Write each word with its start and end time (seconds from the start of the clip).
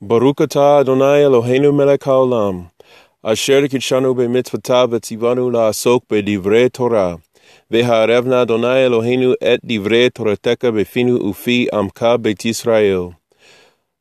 Baruch 0.00 0.36
atah 0.36 0.82
Adonai 0.82 1.22
Eloheinu 1.22 1.74
melech 1.74 2.02
haolam, 2.02 2.70
asher 3.24 3.62
kitshanu 3.62 4.14
b'mitzvotav 4.14 4.92
v'tzivanu 4.92 5.50
la'asok 5.50 6.02
b'divrei 6.08 6.72
Torah, 6.72 7.18
v'ha'arevna 7.68 8.42
Adonai 8.42 8.86
Eloheinu 8.86 9.34
et 9.40 9.60
divrei 9.66 10.08
Torateka 10.08 10.70
b'finu 10.70 11.18
ufi 11.18 11.68
amka 11.72 12.16
beit 12.16 12.38
Yisrael. 12.38 13.16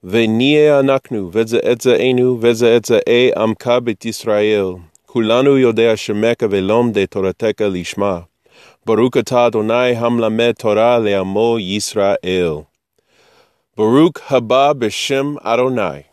V'niyeh 0.06 0.78
anaknu, 0.78 1.32
v'ze 1.32 1.64
etzaenu, 1.64 2.38
v'ze 2.38 2.78
etzae 2.78 3.34
amka 3.34 3.84
beit 3.84 4.02
Yisrael. 4.02 4.80
Kulanu 5.08 5.58
yodea 5.58 5.98
shemeka 5.98 6.48
v'lom 6.48 6.94
de 6.94 7.08
Torateka 7.08 7.72
lishma. 7.74 8.28
Baruch 8.86 9.14
atah 9.14 9.48
Adonai 9.48 9.96
hamlamed 9.96 10.60
Torah 10.60 11.00
le'amo 11.00 11.58
Yisrael. 11.60 12.68
Baruch 13.78 14.22
haba 14.30 14.74
b'shem 14.74 15.38
Adonai. 15.46 16.08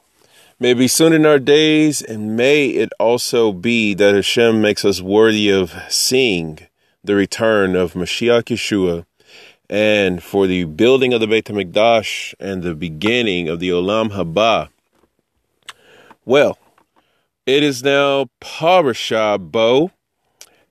May 0.60 0.74
be 0.74 0.86
soon 0.86 1.14
in 1.14 1.24
our 1.24 1.38
days, 1.38 2.02
and 2.02 2.36
may 2.36 2.66
it 2.66 2.90
also 3.00 3.54
be 3.54 3.94
that 3.94 4.14
Hashem 4.14 4.60
makes 4.60 4.84
us 4.84 5.00
worthy 5.00 5.48
of 5.48 5.72
seeing 5.88 6.58
the 7.02 7.14
return 7.14 7.74
of 7.74 7.94
Mashiach 7.94 8.54
Yeshua, 8.54 9.06
and 9.70 10.22
for 10.22 10.46
the 10.46 10.64
building 10.64 11.14
of 11.14 11.22
the 11.22 11.26
Beit 11.26 11.46
HaMikdash 11.46 12.34
and 12.38 12.62
the 12.62 12.74
beginning 12.74 13.48
of 13.48 13.60
the 13.60 13.70
Olam 13.70 14.10
Haba. 14.10 14.68
Well, 16.26 16.58
it 17.46 17.62
is 17.62 17.82
now 17.82 18.28
Parashah 18.42 19.38
Bo, 19.50 19.90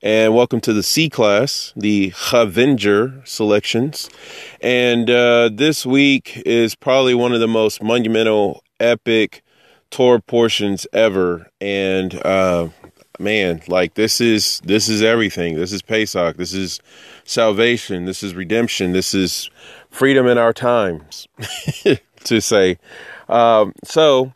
and 0.04 0.36
welcome 0.36 0.60
to 0.60 0.74
the 0.74 0.84
C 0.84 1.10
class, 1.10 1.72
the 1.78 2.12
Chavenger 2.30 3.22
selections. 3.24 4.10
And 4.60 5.10
uh, 5.10 5.50
this 5.52 5.86
week 5.86 6.44
is 6.46 6.76
probably 6.76 7.14
one 7.14 7.32
of 7.32 7.40
the 7.40 7.48
most 7.48 7.82
monumental, 7.82 8.64
epic 8.82 9.44
Torah 9.92 10.22
portions 10.22 10.86
ever. 10.92 11.48
And 11.62 12.14
uh, 12.26 12.68
man, 13.18 13.62
like 13.70 13.94
this 13.94 14.20
is 14.20 14.60
this 14.66 14.90
is 14.90 15.02
everything. 15.02 15.56
This 15.56 15.72
is 15.72 15.82
Pesach. 15.82 16.36
This 16.36 16.54
is 16.54 16.82
salvation. 17.24 18.04
This 18.04 18.24
is 18.24 18.36
redemption. 18.36 18.92
This 18.92 19.14
is 19.14 19.50
freedom 19.90 20.28
in 20.28 20.38
our 20.38 20.52
times, 20.52 21.30
to 22.26 22.42
say. 22.42 22.78
Um, 23.30 23.72
so 23.86 24.34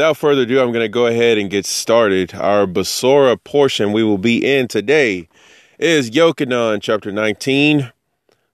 without 0.00 0.16
further 0.16 0.42
ado, 0.42 0.58
I'm 0.58 0.72
going 0.72 0.82
to 0.82 0.88
go 0.88 1.04
ahead 1.04 1.36
and 1.36 1.50
get 1.50 1.66
started. 1.66 2.32
Our 2.34 2.66
Besorah 2.66 3.36
portion 3.44 3.92
we 3.92 4.02
will 4.02 4.16
be 4.16 4.42
in 4.42 4.66
today 4.66 5.28
is 5.78 6.10
Yochanan 6.10 6.80
chapter 6.80 7.12
19, 7.12 7.92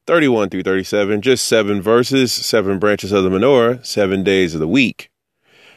31 0.08 0.50
through 0.50 0.64
37, 0.64 1.22
just 1.22 1.46
seven 1.46 1.80
verses, 1.80 2.32
seven 2.32 2.80
branches 2.80 3.12
of 3.12 3.22
the 3.22 3.30
menorah, 3.30 3.86
seven 3.86 4.24
days 4.24 4.54
of 4.54 4.60
the 4.60 4.66
week, 4.66 5.08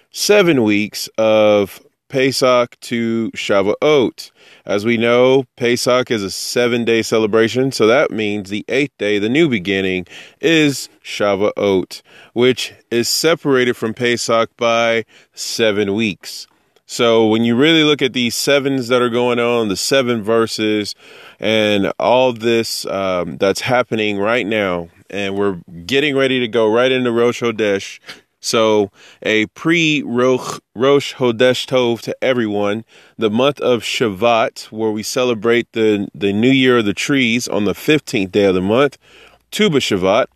seven 0.09 0.63
weeks 0.63 1.07
of 1.19 1.79
Pesach 2.07 2.75
to 2.79 3.29
Shavuot. 3.35 4.31
As 4.69 4.85
we 4.85 4.97
know, 4.97 5.45
Pesach 5.55 6.11
is 6.11 6.21
a 6.21 6.29
seven 6.29 6.85
day 6.85 7.01
celebration, 7.01 7.71
so 7.71 7.87
that 7.87 8.11
means 8.11 8.51
the 8.51 8.63
eighth 8.67 8.95
day, 8.99 9.17
the 9.17 9.27
new 9.27 9.49
beginning, 9.49 10.05
is 10.41 10.89
Shavuot, 11.03 12.03
which 12.33 12.75
is 12.91 13.09
separated 13.09 13.75
from 13.75 13.95
Pesach 13.95 14.55
by 14.57 15.05
seven 15.33 15.95
weeks. 15.95 16.45
So 16.85 17.25
when 17.25 17.43
you 17.43 17.55
really 17.55 17.83
look 17.83 18.03
at 18.03 18.13
these 18.13 18.35
sevens 18.35 18.89
that 18.89 19.01
are 19.01 19.09
going 19.09 19.39
on, 19.39 19.69
the 19.69 19.75
seven 19.75 20.21
verses, 20.21 20.93
and 21.39 21.91
all 21.97 22.31
this 22.31 22.85
um, 22.85 23.37
that's 23.37 23.61
happening 23.61 24.19
right 24.19 24.45
now, 24.45 24.89
and 25.09 25.35
we're 25.35 25.61
getting 25.87 26.15
ready 26.15 26.39
to 26.41 26.47
go 26.47 26.71
right 26.71 26.91
into 26.91 27.11
Rosh 27.11 27.41
Hodesh, 27.41 27.99
so, 28.41 28.91
a 29.21 29.47
pre 29.47 30.01
Rosh 30.01 30.59
Hodesh 30.75 31.65
Tov 31.67 32.01
to 32.01 32.15
everyone. 32.21 32.85
The 33.17 33.29
month 33.29 33.59
of 33.59 33.83
Shavat, 33.83 34.71
where 34.71 34.91
we 34.91 35.03
celebrate 35.03 35.71
the, 35.73 36.07
the 36.15 36.31
new 36.31 36.51
year 36.51 36.77
of 36.77 36.85
the 36.85 36.93
trees 36.93 37.47
on 37.47 37.65
the 37.65 37.73
15th 37.73 38.31
day 38.31 38.45
of 38.45 38.55
the 38.55 38.61
month, 38.61 38.97
Tu 39.51 39.69
B'Shavat. 39.69 40.27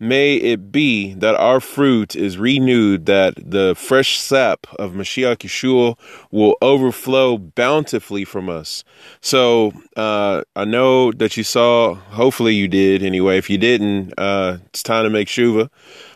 May 0.00 0.36
it 0.36 0.70
be 0.70 1.14
that 1.14 1.34
our 1.34 1.58
fruit 1.58 2.14
is 2.14 2.38
renewed, 2.38 3.06
that 3.06 3.34
the 3.36 3.74
fresh 3.74 4.16
sap 4.20 4.68
of 4.78 4.92
Mashiach 4.92 5.38
Yeshua 5.38 5.98
will 6.30 6.54
overflow 6.62 7.36
bountifully 7.36 8.24
from 8.24 8.48
us. 8.48 8.84
So 9.20 9.72
uh, 9.96 10.42
I 10.54 10.64
know 10.66 11.10
that 11.10 11.36
you 11.36 11.42
saw, 11.42 11.94
hopefully 11.94 12.54
you 12.54 12.68
did 12.68 13.02
anyway. 13.02 13.38
If 13.38 13.50
you 13.50 13.58
didn't, 13.58 14.14
uh, 14.16 14.58
it's 14.66 14.84
time 14.84 15.02
to 15.02 15.10
make 15.10 15.26
Shuva. 15.26 15.68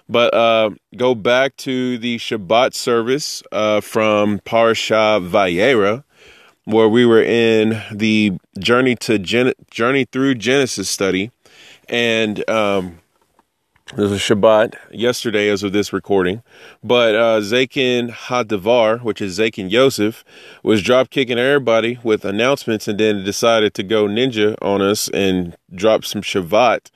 But 0.08 0.34
uh, 0.34 0.70
go 0.96 1.14
back 1.14 1.56
to 1.58 1.98
the 1.98 2.18
Shabbat 2.18 2.74
service 2.74 3.42
uh, 3.52 3.80
from 3.80 4.40
Parsha 4.40 5.26
Vayera, 5.26 6.04
where 6.64 6.88
we 6.88 7.06
were 7.06 7.22
in 7.22 7.80
the 7.90 8.38
journey 8.58 8.94
to 8.96 9.18
Gen- 9.18 9.54
journey 9.70 10.04
through 10.04 10.36
Genesis 10.36 10.88
study, 10.88 11.30
and 11.88 12.48
um, 12.48 12.98
there's 13.96 14.12
a 14.12 14.16
Shabbat 14.16 14.74
yesterday 14.90 15.48
as 15.48 15.62
of 15.62 15.72
this 15.72 15.92
recording, 15.92 16.42
but 16.82 17.14
uh, 17.14 17.40
Zakin 17.40 18.10
Hadavar, 18.10 19.02
which 19.02 19.20
is 19.20 19.38
Zakin 19.38 19.70
Yosef, 19.70 20.24
was 20.62 20.82
drop 20.82 21.10
kicking 21.10 21.38
everybody 21.38 21.98
with 22.02 22.24
announcements, 22.24 22.88
and 22.88 22.98
then 22.98 23.22
decided 23.24 23.74
to 23.74 23.82
go 23.82 24.06
ninja 24.06 24.56
on 24.62 24.80
us 24.80 25.08
and 25.10 25.56
drop 25.74 26.04
some 26.04 26.22
Shabbat 26.22 26.90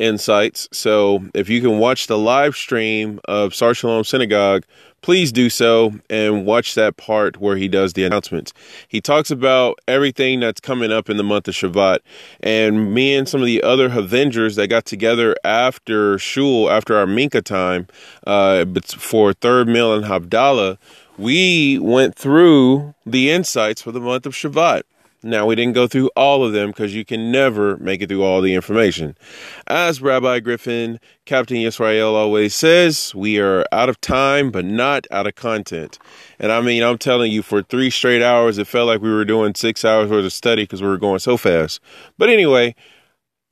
insights. 0.00 0.68
So 0.72 1.24
if 1.34 1.48
you 1.48 1.60
can 1.60 1.78
watch 1.78 2.06
the 2.06 2.18
live 2.18 2.56
stream 2.56 3.20
of 3.26 3.54
Sar 3.54 3.74
Shalom 3.74 4.02
Synagogue, 4.04 4.64
please 5.02 5.30
do 5.30 5.48
so 5.48 5.92
and 6.08 6.44
watch 6.44 6.74
that 6.74 6.96
part 6.96 7.40
where 7.40 7.56
he 7.56 7.68
does 7.68 7.92
the 7.92 8.04
announcements. 8.04 8.52
He 8.88 9.00
talks 9.00 9.30
about 9.30 9.78
everything 9.86 10.40
that's 10.40 10.60
coming 10.60 10.90
up 10.90 11.08
in 11.08 11.16
the 11.16 11.22
month 11.22 11.48
of 11.48 11.54
Shabbat. 11.54 12.00
And 12.40 12.92
me 12.92 13.14
and 13.14 13.28
some 13.28 13.40
of 13.40 13.46
the 13.46 13.62
other 13.62 13.86
Avengers 13.86 14.56
that 14.56 14.68
got 14.68 14.84
together 14.84 15.36
after 15.44 16.18
Shul, 16.18 16.70
after 16.70 16.96
our 16.96 17.06
Mincha 17.06 17.42
time, 17.42 17.86
uh, 18.26 18.64
for 18.96 19.32
third 19.32 19.68
meal 19.68 19.94
and 19.94 20.04
Havdalah, 20.04 20.78
we 21.18 21.78
went 21.78 22.14
through 22.14 22.94
the 23.04 23.30
insights 23.30 23.82
for 23.82 23.92
the 23.92 24.00
month 24.00 24.24
of 24.24 24.32
Shavat. 24.32 24.82
Now, 25.22 25.44
we 25.44 25.54
didn't 25.54 25.74
go 25.74 25.86
through 25.86 26.10
all 26.16 26.44
of 26.44 26.52
them 26.52 26.70
because 26.70 26.94
you 26.94 27.04
can 27.04 27.30
never 27.30 27.76
make 27.76 28.00
it 28.00 28.08
through 28.08 28.22
all 28.22 28.40
the 28.40 28.54
information. 28.54 29.18
As 29.66 30.00
Rabbi 30.00 30.40
Griffin, 30.40 30.98
Captain 31.26 31.58
Israel 31.58 32.16
always 32.16 32.54
says, 32.54 33.14
we 33.14 33.38
are 33.38 33.66
out 33.70 33.90
of 33.90 34.00
time, 34.00 34.50
but 34.50 34.64
not 34.64 35.06
out 35.10 35.26
of 35.26 35.34
content. 35.34 35.98
And 36.38 36.50
I 36.50 36.62
mean, 36.62 36.82
I'm 36.82 36.96
telling 36.96 37.30
you, 37.30 37.42
for 37.42 37.62
three 37.62 37.90
straight 37.90 38.22
hours, 38.22 38.56
it 38.56 38.66
felt 38.66 38.86
like 38.86 39.02
we 39.02 39.12
were 39.12 39.26
doing 39.26 39.54
six 39.54 39.84
hours 39.84 40.10
worth 40.10 40.24
of 40.24 40.32
study 40.32 40.62
because 40.62 40.80
we 40.80 40.88
were 40.88 40.96
going 40.96 41.18
so 41.18 41.36
fast. 41.36 41.80
But 42.16 42.30
anyway, 42.30 42.74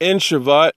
in 0.01 0.19
Shavat, 0.19 0.73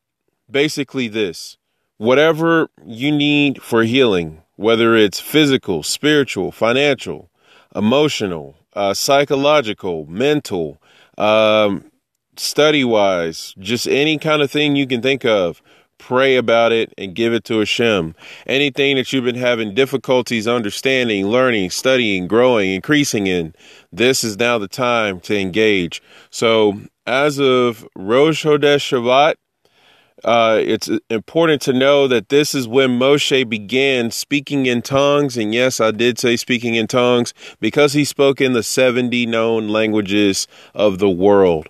basically 0.49 1.07
this 1.07 1.57
whatever 1.97 2.67
you 2.83 3.11
need 3.11 3.61
for 3.61 3.83
healing, 3.83 4.41
whether 4.55 4.95
it's 4.95 5.19
physical, 5.19 5.83
spiritual, 5.83 6.51
financial, 6.51 7.29
emotional, 7.75 8.57
uh, 8.73 8.93
psychological, 8.93 10.05
mental, 10.07 10.80
um, 11.21 11.85
study 12.35 12.83
wise, 12.83 13.53
just 13.59 13.87
any 13.87 14.17
kind 14.17 14.41
of 14.41 14.51
thing 14.51 14.75
you 14.75 14.87
can 14.87 15.01
think 15.01 15.23
of. 15.23 15.61
Pray 15.97 16.35
about 16.35 16.71
it 16.71 16.91
and 16.97 17.13
give 17.13 17.31
it 17.31 17.43
to 17.43 17.59
Hashem. 17.59 18.15
Anything 18.47 18.95
that 18.95 19.13
you've 19.13 19.23
been 19.23 19.35
having 19.35 19.75
difficulties 19.75 20.47
understanding, 20.47 21.27
learning, 21.27 21.69
studying, 21.69 22.27
growing, 22.27 22.71
increasing 22.71 23.27
in, 23.27 23.53
this 23.91 24.23
is 24.23 24.37
now 24.37 24.57
the 24.57 24.67
time 24.67 25.19
to 25.21 25.37
engage. 25.37 26.01
So, 26.31 26.81
as 27.05 27.39
of 27.39 27.87
Rosh 27.95 28.43
Hodesh 28.43 28.89
Shavat, 28.89 29.35
uh, 30.23 30.61
it's 30.63 30.89
important 31.09 31.61
to 31.63 31.73
know 31.73 32.07
that 32.07 32.29
this 32.29 32.53
is 32.53 32.67
when 32.67 32.99
Moshe 32.99 33.47
began 33.49 34.11
speaking 34.11 34.65
in 34.65 34.81
tongues. 34.81 35.37
And 35.37 35.53
yes, 35.53 35.79
I 35.79 35.91
did 35.91 36.19
say 36.19 36.37
speaking 36.37 36.75
in 36.75 36.87
tongues 36.87 37.33
because 37.59 37.93
he 37.93 38.05
spoke 38.05 38.41
in 38.41 38.53
the 38.53 38.63
70 38.63 39.25
known 39.25 39.67
languages 39.67 40.47
of 40.73 40.99
the 40.99 41.09
world. 41.09 41.69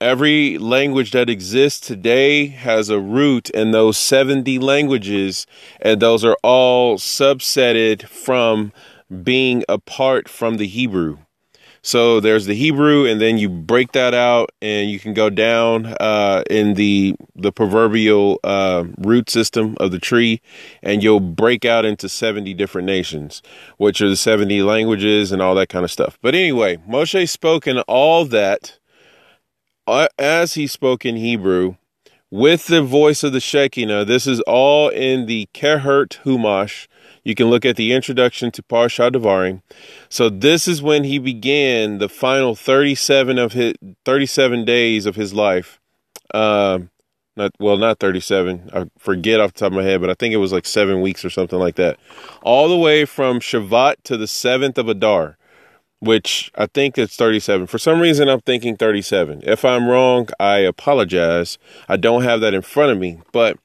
Every 0.00 0.56
language 0.56 1.10
that 1.10 1.28
exists 1.28 1.86
today 1.86 2.46
has 2.46 2.88
a 2.88 2.98
root 2.98 3.50
in 3.50 3.72
those 3.72 3.98
70 3.98 4.58
languages, 4.58 5.46
and 5.82 6.00
those 6.00 6.24
are 6.24 6.38
all 6.42 6.96
subsetted 6.96 8.04
from 8.04 8.72
being 9.22 9.62
apart 9.68 10.26
from 10.26 10.56
the 10.56 10.66
Hebrew. 10.66 11.18
So 11.82 12.20
there's 12.20 12.46
the 12.46 12.54
Hebrew, 12.54 13.06
and 13.06 13.20
then 13.20 13.38
you 13.38 13.48
break 13.48 13.92
that 13.92 14.12
out, 14.12 14.50
and 14.60 14.90
you 14.90 15.00
can 15.00 15.14
go 15.14 15.30
down 15.30 15.86
uh, 16.00 16.42
in 16.50 16.74
the 16.74 17.16
the 17.34 17.52
proverbial 17.52 18.38
uh, 18.44 18.84
root 18.98 19.30
system 19.30 19.76
of 19.80 19.90
the 19.90 19.98
tree, 19.98 20.42
and 20.82 21.02
you'll 21.02 21.20
break 21.20 21.64
out 21.64 21.86
into 21.86 22.08
70 22.08 22.52
different 22.54 22.86
nations, 22.86 23.42
which 23.78 24.02
are 24.02 24.08
the 24.10 24.16
70 24.16 24.62
languages 24.62 25.32
and 25.32 25.40
all 25.40 25.54
that 25.54 25.70
kind 25.70 25.84
of 25.84 25.90
stuff. 25.90 26.18
But 26.20 26.34
anyway, 26.34 26.76
Moshe 26.88 27.28
spoke 27.28 27.66
in 27.66 27.78
all 27.80 28.26
that 28.26 28.78
uh, 29.86 30.08
as 30.18 30.54
he 30.54 30.66
spoke 30.66 31.06
in 31.06 31.16
Hebrew 31.16 31.76
with 32.30 32.66
the 32.66 32.82
voice 32.82 33.24
of 33.24 33.32
the 33.32 33.40
Shekinah. 33.40 34.04
This 34.04 34.26
is 34.26 34.40
all 34.42 34.88
in 34.88 35.26
the 35.26 35.48
Kehot 35.52 36.20
Humash. 36.24 36.86
You 37.24 37.34
can 37.34 37.46
look 37.46 37.64
at 37.64 37.76
the 37.76 37.92
introduction 37.92 38.50
to 38.52 38.62
Parsha 38.62 39.10
Devarim. 39.10 39.62
So 40.08 40.28
this 40.28 40.66
is 40.66 40.82
when 40.82 41.04
he 41.04 41.18
began 41.18 41.98
the 41.98 42.08
final 42.08 42.54
37 42.54 43.38
of 43.38 43.52
his 43.52 43.74
37 44.04 44.64
days 44.64 45.06
of 45.06 45.16
his 45.16 45.34
life. 45.34 45.80
Uh, 46.32 46.80
not 47.36 47.52
well, 47.58 47.76
not 47.76 47.98
37. 47.98 48.70
I 48.72 48.86
forget 48.98 49.40
off 49.40 49.52
the 49.52 49.60
top 49.60 49.72
of 49.72 49.76
my 49.76 49.82
head, 49.82 50.00
but 50.00 50.10
I 50.10 50.14
think 50.14 50.34
it 50.34 50.38
was 50.38 50.52
like 50.52 50.66
seven 50.66 51.00
weeks 51.00 51.24
or 51.24 51.30
something 51.30 51.58
like 51.58 51.76
that. 51.76 51.98
All 52.42 52.68
the 52.68 52.76
way 52.76 53.04
from 53.04 53.40
Shavat 53.40 53.96
to 54.04 54.16
the 54.16 54.26
seventh 54.26 54.78
of 54.78 54.88
Adar 54.88 55.36
which 56.00 56.50
I 56.56 56.66
think 56.66 56.98
it's 56.98 57.14
37. 57.14 57.66
For 57.66 57.78
some 57.78 58.00
reason, 58.00 58.28
I'm 58.28 58.40
thinking 58.40 58.76
37. 58.76 59.42
If 59.44 59.64
I'm 59.64 59.86
wrong, 59.86 60.28
I 60.40 60.58
apologize. 60.58 61.58
I 61.88 61.96
don't 61.96 62.22
have 62.22 62.40
that 62.40 62.54
in 62.54 62.62
front 62.62 62.92
of 62.92 62.98
me, 62.98 63.20
but 63.32 63.58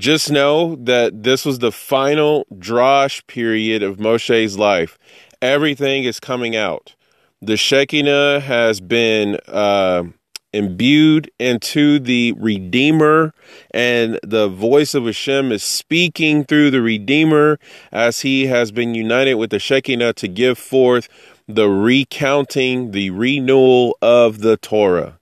just 0.00 0.30
know 0.30 0.76
that 0.76 1.22
this 1.22 1.44
was 1.44 1.58
the 1.58 1.70
final 1.70 2.46
drosh 2.54 3.24
period 3.26 3.82
of 3.82 3.98
Moshe's 3.98 4.58
life. 4.58 4.98
Everything 5.42 6.04
is 6.04 6.18
coming 6.18 6.56
out. 6.56 6.94
The 7.42 7.56
Shekinah 7.56 8.40
has 8.40 8.80
been 8.80 9.38
uh, 9.46 10.04
imbued 10.52 11.30
into 11.38 11.98
the 11.98 12.32
Redeemer, 12.32 13.32
and 13.72 14.18
the 14.22 14.48
voice 14.48 14.94
of 14.94 15.04
Hashem 15.04 15.52
is 15.52 15.62
speaking 15.62 16.44
through 16.44 16.70
the 16.70 16.82
Redeemer 16.82 17.58
as 17.92 18.20
he 18.20 18.46
has 18.46 18.72
been 18.72 18.94
united 18.94 19.34
with 19.34 19.50
the 19.50 19.58
Shekinah 19.58 20.14
to 20.14 20.28
give 20.28 20.58
forth 20.58 21.08
the 21.46 21.68
recounting, 21.68 22.92
the 22.92 23.10
renewal 23.10 23.96
of 24.00 24.40
the 24.40 24.56
Torah. 24.56 25.18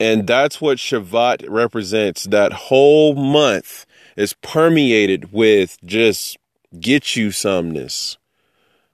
And 0.00 0.26
that's 0.26 0.60
what 0.60 0.78
Shavat 0.78 1.44
represents. 1.48 2.24
That 2.24 2.52
whole 2.52 3.14
month 3.14 3.86
is 4.18 4.32
permeated 4.32 5.32
with 5.32 5.78
just 5.84 6.36
get 6.80 7.14
you 7.14 7.28
someness, 7.28 8.16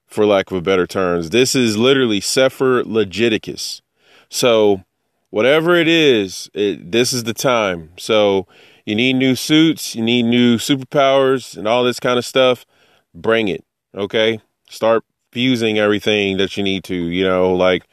for 0.06 0.26
lack 0.26 0.50
of 0.50 0.58
a 0.58 0.60
better 0.60 0.86
terms. 0.86 1.30
This 1.30 1.54
is 1.54 1.78
literally 1.78 2.20
Sefer 2.20 2.84
Legiticus. 2.84 3.80
So, 4.28 4.84
whatever 5.30 5.76
it 5.76 5.88
is, 5.88 6.50
it, 6.52 6.92
this 6.92 7.14
is 7.14 7.24
the 7.24 7.32
time. 7.32 7.92
So, 7.96 8.46
you 8.84 8.94
need 8.94 9.14
new 9.14 9.34
suits, 9.34 9.96
you 9.96 10.02
need 10.02 10.24
new 10.24 10.58
superpowers, 10.58 11.56
and 11.56 11.66
all 11.66 11.84
this 11.84 11.98
kind 11.98 12.18
of 12.18 12.26
stuff. 12.26 12.66
Bring 13.14 13.48
it. 13.48 13.64
Okay? 13.94 14.42
Start 14.68 15.04
fusing 15.32 15.78
everything 15.78 16.36
that 16.36 16.58
you 16.58 16.62
need 16.62 16.84
to, 16.84 16.94
you 16.94 17.24
know, 17.24 17.54
like, 17.54 17.86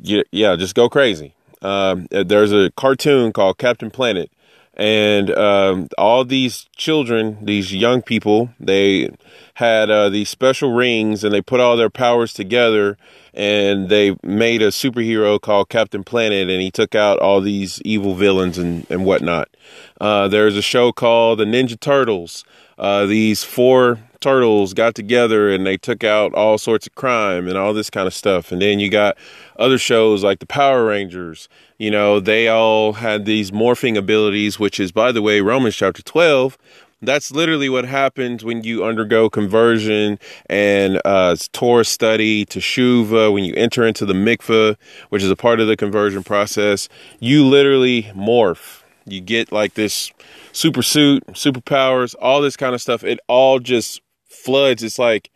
yeah, 0.00 0.22
yeah 0.32 0.56
just 0.56 0.74
go 0.74 0.88
crazy. 0.88 1.36
Um, 1.62 2.08
there's 2.10 2.50
a 2.50 2.72
cartoon 2.72 3.32
called 3.32 3.58
Captain 3.58 3.90
Planet, 3.90 4.32
and 4.74 5.30
um, 5.32 5.88
all 5.98 6.24
these 6.24 6.66
children, 6.76 7.38
these 7.44 7.74
young 7.74 8.00
people, 8.00 8.50
they 8.58 9.10
had 9.54 9.90
uh, 9.90 10.08
these 10.08 10.30
special 10.30 10.72
rings, 10.72 11.24
and 11.24 11.34
they 11.34 11.42
put 11.42 11.60
all 11.60 11.76
their 11.76 11.90
powers 11.90 12.32
together, 12.32 12.96
and 13.34 13.88
they 13.90 14.16
made 14.22 14.62
a 14.62 14.68
superhero 14.68 15.40
called 15.40 15.68
Captain 15.68 16.02
Planet, 16.02 16.48
and 16.48 16.62
he 16.62 16.70
took 16.70 16.94
out 16.94 17.18
all 17.18 17.40
these 17.40 17.82
evil 17.82 18.14
villains 18.14 18.56
and 18.56 18.86
and 18.90 19.04
whatnot. 19.04 19.48
Uh, 20.00 20.28
there's 20.28 20.56
a 20.56 20.62
show 20.62 20.90
called 20.92 21.38
the 21.38 21.44
Ninja 21.44 21.78
Turtles. 21.78 22.44
Uh, 22.78 23.04
these 23.04 23.44
four 23.44 23.98
turtles 24.22 24.72
got 24.72 24.94
together 24.94 25.50
and 25.50 25.66
they 25.66 25.76
took 25.76 26.04
out 26.04 26.32
all 26.32 26.56
sorts 26.56 26.86
of 26.86 26.94
crime 26.94 27.48
and 27.48 27.58
all 27.58 27.74
this 27.74 27.90
kind 27.90 28.06
of 28.06 28.14
stuff. 28.14 28.52
And 28.52 28.62
then 28.62 28.80
you 28.80 28.88
got 28.88 29.18
other 29.58 29.76
shows 29.76 30.24
like 30.24 30.38
the 30.38 30.46
Power 30.46 30.86
Rangers. 30.86 31.48
You 31.78 31.90
know, 31.90 32.20
they 32.20 32.48
all 32.48 32.94
had 32.94 33.24
these 33.24 33.50
morphing 33.50 33.96
abilities, 33.96 34.58
which 34.58 34.80
is, 34.80 34.92
by 34.92 35.12
the 35.12 35.20
way, 35.20 35.40
Romans 35.40 35.76
chapter 35.76 36.02
12. 36.02 36.56
That's 37.04 37.32
literally 37.32 37.68
what 37.68 37.84
happens 37.84 38.44
when 38.44 38.62
you 38.62 38.84
undergo 38.84 39.28
conversion 39.28 40.20
and 40.46 41.02
uh, 41.04 41.34
Torah 41.52 41.84
study 41.84 42.44
to 42.44 42.60
Shuva, 42.60 43.32
when 43.32 43.42
you 43.42 43.54
enter 43.56 43.84
into 43.84 44.06
the 44.06 44.12
mikveh, 44.12 44.76
which 45.08 45.24
is 45.24 45.30
a 45.30 45.34
part 45.34 45.58
of 45.58 45.66
the 45.66 45.76
conversion 45.76 46.22
process. 46.22 46.88
You 47.18 47.44
literally 47.44 48.04
morph. 48.14 48.82
You 49.04 49.20
get 49.20 49.50
like 49.50 49.74
this 49.74 50.12
super 50.52 50.82
suit, 50.82 51.26
superpowers, 51.32 52.14
all 52.20 52.40
this 52.40 52.56
kind 52.56 52.72
of 52.72 52.80
stuff. 52.80 53.02
It 53.02 53.18
all 53.26 53.58
just 53.58 54.00
floods, 54.42 54.82
it's 54.82 54.98
like 54.98 55.30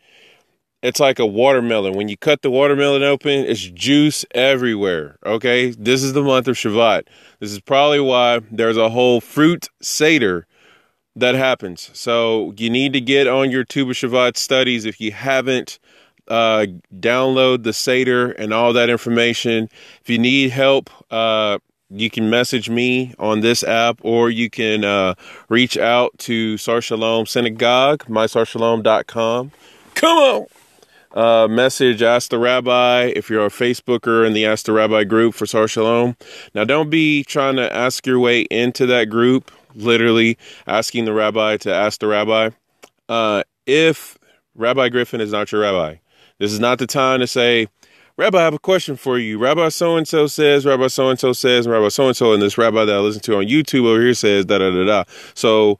it's 0.83 0.99
like 0.99 1.19
a 1.19 1.25
watermelon. 1.25 1.95
When 1.95 2.07
you 2.07 2.17
cut 2.17 2.41
the 2.43 2.51
watermelon 2.51 3.03
open, 3.03 3.45
it's 3.45 3.63
juice 3.63 4.25
everywhere. 4.31 5.17
Okay, 5.25 5.71
this 5.71 6.03
is 6.03 6.13
the 6.13 6.21
month 6.21 6.47
of 6.47 6.55
Shavat. 6.55 7.03
This 7.39 7.51
is 7.51 7.59
probably 7.59 7.99
why 7.99 8.41
there's 8.51 8.77
a 8.77 8.89
whole 8.89 9.19
fruit 9.19 9.69
seder 9.81 10.45
that 11.15 11.33
happens. 11.35 11.89
So 11.93 12.53
you 12.57 12.69
need 12.69 12.93
to 12.93 13.01
get 13.01 13.27
on 13.27 13.49
your 13.49 13.63
Tu 13.63 13.85
B'Shavat 13.85 14.37
studies 14.37 14.85
if 14.85 15.01
you 15.01 15.11
haven't. 15.11 15.79
Uh, 16.27 16.65
download 16.99 17.63
the 17.63 17.71
Seder 17.71 18.31
and 18.31 18.53
all 18.53 18.73
that 18.73 18.89
information. 18.89 19.69
If 20.01 20.09
you 20.09 20.19
need 20.19 20.51
help, 20.51 20.89
uh, 21.09 21.57
you 21.89 22.09
can 22.09 22.29
message 22.29 22.69
me 22.69 23.13
on 23.17 23.41
this 23.41 23.63
app 23.63 23.99
or 24.01 24.29
you 24.29 24.49
can 24.49 24.83
uh, 24.83 25.15
reach 25.49 25.77
out 25.77 26.17
to 26.19 26.57
Sar 26.57 26.81
Shalom 26.81 27.25
Synagogue, 27.25 28.05
mysharshalom.com. 28.05 29.51
Come 29.95 30.17
on! 30.17 30.45
Uh, 31.13 31.47
message 31.47 32.01
Ask 32.01 32.29
the 32.29 32.37
Rabbi 32.37 33.11
if 33.15 33.29
you're 33.29 33.45
a 33.45 33.49
Facebooker 33.49 34.25
in 34.27 34.33
the 34.33 34.45
Ask 34.45 34.65
the 34.65 34.73
Rabbi 34.73 35.05
group 35.05 35.33
for 35.33 35.45
Sar 35.45 35.67
Shalom. 35.67 36.17
Now, 36.53 36.63
don't 36.63 36.89
be 36.89 37.23
trying 37.23 37.55
to 37.55 37.73
ask 37.73 38.05
your 38.05 38.19
way 38.19 38.41
into 38.41 38.85
that 38.87 39.05
group, 39.05 39.51
literally 39.73 40.37
asking 40.67 41.05
the 41.05 41.13
rabbi 41.13 41.57
to 41.57 41.73
ask 41.73 42.01
the 42.01 42.07
rabbi. 42.07 42.49
Uh, 43.07 43.43
if 43.65 44.17
Rabbi 44.55 44.89
Griffin 44.89 45.21
is 45.21 45.31
not 45.31 45.51
your 45.51 45.61
rabbi, 45.61 45.95
this 46.39 46.51
is 46.51 46.59
not 46.59 46.77
the 46.77 46.87
time 46.87 47.21
to 47.21 47.27
say, 47.27 47.67
Rabbi, 48.17 48.39
I 48.39 48.43
have 48.43 48.55
a 48.55 48.59
question 48.59 48.95
for 48.95 49.19
you. 49.19 49.37
Rabbi 49.37 49.69
so 49.69 49.95
and 49.95 50.07
so 50.07 50.25
says, 50.25 50.65
Rabbi 50.65 50.87
so 50.87 51.09
and 51.09 51.19
so 51.19 51.33
says, 51.33 51.67
and 51.67 51.73
Rabbi 51.73 51.89
so 51.89 52.07
and 52.07 52.17
so, 52.17 52.33
and 52.33 52.41
this 52.41 52.57
rabbi 52.57 52.83
that 52.83 52.95
I 52.95 52.97
listen 52.97 53.21
to 53.21 53.37
on 53.37 53.43
YouTube 53.43 53.85
over 53.85 54.01
here 54.01 54.15
says 54.15 54.45
da 54.45 54.57
da 54.57 54.71
da 54.71 54.85
da. 54.85 55.03
So 55.35 55.73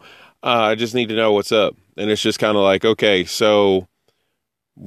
uh, 0.43 0.61
I 0.61 0.75
just 0.75 0.93
need 0.93 1.09
to 1.09 1.15
know 1.15 1.31
what's 1.31 1.51
up. 1.51 1.75
And 1.97 2.11
it's 2.11 2.21
just 2.21 2.37
kind 2.37 2.55
of 2.55 2.61
like, 2.61 2.85
okay, 2.85 3.25
so 3.25 3.87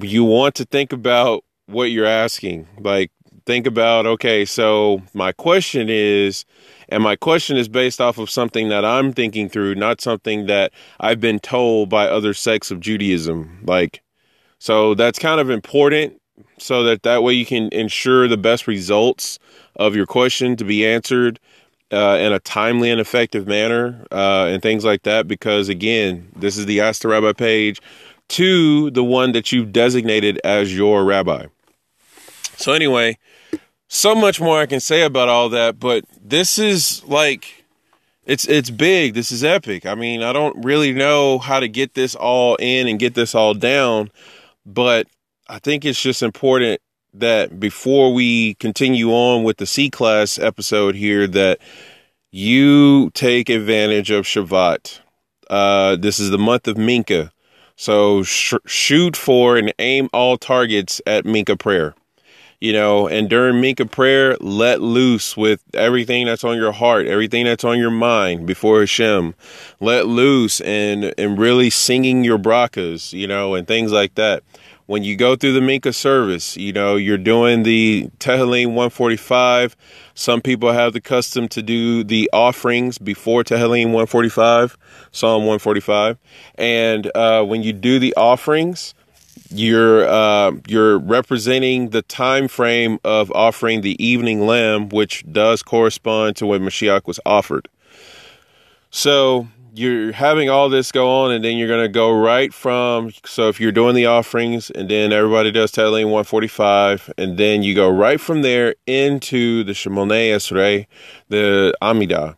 you 0.01 0.23
want 0.23 0.55
to 0.57 0.65
think 0.65 0.93
about 0.93 1.43
what 1.67 1.91
you're 1.91 2.07
asking. 2.07 2.69
Like, 2.79 3.11
think 3.47 3.67
about, 3.67 4.07
okay, 4.07 4.45
so 4.45 5.03
my 5.13 5.33
question 5.33 5.89
is, 5.91 6.45
and 6.89 7.03
my 7.03 7.17
question 7.17 7.57
is 7.57 7.69
based 7.69 8.01
off 8.01 8.19
of 8.19 8.31
something 8.31 8.69
that 8.69 8.85
I'm 8.85 9.13
thinking 9.13 9.49
through, 9.49 9.75
not 9.75 10.01
something 10.01 10.47
that 10.47 10.73
I've 11.01 11.21
been 11.21 11.41
told 11.41 11.89
by 11.89 12.07
other 12.07 12.33
sects 12.33 12.71
of 12.71 12.79
Judaism. 12.79 13.65
Like, 13.65 14.03
so 14.61 14.95
that's 14.95 15.19
kind 15.19 15.41
of 15.41 15.51
important 15.51 16.20
so 16.61 16.83
that 16.85 17.03
that 17.03 17.23
way 17.23 17.33
you 17.33 17.47
can 17.47 17.69
ensure 17.73 18.29
the 18.29 18.37
best 18.37 18.67
results 18.67 19.39
of 19.77 19.97
your 19.97 20.07
question 20.07 20.57
to 20.57 20.65
be 20.65 20.87
answered 20.87 21.41
uh, 21.93 22.19
in 22.21 22.33
a 22.33 22.39
timely 22.41 22.91
and 22.91 23.01
effective 23.01 23.47
manner 23.47 24.07
uh, 24.13 24.47
and 24.47 24.63
things 24.63 24.85
like 24.85 25.03
that. 25.03 25.27
Because 25.27 25.69
again, 25.69 26.29
this 26.37 26.57
is 26.57 26.67
the 26.67 26.81
Ask 26.81 27.03
the 27.03 27.09
Rabbi 27.09 27.33
page 27.33 27.81
to 28.29 28.91
the 28.91 29.03
one 29.03 29.33
that 29.33 29.51
you've 29.51 29.73
designated 29.73 30.41
as 30.45 30.77
your 30.77 31.05
rabbi. 31.05 31.47
So 32.57 32.73
anyway, 32.73 33.19
so 33.89 34.15
much 34.15 34.41
more 34.41 34.61
I 34.61 34.67
can 34.67 34.81
say 34.81 35.03
about 35.03 35.29
all 35.29 35.49
that, 35.49 35.81
but 35.81 36.05
this 36.23 36.59
is 36.59 37.03
like 37.05 37.65
it's 38.25 38.47
it's 38.47 38.71
big. 38.71 39.15
This 39.15 39.33
is 39.33 39.43
epic. 39.43 39.87
I 39.87 39.97
mean, 39.97 40.23
I 40.23 40.33
don't 40.33 40.65
really 40.65 40.93
know 40.93 41.39
how 41.39 41.59
to 41.59 41.69
get 41.69 41.95
this 41.95 42.15
all 42.15 42.55
in 42.57 42.87
and 42.87 42.99
get 42.99 43.15
this 43.15 43.35
all 43.35 43.55
down, 43.55 44.11
but 44.65 45.09
I 45.51 45.59
think 45.59 45.85
it's 45.85 46.01
just 46.01 46.23
important 46.23 46.81
that 47.13 47.59
before 47.59 48.15
we 48.15 48.55
continue 48.55 49.11
on 49.11 49.43
with 49.43 49.57
the 49.57 49.67
C 49.67 49.91
class 49.91 50.39
episode 50.39 50.95
here, 50.95 51.27
that 51.27 51.59
you 52.31 53.11
take 53.15 53.49
advantage 53.49 54.13
of 54.13 54.27
Shavat. 54.27 55.01
Uh, 55.51 55.97
this 55.97 56.21
is 56.21 56.31
the 56.31 56.39
month 56.39 56.69
of 56.69 56.77
Mincha. 56.77 57.33
So 57.75 58.23
sh- 58.23 58.55
shoot 58.65 59.17
for 59.17 59.57
and 59.57 59.75
aim 59.81 60.09
all 60.13 60.39
targets 60.39 61.03
at 61.05 61.25
Mincha 61.25 61.59
prayer. 61.59 61.97
You 62.61 62.73
know, 62.73 63.09
and 63.09 63.29
during 63.29 63.61
Mincha 63.61 63.91
prayer, 63.91 64.37
let 64.39 64.81
loose 64.81 65.37
with 65.37 65.63
everything 65.75 66.27
that's 66.27 66.45
on 66.45 66.59
your 66.59 66.73
heart, 66.73 67.09
everything 67.09 67.47
that's 67.47 67.65
on 67.65 67.77
your 67.77 67.91
mind 67.91 68.47
before 68.47 68.79
Hashem. 68.79 69.35
Let 69.81 70.07
loose 70.07 70.61
and 70.61 71.13
and 71.19 71.37
really 71.37 71.71
singing 71.71 72.23
your 72.23 72.39
brakas, 72.39 73.13
you 73.13 73.27
know, 73.27 73.55
and 73.57 73.67
things 73.67 73.91
like 73.91 74.15
that 74.15 74.45
when 74.91 75.05
you 75.05 75.15
go 75.15 75.37
through 75.37 75.53
the 75.53 75.61
Mincha 75.61 75.95
service, 75.95 76.57
you 76.57 76.73
know, 76.73 76.97
you're 76.97 77.17
doing 77.17 77.63
the 77.63 78.11
Tehillim 78.19 78.71
145. 78.71 79.77
Some 80.15 80.41
people 80.41 80.73
have 80.73 80.95
the 80.95 81.01
custom 81.01 81.47
to 81.51 81.63
do 81.63 82.03
the 82.03 82.29
offerings 82.33 82.99
before 82.99 83.45
Tehillim 83.45 83.93
145, 83.93 84.77
Psalm 85.13 85.43
145. 85.43 86.19
And 86.57 87.09
uh, 87.15 87.45
when 87.45 87.63
you 87.63 87.73
do 87.73 88.01
the 88.01 88.13
offerings, 88.17 88.93
you're 89.51 90.09
uh, 90.09 90.55
you're 90.67 90.99
representing 90.99 91.91
the 91.91 92.03
time 92.03 92.49
frame 92.49 92.99
of 93.05 93.31
offering 93.31 93.83
the 93.83 93.95
evening 94.05 94.45
lamb, 94.45 94.89
which 94.89 95.25
does 95.31 95.63
correspond 95.63 96.35
to 96.39 96.47
when 96.47 96.63
Mashiach 96.63 97.07
was 97.07 97.21
offered. 97.25 97.69
So 98.91 99.47
you're 99.75 100.13
having 100.13 100.49
all 100.51 100.69
this 100.69 100.93
go 100.93 101.09
on, 101.23 101.33
and 101.33 101.45
then 101.45 101.57
you're 101.57 101.69
going 101.69 101.83
to 101.85 101.89
go 101.89 102.13
right 102.13 102.53
from. 102.53 103.13
So 103.25 103.49
if 103.49 103.61
you're 103.61 103.73
doing 103.73 103.95
the 103.95 104.07
offerings, 104.07 104.71
and 104.71 104.89
then 104.89 105.13
everybody 105.13 105.51
does 105.51 105.73
Tehillim 105.73 106.05
145, 106.05 107.13
and 107.19 107.39
then 107.39 107.63
you 107.63 107.75
go 107.75 107.89
right 107.89 108.21
from 108.21 108.43
there 108.43 108.75
into 108.87 109.65
the 109.65 109.73
Shemoneh 109.73 110.35
Esrei, 110.35 110.87
the 111.29 111.75
Amidah. 111.83 112.37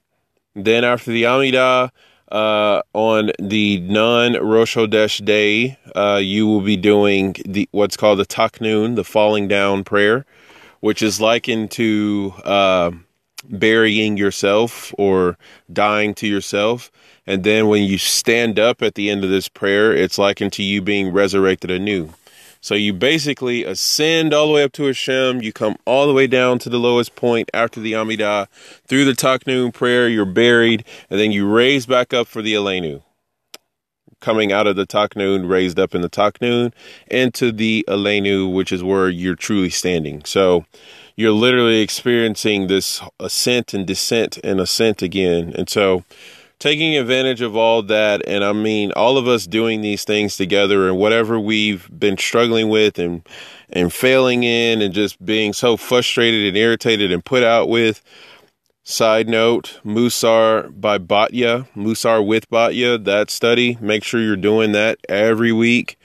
Then 0.54 0.84
after 0.84 1.10
the 1.10 1.24
Amidah, 1.24 1.90
uh, 2.32 2.80
on 2.94 3.30
the 3.38 3.78
non 3.80 4.32
Rosh 4.34 4.76
Hodesh 4.76 5.22
day, 5.24 5.78
uh, 5.94 6.18
you 6.22 6.46
will 6.46 6.62
be 6.62 6.76
doing 6.78 7.36
the 7.44 7.68
what's 7.72 7.96
called 7.96 8.18
the 8.18 8.26
Tachanun, 8.26 8.96
the 8.96 9.04
falling 9.04 9.48
down 9.48 9.84
prayer, 9.84 10.24
which 10.80 11.02
is 11.02 11.20
likened 11.20 11.70
to 11.72 12.32
uh, 12.44 12.90
burying 13.50 14.16
yourself 14.16 14.94
or 14.96 15.36
dying 15.72 16.14
to 16.14 16.26
yourself. 16.26 16.90
And 17.26 17.44
then 17.44 17.68
when 17.68 17.84
you 17.84 17.98
stand 17.98 18.58
up 18.58 18.82
at 18.82 18.94
the 18.94 19.08
end 19.08 19.22
of 19.24 19.30
this 19.30 19.48
prayer, 19.48 19.92
it's 19.92 20.18
likened 20.18 20.52
to 20.54 20.62
you 20.62 20.82
being 20.82 21.12
resurrected 21.12 21.70
anew. 21.70 22.10
So 22.60 22.76
you 22.76 22.92
basically 22.92 23.64
ascend 23.64 24.32
all 24.32 24.46
the 24.46 24.52
way 24.52 24.62
up 24.62 24.70
to 24.72 24.84
Hashem. 24.84 25.42
You 25.42 25.52
come 25.52 25.76
all 25.84 26.06
the 26.06 26.12
way 26.12 26.28
down 26.28 26.60
to 26.60 26.68
the 26.68 26.78
lowest 26.78 27.16
point 27.16 27.50
after 27.52 27.80
the 27.80 27.92
Amidah. 27.92 28.46
Through 28.86 29.04
the 29.04 29.14
Tachanun 29.14 29.74
prayer, 29.74 30.08
you're 30.08 30.24
buried, 30.24 30.84
and 31.10 31.18
then 31.18 31.32
you 31.32 31.48
raise 31.48 31.86
back 31.86 32.14
up 32.14 32.28
for 32.28 32.40
the 32.40 32.54
Aleinu. 32.54 33.02
Coming 34.20 34.52
out 34.52 34.68
of 34.68 34.76
the 34.76 34.86
Tachanun, 34.86 35.48
raised 35.48 35.80
up 35.80 35.92
in 35.92 36.02
the 36.02 36.08
Tachanun, 36.08 36.72
into 37.08 37.50
the 37.50 37.84
Aleinu, 37.88 38.52
which 38.52 38.70
is 38.70 38.84
where 38.84 39.08
you're 39.08 39.34
truly 39.34 39.70
standing. 39.70 40.24
So 40.24 40.64
you're 41.16 41.32
literally 41.32 41.80
experiencing 41.80 42.68
this 42.68 43.02
ascent 43.18 43.74
and 43.74 43.84
descent 43.84 44.38
and 44.44 44.60
ascent 44.60 45.02
again. 45.02 45.52
And 45.58 45.68
so 45.68 46.04
taking 46.62 46.96
advantage 46.96 47.40
of 47.40 47.56
all 47.56 47.82
that 47.82 48.22
and 48.28 48.44
i 48.44 48.52
mean 48.52 48.92
all 48.92 49.18
of 49.18 49.26
us 49.26 49.48
doing 49.48 49.80
these 49.80 50.04
things 50.04 50.36
together 50.36 50.88
and 50.88 50.96
whatever 50.96 51.40
we've 51.40 51.90
been 51.98 52.16
struggling 52.16 52.68
with 52.68 53.00
and 53.00 53.26
and 53.72 53.92
failing 53.92 54.44
in 54.44 54.82
and 54.82 54.92
just 54.92 55.24
being 55.24 55.52
so 55.52 55.76
frustrated 55.76 56.46
and 56.46 56.56
irritated 56.56 57.10
and 57.10 57.24
put 57.24 57.42
out 57.42 57.68
with. 57.68 58.02
Side 58.84 59.28
note 59.28 59.80
musar 59.84 60.68
by 60.78 60.98
batya 60.98 61.68
musar 61.76 62.24
with 62.26 62.50
batya 62.50 63.02
that 63.04 63.30
study 63.30 63.78
make 63.80 64.02
sure 64.02 64.20
you're 64.20 64.36
doing 64.36 64.72
that 64.72 64.98
every 65.08 65.52
week. 65.52 65.96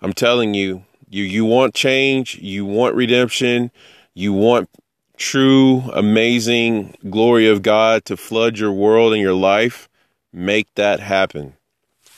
I'm 0.00 0.14
telling 0.14 0.54
you 0.54 0.84
you 1.10 1.24
you 1.24 1.44
want 1.44 1.74
change 1.74 2.36
you 2.36 2.64
want 2.64 2.94
redemption 2.94 3.70
you 4.14 4.32
want 4.32 4.70
true 5.18 5.82
amazing 5.92 6.96
glory 7.10 7.46
of 7.46 7.60
god 7.60 8.06
to 8.06 8.16
flood 8.16 8.58
your 8.58 8.72
world 8.72 9.12
and 9.12 9.20
your 9.20 9.34
life 9.34 9.90
make 10.32 10.74
that 10.74 11.00
happen. 11.00 11.54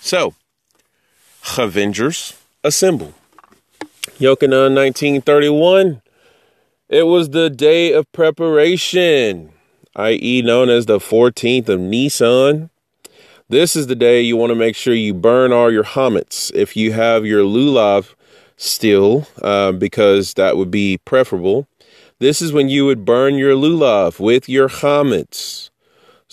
So, 0.00 0.34
Avengers 1.58 2.38
assemble. 2.62 3.14
Yochanan 4.18 4.74
1931. 4.74 6.02
It 6.88 7.04
was 7.04 7.30
the 7.30 7.50
day 7.50 7.92
of 7.92 8.10
preparation, 8.12 9.50
i.e., 9.96 10.42
known 10.42 10.68
as 10.68 10.86
the 10.86 10.98
14th 10.98 11.68
of 11.68 11.80
Nisan. 11.80 12.70
This 13.48 13.74
is 13.76 13.86
the 13.86 13.94
day 13.94 14.20
you 14.20 14.36
want 14.36 14.50
to 14.50 14.54
make 14.54 14.76
sure 14.76 14.94
you 14.94 15.14
burn 15.14 15.52
all 15.52 15.72
your 15.72 15.84
chametz. 15.84 16.52
If 16.54 16.76
you 16.76 16.92
have 16.92 17.26
your 17.26 17.42
lulav 17.42 18.14
still, 18.56 19.26
uh, 19.42 19.72
because 19.72 20.34
that 20.34 20.56
would 20.56 20.70
be 20.70 20.98
preferable, 20.98 21.66
this 22.20 22.40
is 22.40 22.52
when 22.52 22.68
you 22.68 22.86
would 22.86 23.04
burn 23.04 23.34
your 23.34 23.54
lulav 23.54 24.20
with 24.20 24.48
your 24.48 24.68
chametz. 24.68 25.70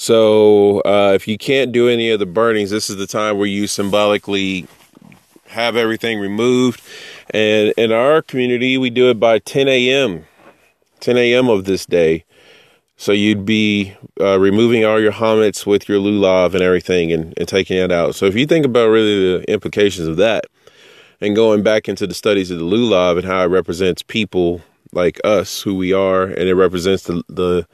So 0.01 0.79
uh, 0.79 1.12
if 1.13 1.27
you 1.27 1.38
can't 1.38 1.72
do 1.72 1.88
any 1.88 2.10
of 2.10 2.17
the 2.17 2.25
burnings, 2.25 2.72
this 2.72 2.89
is 2.89 2.96
the 2.96 3.05
time 3.05 3.38
where 3.38 3.46
you 3.46 3.67
symbolically 3.67 4.65
have 5.50 5.75
everything 5.75 6.17
removed. 6.17 6.81
And 7.29 7.72
in 7.77 7.91
our 7.91 8.24
community, 8.24 8.79
we 8.79 8.89
do 8.89 9.12
it 9.12 9.20
by 9.20 9.38
10 9.38 9.67
a.m. 9.67 10.25
10 11.01 11.17
a.m. 11.17 11.50
of 11.50 11.65
this 11.65 11.86
day. 11.86 12.25
So 12.98 13.12
you'd 13.12 13.46
be 13.46 13.96
uh, 14.20 14.39
removing 14.39 14.84
all 14.86 15.00
your 15.00 15.12
chametz 15.12 15.67
with 15.67 15.88
your 15.88 16.00
lulav 16.00 16.55
and 16.55 16.63
everything 16.63 17.12
and, 17.12 17.36
and 17.38 17.48
taking 17.48 17.77
it 17.77 17.91
out. 17.91 18.15
So 18.15 18.25
if 18.25 18.34
you 18.34 18.48
think 18.48 18.65
about 18.65 18.88
really 18.88 19.38
the 19.38 19.51
implications 19.51 20.08
of 20.08 20.17
that 20.17 20.46
and 21.22 21.36
going 21.36 21.62
back 21.62 21.88
into 21.88 22.08
the 22.08 22.15
studies 22.15 22.50
of 22.50 22.58
the 22.58 22.65
lulav 22.65 23.17
and 23.20 23.25
how 23.27 23.43
it 23.43 23.50
represents 23.50 24.01
people 24.01 24.63
like 24.93 25.22
us, 25.24 25.62
who 25.62 25.75
we 25.75 25.93
are, 25.93 26.24
and 26.24 26.50
it 26.50 26.55
represents 26.55 27.03
the, 27.03 27.24
the 27.29 27.67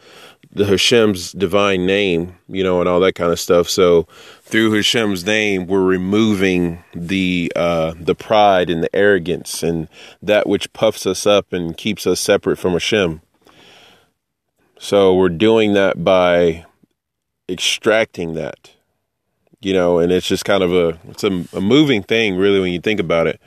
the 0.57 0.65
Hashem's 0.65 1.31
divine 1.31 1.85
name, 1.85 2.35
you 2.47 2.63
know, 2.63 2.79
and 2.79 2.89
all 2.89 2.99
that 3.01 3.13
kind 3.13 3.31
of 3.31 3.39
stuff. 3.39 3.69
So 3.69 4.07
through 4.41 4.71
Hashem's 4.71 5.23
name, 5.23 5.67
we're 5.67 5.83
removing 5.83 6.83
the 6.95 7.51
uh, 7.55 7.93
the 7.99 8.15
pride 8.15 8.69
and 8.69 8.83
the 8.83 8.93
arrogance 8.95 9.61
and 9.61 9.87
that 10.21 10.47
which 10.47 10.73
puffs 10.73 11.05
us 11.05 11.27
up 11.27 11.53
and 11.53 11.77
keeps 11.77 12.07
us 12.07 12.19
separate 12.19 12.57
from 12.57 12.73
Hashem. 12.73 13.21
So 14.79 15.15
we're 15.15 15.29
doing 15.29 15.73
that 15.73 16.03
by 16.03 16.65
extracting 17.47 18.33
that, 18.33 18.71
you 19.61 19.73
know, 19.73 19.99
and 19.99 20.11
it's 20.11 20.27
just 20.27 20.43
kind 20.43 20.63
of 20.63 20.73
a 20.73 20.99
it's 21.07 21.23
a, 21.23 21.45
a 21.53 21.61
moving 21.61 22.01
thing, 22.01 22.35
really, 22.35 22.59
when 22.59 22.73
you 22.73 22.81
think 22.81 22.99
about 22.99 23.27
it. 23.27 23.39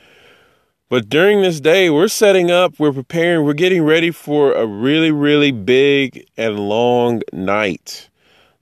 But 0.90 1.08
during 1.08 1.40
this 1.40 1.60
day, 1.60 1.88
we're 1.88 2.08
setting 2.08 2.50
up, 2.50 2.80
we're 2.80 2.92
preparing, 2.92 3.46
we're 3.46 3.52
getting 3.52 3.84
ready 3.84 4.10
for 4.10 4.52
a 4.52 4.66
really, 4.66 5.12
really 5.12 5.52
big 5.52 6.26
and 6.36 6.58
long 6.58 7.22
night. 7.32 8.10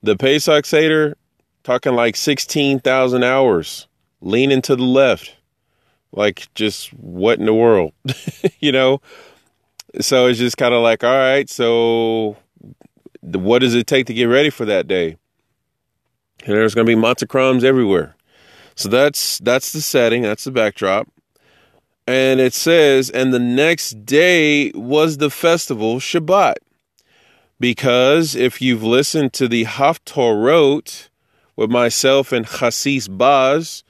The 0.03 0.15
Pesach 0.15 0.63
Seder, 0.63 1.17
talking 1.63 1.95
like 1.95 2.15
16,000 2.15 3.23
hours, 3.23 3.87
leaning 4.21 4.61
to 4.61 4.75
the 4.75 4.83
left. 4.83 5.37
Like, 6.11 6.47
just 6.53 6.93
what 6.93 7.39
in 7.39 7.47
the 7.47 7.53
world? 7.53 7.93
you 8.59 8.71
know? 8.71 9.01
So 9.99 10.27
it's 10.27 10.37
just 10.37 10.55
kind 10.55 10.75
of 10.75 10.83
like, 10.83 11.03
all 11.03 11.09
right, 11.09 11.49
so 11.49 12.37
what 13.21 13.59
does 13.59 13.73
it 13.73 13.87
take 13.87 14.05
to 14.05 14.13
get 14.13 14.25
ready 14.25 14.51
for 14.51 14.65
that 14.65 14.87
day? 14.87 15.17
And 16.45 16.55
there's 16.55 16.75
going 16.75 16.85
to 16.85 16.95
be 16.95 17.01
matzah 17.01 17.27
crumbs 17.27 17.63
everywhere. 17.63 18.15
So 18.75 18.87
that's 18.87 19.39
that's 19.39 19.73
the 19.73 19.81
setting, 19.81 20.21
that's 20.21 20.43
the 20.43 20.51
backdrop. 20.51 21.07
And 22.09 22.41
it 22.41 22.55
says, 22.55 23.11
and 23.11 23.31
the 23.31 23.37
next 23.37 24.03
day 24.03 24.71
was 24.71 25.17
the 25.17 25.29
festival 25.29 25.97
Shabbat. 25.99 26.55
Because 27.59 28.33
if 28.33 28.63
you've 28.63 28.81
listened 28.81 29.31
to 29.33 29.47
the 29.47 29.65
Haftorot 29.65 31.09
with 31.55 31.69
myself 31.69 32.31
and 32.31 32.47
Chassis 32.47 33.07
Baz, 33.07 33.83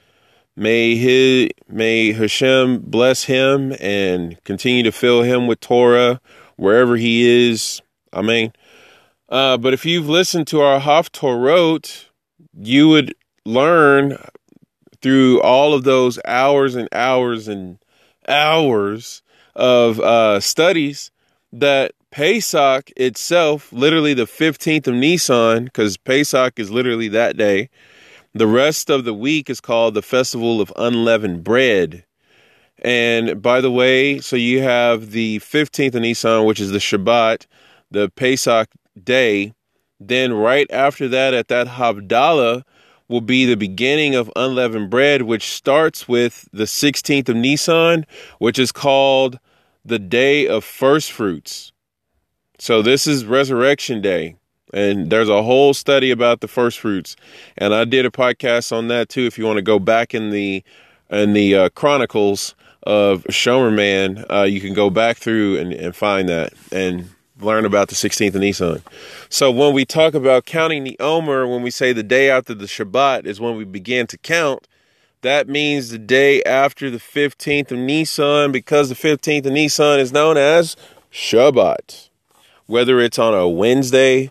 may 0.54 0.96
he, 0.96 1.52
may 1.66 2.12
Hashem 2.12 2.80
bless 2.80 3.24
him 3.24 3.74
and 3.80 4.36
continue 4.44 4.82
to 4.82 4.92
fill 4.92 5.22
him 5.22 5.46
with 5.46 5.60
Torah 5.60 6.20
wherever 6.56 6.98
he 6.98 7.48
is. 7.48 7.80
I 8.12 8.20
mean, 8.20 8.52
uh, 9.30 9.56
but 9.56 9.72
if 9.72 9.86
you've 9.86 10.10
listened 10.10 10.46
to 10.48 10.60
our 10.60 10.78
Haftorot, 10.78 12.04
you 12.52 12.90
would 12.90 13.14
learn 13.46 14.18
through 15.00 15.40
all 15.40 15.72
of 15.72 15.84
those 15.84 16.18
hours 16.26 16.74
and 16.74 16.86
hours 16.92 17.48
and 17.48 17.79
hours 18.30 19.22
of 19.54 20.00
uh, 20.00 20.40
studies 20.40 21.10
that 21.52 21.92
Pesach 22.10 22.90
itself, 22.96 23.72
literally 23.72 24.14
the 24.14 24.24
15th 24.24 24.86
of 24.86 24.94
Nisan, 24.94 25.64
because 25.64 25.96
Pesach 25.96 26.58
is 26.58 26.70
literally 26.70 27.08
that 27.08 27.36
day, 27.36 27.68
the 28.32 28.46
rest 28.46 28.90
of 28.90 29.04
the 29.04 29.14
week 29.14 29.50
is 29.50 29.60
called 29.60 29.94
the 29.94 30.02
Festival 30.02 30.60
of 30.60 30.72
Unleavened 30.76 31.44
Bread. 31.44 32.04
And 32.82 33.42
by 33.42 33.60
the 33.60 33.70
way, 33.70 34.20
so 34.20 34.36
you 34.36 34.62
have 34.62 35.10
the 35.10 35.38
15th 35.40 35.94
of 35.94 36.02
Nisan, 36.02 36.44
which 36.44 36.60
is 36.60 36.70
the 36.70 36.78
Shabbat, 36.78 37.46
the 37.90 38.08
Pesach 38.10 38.70
day. 39.02 39.52
Then 39.98 40.32
right 40.32 40.70
after 40.70 41.08
that, 41.08 41.34
at 41.34 41.48
that 41.48 41.66
Havdalah, 41.66 42.62
will 43.10 43.20
be 43.20 43.44
the 43.44 43.56
beginning 43.56 44.14
of 44.14 44.30
unleavened 44.36 44.88
bread, 44.88 45.22
which 45.22 45.52
starts 45.52 46.08
with 46.08 46.48
the 46.52 46.64
16th 46.64 47.28
of 47.28 47.34
Nisan, 47.36 48.06
which 48.38 48.56
is 48.56 48.70
called 48.70 49.40
the 49.84 49.98
day 49.98 50.46
of 50.46 50.62
first 50.62 51.10
fruits. 51.10 51.72
So 52.60 52.82
this 52.82 53.08
is 53.08 53.24
resurrection 53.24 54.00
day. 54.00 54.36
And 54.72 55.10
there's 55.10 55.28
a 55.28 55.42
whole 55.42 55.74
study 55.74 56.12
about 56.12 56.40
the 56.40 56.46
first 56.46 56.78
fruits. 56.78 57.16
And 57.58 57.74
I 57.74 57.84
did 57.84 58.06
a 58.06 58.10
podcast 58.10 58.70
on 58.70 58.86
that 58.88 59.08
too. 59.08 59.26
If 59.26 59.36
you 59.36 59.44
want 59.44 59.56
to 59.56 59.62
go 59.62 59.80
back 59.80 60.14
in 60.14 60.30
the, 60.30 60.62
in 61.10 61.32
the 61.32 61.56
uh, 61.56 61.68
chronicles 61.70 62.54
of 62.84 63.24
Shomer 63.24 63.74
Man, 63.74 64.24
uh, 64.30 64.42
you 64.42 64.60
can 64.60 64.72
go 64.72 64.88
back 64.88 65.16
through 65.16 65.58
and, 65.58 65.72
and 65.72 65.96
find 65.96 66.28
that. 66.28 66.52
And 66.70 67.10
learn 67.40 67.64
about 67.64 67.88
the 67.88 67.94
16th 67.94 68.34
of 68.34 68.40
Nisan. 68.40 68.82
So 69.28 69.50
when 69.50 69.72
we 69.72 69.84
talk 69.84 70.14
about 70.14 70.46
counting 70.46 70.84
the 70.84 70.98
Omer, 71.00 71.46
when 71.46 71.62
we 71.62 71.70
say 71.70 71.92
the 71.92 72.02
day 72.02 72.30
after 72.30 72.54
the 72.54 72.66
Shabbat 72.66 73.26
is 73.26 73.40
when 73.40 73.56
we 73.56 73.64
begin 73.64 74.06
to 74.08 74.18
count, 74.18 74.66
that 75.22 75.48
means 75.48 75.90
the 75.90 75.98
day 75.98 76.42
after 76.44 76.90
the 76.90 76.98
15th 76.98 77.72
of 77.72 77.78
Nisan, 77.78 78.52
because 78.52 78.88
the 78.88 78.94
15th 78.94 79.46
of 79.46 79.52
Nisan 79.52 80.00
is 80.00 80.12
known 80.12 80.36
as 80.36 80.76
Shabbat. 81.12 82.08
Whether 82.66 83.00
it's 83.00 83.18
on 83.18 83.34
a 83.34 83.48
Wednesday 83.48 84.30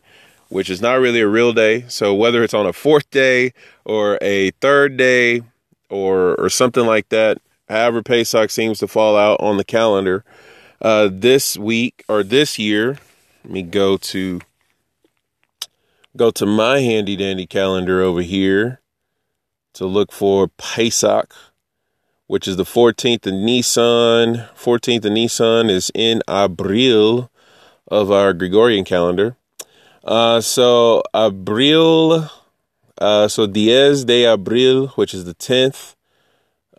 which 0.50 0.70
is 0.70 0.82
not 0.82 1.00
really 1.00 1.22
a 1.22 1.28
real 1.28 1.54
day. 1.54 1.86
So 1.88 2.14
whether 2.14 2.44
it's 2.44 2.54
on 2.54 2.66
a 2.66 2.74
fourth 2.74 3.10
day 3.12 3.54
or 3.86 4.18
a 4.22 4.52
third 4.60 4.98
day 4.98 5.44
or 5.90 6.36
or 6.36 6.50
something 6.50 6.86
like 6.86 7.10
that, 7.10 7.38
however 7.70 8.04
Pesach 8.04 8.50
seems 8.50 8.80
to 8.80 8.88
fall 8.88 9.16
out 9.16 9.40
on 9.40 9.58
the 9.58 9.64
calendar, 9.64 10.26
uh, 10.82 11.10
this 11.12 11.58
week 11.58 12.04
or 12.08 12.24
this 12.24 12.58
year, 12.58 12.98
let 13.44 13.54
me 13.54 13.64
go 13.64 13.98
to 13.98 14.40
go 16.16 16.32
to 16.32 16.46
my 16.46 16.80
handy 16.80 17.16
dandy 17.16 17.46
calendar 17.46 18.02
over 18.02 18.22
here 18.22 18.82
to 19.74 19.86
look 19.86 20.12
for 20.12 20.48
Pesach, 20.48 21.34
which 22.28 22.48
is 22.48 22.58
the 22.58 22.64
14th 22.64 23.28
of 23.28 23.34
Nisan. 23.34 24.46
14th 24.58 25.06
of 25.06 25.12
Nisan 25.12 25.70
is 25.70 25.92
in 25.94 26.22
Abril 26.28 27.30
of 27.88 28.12
our 28.12 28.34
Gregorian 28.34 28.86
calendar. 28.86 29.36
Uh, 30.04 30.42
so 30.42 31.04
Abril, 31.14 32.30
uh, 32.98 33.28
so 33.28 33.48
Diez 33.48 34.06
de 34.06 34.24
Abril, 34.24 34.90
which 34.92 35.14
is 35.14 35.26
the 35.26 35.36
10th. 35.36 35.96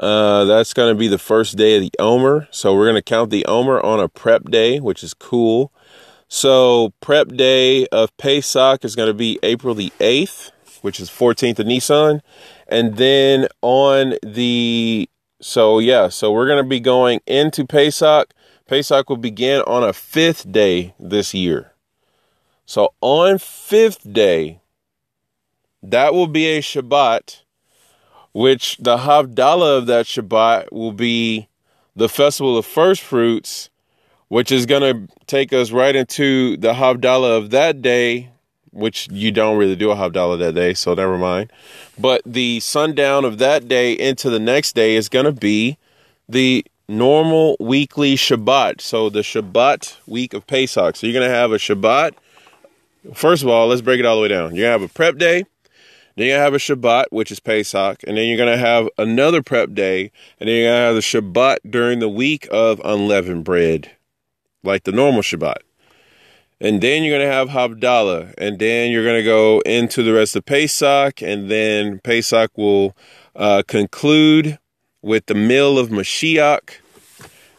Uh, 0.00 0.46
that's 0.46 0.72
going 0.72 0.92
to 0.92 0.98
be 0.98 1.08
the 1.08 1.18
first 1.18 1.58
day 1.58 1.76
of 1.76 1.82
the 1.82 1.92
Omer. 1.98 2.48
So 2.50 2.74
we're 2.74 2.86
going 2.86 2.94
to 2.94 3.02
count 3.02 3.28
the 3.28 3.44
Omer 3.44 3.84
on 3.84 4.00
a 4.00 4.08
prep 4.08 4.44
day, 4.44 4.80
which 4.80 5.04
is 5.04 5.12
cool. 5.12 5.72
So 6.26 6.94
prep 7.00 7.28
day 7.28 7.86
of 7.88 8.16
Pesach 8.16 8.82
is 8.82 8.96
going 8.96 9.08
to 9.08 9.14
be 9.14 9.38
April 9.42 9.74
the 9.74 9.92
8th, 10.00 10.52
which 10.80 11.00
is 11.00 11.10
14th 11.10 11.58
of 11.58 11.66
Nisan. 11.66 12.22
And 12.66 12.96
then 12.96 13.46
on 13.60 14.14
the, 14.22 15.10
so 15.38 15.78
yeah, 15.78 16.08
so 16.08 16.32
we're 16.32 16.46
going 16.46 16.64
to 16.64 16.68
be 16.68 16.80
going 16.80 17.20
into 17.26 17.66
Pesach. 17.66 18.32
Pesach 18.66 19.10
will 19.10 19.18
begin 19.18 19.60
on 19.66 19.84
a 19.84 19.92
fifth 19.92 20.50
day 20.50 20.94
this 20.98 21.34
year. 21.34 21.72
So 22.64 22.94
on 23.02 23.36
fifth 23.36 24.10
day, 24.10 24.62
that 25.82 26.14
will 26.14 26.28
be 26.28 26.46
a 26.46 26.62
Shabbat 26.62 27.42
which 28.32 28.76
the 28.78 28.98
Havdalah 28.98 29.78
of 29.78 29.86
that 29.86 30.06
Shabbat 30.06 30.72
will 30.72 30.92
be 30.92 31.48
the 31.96 32.08
festival 32.08 32.56
of 32.56 32.66
first 32.66 33.02
fruits, 33.02 33.70
which 34.28 34.52
is 34.52 34.66
going 34.66 34.82
to 34.82 35.14
take 35.26 35.52
us 35.52 35.72
right 35.72 35.94
into 35.96 36.56
the 36.56 36.74
Havdalah 36.74 37.36
of 37.38 37.50
that 37.50 37.82
day, 37.82 38.30
which 38.70 39.08
you 39.10 39.32
don't 39.32 39.58
really 39.58 39.76
do 39.76 39.90
a 39.90 39.96
Havdalah 39.96 40.38
that 40.38 40.54
day, 40.54 40.74
so 40.74 40.94
never 40.94 41.18
mind. 41.18 41.52
But 41.98 42.22
the 42.24 42.60
sundown 42.60 43.24
of 43.24 43.38
that 43.38 43.66
day 43.66 43.92
into 43.92 44.30
the 44.30 44.38
next 44.38 44.74
day 44.74 44.94
is 44.94 45.08
going 45.08 45.26
to 45.26 45.32
be 45.32 45.76
the 46.28 46.64
normal 46.88 47.56
weekly 47.58 48.14
Shabbat. 48.14 48.80
So 48.80 49.10
the 49.10 49.20
Shabbat 49.20 49.96
week 50.06 50.34
of 50.34 50.46
Pesach. 50.46 50.96
So 50.96 51.06
you're 51.06 51.18
going 51.18 51.28
to 51.28 51.34
have 51.34 51.52
a 51.52 51.56
Shabbat. 51.56 52.12
First 53.14 53.42
of 53.42 53.48
all, 53.48 53.68
let's 53.68 53.80
break 53.80 53.98
it 53.98 54.06
all 54.06 54.16
the 54.16 54.22
way 54.22 54.28
down. 54.28 54.54
You're 54.54 54.68
going 54.68 54.78
to 54.78 54.82
have 54.84 54.90
a 54.90 54.92
prep 54.92 55.16
day 55.16 55.44
then 56.16 56.28
to 56.28 56.38
have 56.38 56.54
a 56.54 56.58
Shabbat, 56.58 57.06
which 57.10 57.30
is 57.30 57.40
Pesach. 57.40 58.02
And 58.06 58.16
then 58.16 58.28
you're 58.28 58.36
going 58.36 58.52
to 58.52 58.58
have 58.58 58.88
another 58.98 59.42
prep 59.42 59.74
day. 59.74 60.10
And 60.38 60.48
then 60.48 60.56
you're 60.56 60.66
going 60.66 60.76
to 60.76 60.86
have 60.86 60.94
the 60.94 61.00
Shabbat 61.00 61.70
during 61.70 61.98
the 61.98 62.08
week 62.08 62.48
of 62.50 62.80
unleavened 62.84 63.44
bread, 63.44 63.92
like 64.62 64.84
the 64.84 64.92
normal 64.92 65.22
Shabbat. 65.22 65.58
And 66.60 66.82
then 66.82 67.02
you're 67.02 67.18
going 67.18 67.28
to 67.28 67.34
have 67.34 67.48
Havdalah. 67.48 68.34
And 68.36 68.58
then 68.58 68.90
you're 68.90 69.04
going 69.04 69.16
to 69.16 69.24
go 69.24 69.60
into 69.60 70.02
the 70.02 70.12
rest 70.12 70.36
of 70.36 70.44
Pesach. 70.44 71.22
And 71.22 71.50
then 71.50 72.00
Pesach 72.00 72.50
will 72.56 72.94
uh, 73.34 73.62
conclude 73.66 74.58
with 75.02 75.26
the 75.26 75.34
meal 75.34 75.78
of 75.78 75.88
Mashiach 75.88 76.79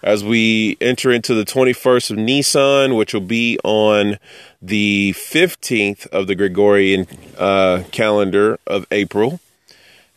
as 0.03 0.23
we 0.23 0.77
enter 0.81 1.11
into 1.11 1.33
the 1.33 1.45
21st 1.45 2.11
of 2.11 2.17
Nisan, 2.17 2.95
which 2.95 3.13
will 3.13 3.21
be 3.21 3.57
on 3.63 4.17
the 4.61 5.13
15th 5.13 6.07
of 6.07 6.27
the 6.27 6.35
Gregorian 6.35 7.07
uh, 7.37 7.83
calendar 7.91 8.59
of 8.65 8.85
April. 8.91 9.39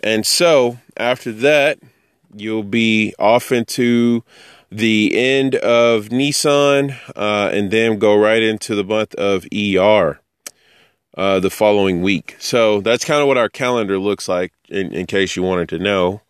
And 0.03 0.27
so 0.27 0.79
after 0.97 1.33
that, 1.33 1.79
you'll 2.35 2.63
be 2.63 3.15
off 3.19 3.53
into 3.53 4.23
the 4.71 5.15
end 5.15 5.55
of 5.57 6.11
Nisan 6.11 6.97
uh, 7.15 7.51
and 7.53 7.71
then 7.71 7.99
go 7.99 8.17
right 8.17 8.43
into 8.43 8.75
the 8.75 8.85
month 8.85 9.15
of 9.15 9.47
ER 9.55 10.21
uh, 11.17 11.41
the 11.41 11.51
following 11.51 12.03
week. 12.03 12.37
So 12.39 12.81
that's 12.81 13.05
kind 13.05 13.21
of 13.21 13.29
what 13.29 13.39
our 13.39 13.49
calendar 13.49 13.99
looks 13.99 14.29
like, 14.29 14.53
in, 14.69 14.93
in 14.93 15.07
case 15.07 15.37
you 15.37 15.43
wanted 15.43 15.69
to 15.71 15.79
know. 15.79 16.23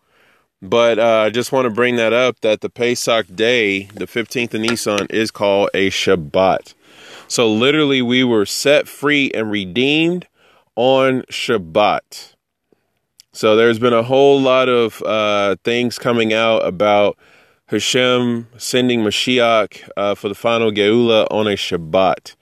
But 0.69 0.97
uh, 0.97 1.23
I 1.25 1.29
just 1.29 1.51
want 1.51 1.65
to 1.65 1.69
bring 1.69 1.95
that 1.97 2.11
up 2.11 2.41
that 2.41 2.61
the 2.61 2.69
Pesach 2.69 3.27
day, 3.35 3.83
the 3.93 4.07
15th 4.07 4.53
of 4.55 4.61
Nisan, 4.61 5.07
is 5.09 5.29
called 5.29 5.69
a 5.73 5.89
Shabbat. 5.89 6.73
So 7.27 7.51
literally, 7.51 8.01
we 8.01 8.23
were 8.23 8.45
set 8.45 8.87
free 8.87 9.31
and 9.31 9.51
redeemed 9.51 10.27
on 10.75 11.21
Shabbat. 11.23 12.33
So 13.31 13.55
there's 13.55 13.79
been 13.79 13.93
a 13.93 14.03
whole 14.03 14.39
lot 14.41 14.69
of 14.69 15.01
uh, 15.03 15.57
things 15.63 15.99
coming 15.99 16.33
out 16.33 16.65
about 16.65 17.17
Hashem 17.67 18.47
sending 18.57 19.01
Mashiach 19.01 19.89
uh, 19.97 20.15
for 20.15 20.29
the 20.29 20.35
final 20.35 20.71
Geula 20.71 21.27
on 21.29 21.47
a 21.47 21.55
Shabbat. 21.55 22.35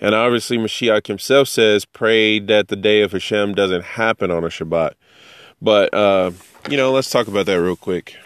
And 0.00 0.14
obviously, 0.14 0.58
Mashiach 0.58 1.06
himself 1.06 1.48
says, 1.48 1.84
pray 1.84 2.38
that 2.40 2.68
the 2.68 2.76
day 2.76 3.02
of 3.02 3.12
Hashem 3.12 3.54
doesn't 3.54 3.84
happen 3.84 4.30
on 4.30 4.42
a 4.42 4.48
Shabbat. 4.48 4.92
But, 5.60 5.94
uh, 5.94 6.32
you 6.68 6.76
know, 6.76 6.92
let's 6.92 7.10
talk 7.10 7.28
about 7.28 7.46
that 7.46 7.60
real 7.60 7.76
quick. 7.76 8.16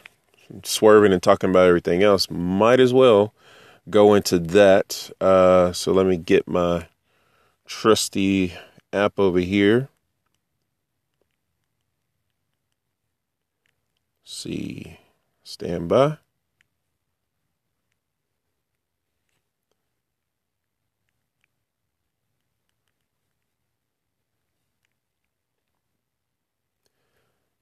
Swerving 0.62 1.12
and 1.12 1.22
talking 1.22 1.50
about 1.50 1.66
everything 1.68 2.02
else. 2.02 2.30
Might 2.30 2.80
as 2.80 2.92
well 2.92 3.34
go 3.90 4.14
into 4.14 4.38
that. 4.38 5.10
Uh, 5.20 5.72
so 5.72 5.92
let 5.92 6.06
me 6.06 6.16
get 6.16 6.46
my 6.46 6.86
trusty 7.66 8.54
app 8.92 9.18
over 9.18 9.40
here. 9.40 9.88
see, 14.26 14.98
stand 15.44 15.88
by. 15.88 16.18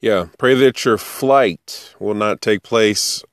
Yeah, 0.05 0.27
pray 0.37 0.53
that 0.57 0.85
your 0.85 0.99
flight 0.99 1.95
will 1.99 2.12
not 2.12 2.43
take 2.43 2.62
place 2.62 3.25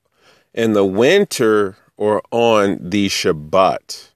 in 0.54 0.72
the 0.72 0.86
winter 0.86 1.76
or 1.98 2.22
on 2.30 2.78
the 2.80 3.10
Shabbat. 3.10 4.12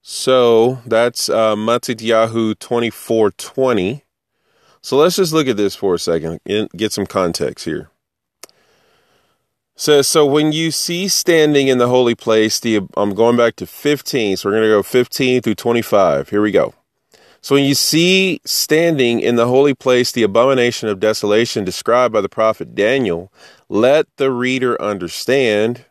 So 0.00 0.78
that's 0.86 1.28
uh, 1.28 1.56
Matityahu 1.56 2.58
2420. 2.58 4.02
So 4.80 4.96
let's 4.96 5.16
just 5.16 5.34
look 5.34 5.46
at 5.46 5.58
this 5.58 5.76
for 5.76 5.94
a 5.94 5.98
second 5.98 6.40
and 6.46 6.70
get 6.70 6.94
some 6.94 7.04
context 7.04 7.66
here. 7.66 7.90
Says, 9.76 10.08
so 10.08 10.24
when 10.24 10.52
you 10.52 10.70
see 10.70 11.06
standing 11.06 11.68
in 11.68 11.76
the 11.76 11.88
holy 11.88 12.14
place, 12.14 12.58
the 12.58 12.80
I'm 12.96 13.12
going 13.14 13.36
back 13.36 13.56
to 13.56 13.66
15, 13.66 14.38
so 14.38 14.48
we're 14.48 14.54
going 14.54 14.62
to 14.62 14.70
go 14.70 14.82
15 14.82 15.42
through 15.42 15.54
25. 15.54 16.30
Here 16.30 16.40
we 16.40 16.50
go. 16.50 16.72
So 17.48 17.54
when 17.54 17.64
you 17.64 17.74
see 17.74 18.42
standing 18.44 19.20
in 19.20 19.36
the 19.36 19.46
holy 19.46 19.72
place 19.72 20.12
the 20.12 20.22
abomination 20.22 20.90
of 20.90 21.00
desolation 21.00 21.64
described 21.64 22.12
by 22.12 22.20
the 22.20 22.28
prophet 22.28 22.74
Daniel, 22.74 23.32
let 23.70 24.06
the 24.18 24.30
reader 24.30 24.78
understand 24.82 25.86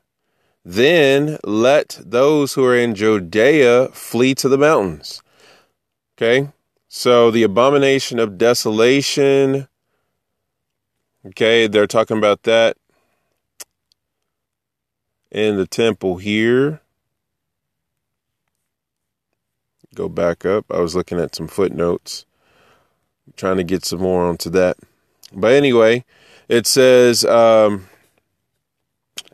then 0.63 1.39
let 1.43 1.99
those 2.05 2.53
who 2.53 2.63
are 2.63 2.77
in 2.77 2.93
Judea 2.93 3.87
flee 3.87 4.35
to 4.35 4.47
the 4.47 4.59
mountains. 4.59 5.23
Okay. 6.15 6.49
So 6.89 7.31
the 7.31 7.41
abomination 7.41 8.19
of 8.19 8.37
desolation. 8.37 9.67
Okay. 11.25 11.65
They're 11.65 11.87
talking 11.87 12.19
about 12.19 12.43
that 12.43 12.77
in 15.31 15.57
the 15.57 15.65
temple 15.65 16.17
here. 16.17 16.81
Go 19.97 20.07
back 20.07 20.45
up. 20.45 20.63
I 20.69 20.79
was 20.79 20.95
looking 20.95 21.19
at 21.19 21.33
some 21.33 21.47
footnotes, 21.47 22.27
trying 23.35 23.57
to 23.57 23.63
get 23.63 23.83
some 23.83 23.99
more 23.99 24.27
onto 24.27 24.47
that. 24.51 24.77
But 25.33 25.53
anyway, 25.53 26.05
it 26.47 26.67
says, 26.67 27.25
um. 27.25 27.89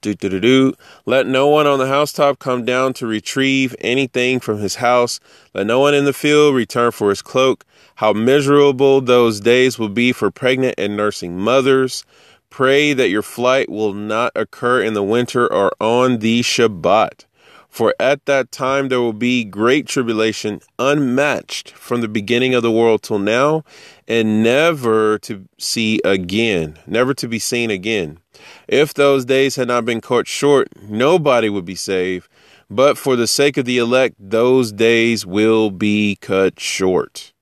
Let 0.01 1.27
no 1.27 1.47
one 1.47 1.67
on 1.67 1.79
the 1.79 1.87
housetop 1.87 2.39
come 2.39 2.65
down 2.65 2.93
to 2.93 3.07
retrieve 3.07 3.73
anything 3.79 4.41
from 4.41 4.59
his 4.59 4.75
house. 4.75 5.19
Let 5.53 5.65
no 5.65 5.79
one 5.79 5.93
in 5.93 6.05
the 6.05 6.13
field 6.13 6.55
return 6.55 6.91
for 6.91 7.09
his 7.09 7.21
cloak. 7.21 7.65
How 7.95 8.11
miserable 8.11 9.01
those 9.01 9.39
days 9.39 9.79
will 9.79 9.89
be 9.89 10.11
for 10.11 10.29
pregnant 10.29 10.75
and 10.77 10.97
nursing 10.97 11.37
mothers. 11.37 12.05
Pray 12.49 12.93
that 12.93 13.09
your 13.09 13.21
flight 13.21 13.69
will 13.69 13.93
not 13.93 14.33
occur 14.35 14.81
in 14.81 14.93
the 14.93 15.03
winter 15.03 15.45
or 15.51 15.73
on 15.79 16.19
the 16.19 16.41
Shabbat. 16.41 17.25
For 17.73 17.95
at 17.99 18.27
that 18.27 18.51
time 18.51 18.89
there 18.89 19.01
will 19.01 19.13
be 19.13 19.43
great 19.43 19.87
tribulation, 19.87 20.61
unmatched 20.77 21.71
from 21.71 22.01
the 22.01 22.07
beginning 22.07 22.53
of 22.53 22.61
the 22.61 22.71
world 22.71 23.01
till 23.01 23.17
now, 23.17 23.63
and 24.07 24.43
never 24.43 25.17
to 25.19 25.45
see 25.57 25.99
again, 26.05 26.77
never 26.85 27.15
to 27.15 27.27
be 27.27 27.39
seen 27.39 27.71
again. 27.71 28.19
If 28.67 28.93
those 28.93 29.25
days 29.25 29.55
had 29.55 29.69
not 29.69 29.85
been 29.85 30.01
cut 30.01 30.27
short, 30.27 30.67
nobody 30.83 31.49
would 31.49 31.65
be 31.65 31.73
saved, 31.73 32.29
But 32.69 32.95
for 32.95 33.15
the 33.15 33.25
sake 33.25 33.57
of 33.57 33.65
the 33.65 33.79
elect, 33.79 34.17
those 34.19 34.71
days 34.71 35.25
will 35.25 35.71
be 35.71 36.19
cut 36.21 36.59
short. 36.59 37.33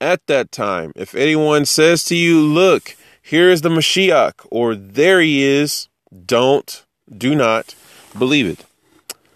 At 0.00 0.26
that 0.26 0.50
time, 0.50 0.90
if 0.96 1.14
anyone 1.14 1.66
says 1.66 2.02
to 2.06 2.16
you, 2.16 2.40
Look, 2.40 2.96
here 3.22 3.48
is 3.48 3.60
the 3.60 3.68
Mashiach, 3.68 4.44
or 4.50 4.74
there 4.74 5.20
he 5.20 5.44
is, 5.44 5.88
don't, 6.26 6.84
do 7.16 7.36
not 7.36 7.76
believe 8.18 8.48
it. 8.48 8.66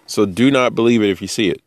So 0.06 0.26
do 0.26 0.50
not 0.50 0.74
believe 0.74 1.02
it 1.02 1.10
if 1.10 1.20
you 1.20 1.28
see 1.28 1.48
it. 1.48 1.62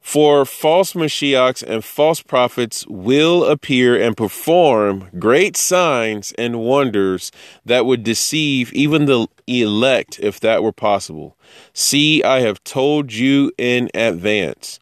For 0.00 0.44
false 0.44 0.94
Mashiachs 0.94 1.62
and 1.62 1.84
false 1.84 2.22
prophets 2.22 2.86
will 2.88 3.44
appear 3.44 4.00
and 4.00 4.16
perform 4.16 5.08
great 5.18 5.56
signs 5.56 6.32
and 6.32 6.60
wonders 6.60 7.30
that 7.64 7.84
would 7.84 8.02
deceive 8.02 8.72
even 8.72 9.04
the 9.04 9.28
elect 9.46 10.18
if 10.20 10.40
that 10.40 10.62
were 10.62 10.72
possible. 10.72 11.36
See, 11.74 12.24
I 12.24 12.40
have 12.40 12.64
told 12.64 13.12
you 13.12 13.52
in 13.58 13.90
advance. 13.94 14.80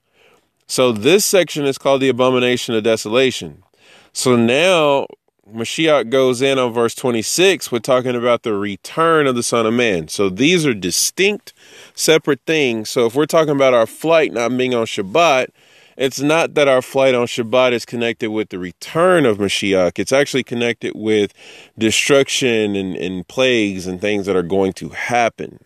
So 0.66 0.92
this 0.92 1.24
section 1.24 1.64
is 1.64 1.78
called 1.78 2.00
the 2.00 2.08
abomination 2.08 2.74
of 2.74 2.84
desolation. 2.84 3.64
So 4.12 4.37
now 4.37 5.06
Mashiach 5.52 6.11
goes 6.11 6.42
in 6.42 6.58
on 6.58 6.72
verse 6.72 6.94
26 6.94 7.72
we're 7.72 7.78
talking 7.78 8.14
about 8.14 8.42
the 8.42 8.52
return 8.52 9.26
of 9.26 9.34
the 9.34 9.42
Son 9.42 9.66
of 9.66 9.72
Man. 9.72 10.08
So 10.08 10.28
these 10.28 10.66
are 10.66 10.74
distinct, 10.74 11.54
separate 11.98 12.40
things. 12.46 12.88
So 12.88 13.06
if 13.06 13.14
we're 13.14 13.26
talking 13.26 13.54
about 13.54 13.74
our 13.74 13.87
flight 13.87 14.32
not 14.32 14.56
being 14.56 14.74
on 14.74 14.87
Shabbat, 14.87 15.48
it's 15.96 16.20
not 16.20 16.54
that 16.54 16.68
our 16.68 16.80
flight 16.80 17.14
on 17.14 17.26
Shabbat 17.26 17.72
is 17.72 17.84
connected 17.84 18.30
with 18.30 18.50
the 18.50 18.58
return 18.58 19.26
of 19.26 19.38
Mashiach. 19.38 19.98
It's 19.98 20.12
actually 20.12 20.44
connected 20.44 20.92
with 20.94 21.34
destruction 21.76 22.76
and, 22.76 22.94
and 22.94 23.26
plagues 23.26 23.87
and 23.87 24.00
things 24.00 24.26
that 24.26 24.37
are 24.37 24.44
going 24.44 24.74
to 24.74 24.90
happen. 24.90 25.58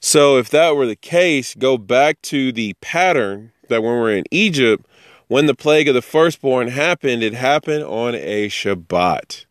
So 0.00 0.38
if 0.38 0.48
that 0.50 0.76
were 0.76 0.86
the 0.86 0.96
case, 0.96 1.54
go 1.54 1.76
back 1.76 2.22
to 2.22 2.50
the 2.52 2.74
pattern 2.80 3.52
that 3.68 3.82
when 3.82 3.98
we're 3.98 4.16
in 4.16 4.24
Egypt, 4.30 4.86
when 5.28 5.46
the 5.46 5.54
plague 5.54 5.88
of 5.88 5.94
the 5.94 6.02
firstborn 6.02 6.68
happened, 6.68 7.22
it 7.22 7.34
happened 7.34 7.84
on 7.84 8.14
a 8.14 8.48
Shabbat. 8.48 9.45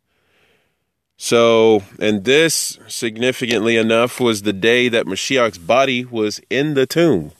So, 1.17 1.84
and 1.99 2.25
this, 2.25 2.78
significantly 2.88 3.78
enough, 3.78 4.19
was 4.19 4.41
the 4.41 4.54
day 4.54 4.89
that 4.89 5.06
Mashiach's 5.06 5.58
body 5.58 6.04
was 6.04 6.41
in 6.49 6.73
the 6.73 6.86
tomb. 6.86 7.32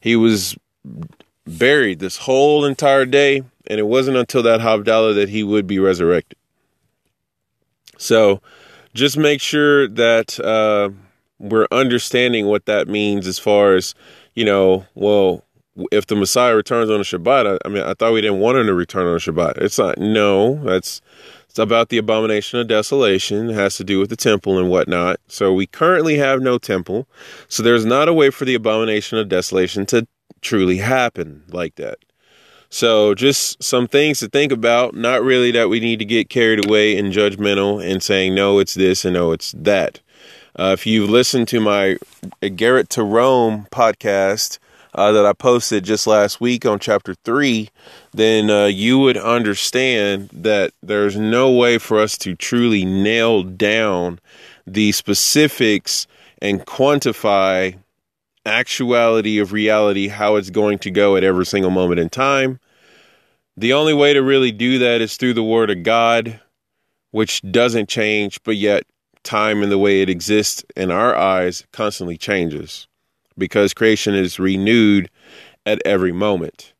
He 0.00 0.16
was 0.16 0.56
buried 1.46 2.00
this 2.00 2.18
whole 2.18 2.64
entire 2.64 3.04
day, 3.04 3.42
and 3.68 3.78
it 3.78 3.86
wasn't 3.86 4.16
until 4.16 4.42
that 4.42 4.60
Havdalah 4.60 5.14
that 5.14 5.28
he 5.28 5.44
would 5.44 5.66
be 5.66 5.78
resurrected. 5.78 6.38
So, 7.98 8.40
just 8.94 9.16
make 9.16 9.40
sure 9.40 9.86
that 9.88 10.40
uh, 10.40 10.90
we're 11.38 11.68
understanding 11.70 12.46
what 12.46 12.66
that 12.66 12.88
means 12.88 13.26
as 13.26 13.38
far 13.38 13.74
as, 13.74 13.94
you 14.34 14.44
know, 14.44 14.86
well, 14.94 15.44
if 15.92 16.06
the 16.06 16.16
Messiah 16.16 16.54
returns 16.56 16.90
on 16.90 17.00
a 17.00 17.04
Shabbat, 17.04 17.58
I, 17.62 17.68
I, 17.68 17.70
mean, 17.70 17.82
I 17.82 17.94
thought 17.94 18.12
we 18.12 18.22
didn't 18.22 18.40
want 18.40 18.58
him 18.58 18.66
to 18.66 18.74
return 18.74 19.06
on 19.06 19.14
a 19.14 19.18
Shabbat. 19.18 19.58
It's 19.58 19.78
not. 19.78 19.98
No, 19.98 20.56
that's 20.64 21.00
it's 21.56 21.62
about 21.62 21.88
the 21.88 21.96
abomination 21.96 22.60
of 22.60 22.68
desolation. 22.68 23.48
It 23.48 23.54
has 23.54 23.78
to 23.78 23.84
do 23.84 23.98
with 23.98 24.10
the 24.10 24.16
temple 24.16 24.58
and 24.58 24.68
whatnot. 24.68 25.20
So 25.26 25.54
we 25.54 25.66
currently 25.66 26.18
have 26.18 26.42
no 26.42 26.58
temple. 26.58 27.08
So 27.48 27.62
there's 27.62 27.86
not 27.86 28.08
a 28.08 28.12
way 28.12 28.28
for 28.28 28.44
the 28.44 28.54
abomination 28.54 29.16
of 29.16 29.30
desolation 29.30 29.86
to 29.86 30.06
truly 30.42 30.76
happen 30.76 31.44
like 31.48 31.76
that. 31.76 32.00
So 32.68 33.14
just 33.14 33.62
some 33.62 33.88
things 33.88 34.18
to 34.18 34.28
think 34.28 34.52
about. 34.52 34.94
Not 34.94 35.22
really 35.22 35.50
that 35.52 35.70
we 35.70 35.80
need 35.80 35.98
to 36.00 36.04
get 36.04 36.28
carried 36.28 36.66
away 36.66 36.98
and 36.98 37.10
judgmental 37.10 37.82
and 37.82 38.02
saying 38.02 38.34
no, 38.34 38.58
it's 38.58 38.74
this 38.74 39.06
and 39.06 39.14
no, 39.14 39.32
it's 39.32 39.52
that. 39.52 40.02
Uh, 40.58 40.72
if 40.74 40.86
you've 40.86 41.08
listened 41.08 41.48
to 41.48 41.60
my 41.60 41.96
Iggeret 42.42 42.88
to 42.88 43.02
Rome 43.02 43.66
podcast 43.72 44.58
uh, 44.96 45.12
that 45.12 45.26
I 45.26 45.34
posted 45.34 45.84
just 45.84 46.06
last 46.06 46.40
week 46.40 46.64
on 46.64 46.78
chapter 46.78 47.14
three, 47.14 47.68
then 48.12 48.48
uh, 48.48 48.64
you 48.64 48.98
would 48.98 49.18
understand 49.18 50.30
that 50.32 50.72
there's 50.82 51.16
no 51.16 51.52
way 51.52 51.76
for 51.76 52.00
us 52.00 52.16
to 52.18 52.34
truly 52.34 52.86
nail 52.86 53.42
down 53.42 54.18
the 54.66 54.92
specifics 54.92 56.06
and 56.40 56.64
quantify 56.64 57.76
actuality 58.46 59.38
of 59.38 59.52
reality, 59.52 60.08
how 60.08 60.36
it's 60.36 60.50
going 60.50 60.78
to 60.78 60.90
go 60.90 61.16
at 61.16 61.24
every 61.24 61.44
single 61.44 61.70
moment 61.70 62.00
in 62.00 62.08
time. 62.08 62.58
The 63.58 63.74
only 63.74 63.92
way 63.92 64.14
to 64.14 64.22
really 64.22 64.52
do 64.52 64.78
that 64.78 65.02
is 65.02 65.16
through 65.16 65.34
the 65.34 65.42
Word 65.42 65.68
of 65.70 65.82
God, 65.82 66.40
which 67.10 67.42
doesn't 67.42 67.90
change, 67.90 68.42
but 68.44 68.56
yet 68.56 68.84
time 69.24 69.62
and 69.62 69.70
the 69.70 69.78
way 69.78 70.00
it 70.00 70.08
exists 70.08 70.64
in 70.74 70.90
our 70.90 71.14
eyes 71.14 71.66
constantly 71.72 72.16
changes 72.16 72.86
because 73.38 73.74
creation 73.74 74.14
is 74.14 74.38
renewed 74.38 75.10
at 75.64 75.80
every 75.84 76.12
moment 76.12 76.72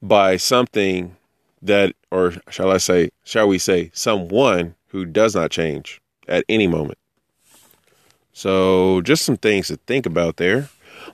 by 0.00 0.36
something 0.36 1.16
that, 1.62 1.94
or 2.10 2.34
shall 2.50 2.70
I 2.70 2.78
say, 2.78 3.10
shall 3.24 3.48
we 3.48 3.58
say, 3.58 3.90
someone 3.92 4.74
who 4.88 5.04
does 5.04 5.34
not 5.34 5.50
change 5.50 6.00
at 6.26 6.44
any 6.48 6.66
moment. 6.66 6.98
So, 8.32 9.00
just 9.02 9.24
some 9.24 9.36
things 9.36 9.68
to 9.68 9.76
think 9.86 10.06
about 10.06 10.36
there. 10.36 10.68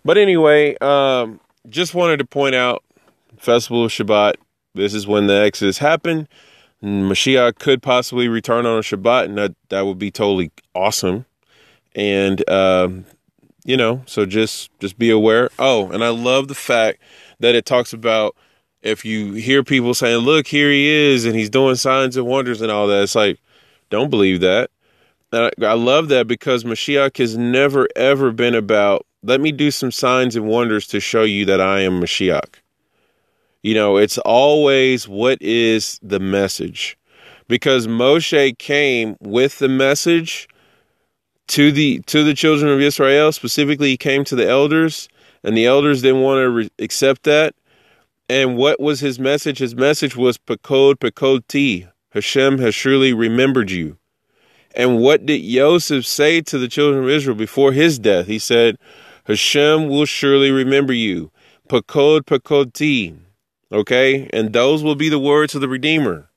But 0.04 0.18
anyway, 0.18 0.76
um, 0.78 1.40
just 1.68 1.94
wanted 1.94 2.18
to 2.18 2.24
point 2.24 2.54
out 2.54 2.84
Festival 3.38 3.84
of 3.84 3.90
Shabbat. 3.90 4.34
This 4.74 4.92
is 4.92 5.06
when 5.06 5.26
the 5.26 5.34
Exodus 5.34 5.78
happened. 5.78 6.28
Mashiach 6.82 7.58
could 7.58 7.82
possibly 7.82 8.28
return 8.28 8.66
on 8.66 8.78
a 8.78 8.82
Shabbat, 8.82 9.24
and 9.24 9.38
that, 9.38 9.54
that 9.70 9.86
would 9.86 9.98
be 9.98 10.10
totally 10.10 10.50
awesome. 10.74 11.24
And 11.94 12.48
um, 12.50 13.06
you 13.64 13.76
know 13.76 14.02
so 14.06 14.26
just 14.26 14.70
just 14.78 14.98
be 14.98 15.10
aware. 15.10 15.50
Oh 15.58 15.90
and 15.90 16.04
i 16.04 16.10
love 16.10 16.48
the 16.48 16.54
fact 16.54 17.00
that 17.40 17.54
it 17.54 17.66
talks 17.66 17.92
about 17.92 18.36
if 18.82 19.04
you 19.04 19.32
hear 19.32 19.64
people 19.64 19.94
saying 19.94 20.18
look 20.18 20.46
here 20.46 20.70
he 20.70 20.86
is 20.86 21.24
and 21.24 21.34
he's 21.34 21.50
doing 21.50 21.74
signs 21.74 22.16
and 22.16 22.26
wonders 22.26 22.60
and 22.60 22.70
all 22.70 22.86
that. 22.86 23.02
It's 23.02 23.14
like 23.14 23.40
don't 23.90 24.10
believe 24.10 24.40
that. 24.40 24.70
I, 25.32 25.50
I 25.62 25.72
love 25.72 26.08
that 26.08 26.28
because 26.28 26.62
mashiach 26.64 27.18
has 27.18 27.36
never 27.36 27.88
ever 27.96 28.30
been 28.30 28.54
about 28.54 29.04
let 29.22 29.40
me 29.40 29.50
do 29.50 29.70
some 29.70 29.90
signs 29.90 30.36
and 30.36 30.46
wonders 30.46 30.86
to 30.88 31.00
show 31.00 31.22
you 31.22 31.46
that 31.46 31.60
i 31.60 31.80
am 31.80 32.00
mashiach. 32.00 32.56
You 33.62 33.74
know 33.74 33.96
it's 33.96 34.18
always 34.18 35.08
what 35.08 35.40
is 35.40 35.98
the 36.02 36.20
message? 36.20 36.98
Because 37.48 37.86
moshe 37.86 38.58
came 38.58 39.16
with 39.20 39.58
the 39.58 39.68
message 39.68 40.48
to 41.48 41.72
the 41.72 42.00
to 42.06 42.24
the 42.24 42.34
children 42.34 42.70
of 42.70 42.80
Israel. 42.80 43.32
Specifically, 43.32 43.90
he 43.90 43.96
came 43.96 44.24
to 44.24 44.36
the 44.36 44.48
elders, 44.48 45.08
and 45.42 45.56
the 45.56 45.66
elders 45.66 46.02
didn't 46.02 46.22
want 46.22 46.38
to 46.38 46.50
re- 46.50 46.70
accept 46.78 47.24
that. 47.24 47.54
And 48.28 48.56
what 48.56 48.80
was 48.80 49.00
his 49.00 49.18
message? 49.18 49.58
His 49.58 49.74
message 49.74 50.16
was 50.16 50.38
"Pekod 50.38 50.96
Pekod 50.96 51.88
Hashem 52.14 52.58
has 52.58 52.74
surely 52.74 53.12
remembered 53.12 53.72
you. 53.72 53.98
And 54.74 55.00
what 55.00 55.26
did 55.26 55.40
Yosef 55.40 56.06
say 56.06 56.40
to 56.42 56.58
the 56.58 56.68
children 56.68 57.02
of 57.02 57.10
Israel 57.10 57.36
before 57.36 57.72
his 57.72 57.98
death? 57.98 58.26
He 58.26 58.38
said, 58.38 58.78
Hashem 59.24 59.88
will 59.88 60.04
surely 60.04 60.50
remember 60.50 60.92
you. 60.92 61.32
Pekod 61.68 62.22
Pekod 62.22 63.18
Okay? 63.72 64.28
And 64.32 64.52
those 64.52 64.82
will 64.82 64.94
be 64.94 65.08
the 65.08 65.18
words 65.18 65.54
of 65.54 65.60
the 65.60 65.68
Redeemer. 65.68 66.28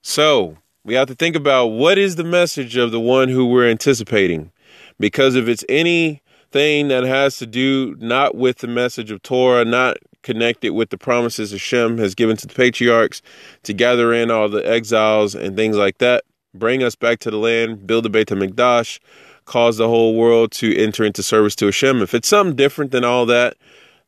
So, 0.00 0.58
we 0.84 0.94
have 0.94 1.08
to 1.08 1.14
think 1.14 1.34
about 1.34 1.68
what 1.68 1.98
is 1.98 2.16
the 2.16 2.24
message 2.24 2.76
of 2.76 2.92
the 2.92 3.00
one 3.00 3.28
who 3.28 3.46
we're 3.46 3.68
anticipating. 3.68 4.52
Because 5.00 5.34
if 5.34 5.48
it's 5.48 5.64
anything 5.68 6.88
that 6.88 7.04
has 7.04 7.38
to 7.38 7.46
do 7.46 7.96
not 7.98 8.34
with 8.34 8.58
the 8.58 8.68
message 8.68 9.10
of 9.10 9.22
Torah, 9.22 9.64
not 9.64 9.96
connected 10.22 10.72
with 10.72 10.90
the 10.90 10.98
promises 10.98 11.50
Hashem 11.50 11.98
has 11.98 12.14
given 12.14 12.36
to 12.36 12.46
the 12.46 12.54
patriarchs 12.54 13.22
to 13.62 13.72
gather 13.72 14.12
in 14.12 14.30
all 14.30 14.48
the 14.48 14.66
exiles 14.66 15.34
and 15.34 15.56
things 15.56 15.76
like 15.76 15.98
that, 15.98 16.24
bring 16.54 16.82
us 16.82 16.94
back 16.94 17.18
to 17.20 17.30
the 17.30 17.38
land, 17.38 17.86
build 17.86 18.04
the 18.04 18.10
Beit 18.10 18.28
HaMikdash, 18.28 19.00
cause 19.44 19.76
the 19.76 19.88
whole 19.88 20.14
world 20.14 20.52
to 20.52 20.76
enter 20.76 21.04
into 21.04 21.22
service 21.22 21.54
to 21.56 21.66
Hashem. 21.66 22.02
If 22.02 22.14
it's 22.14 22.28
something 22.28 22.56
different 22.56 22.90
than 22.90 23.04
all 23.04 23.26
that, 23.26 23.56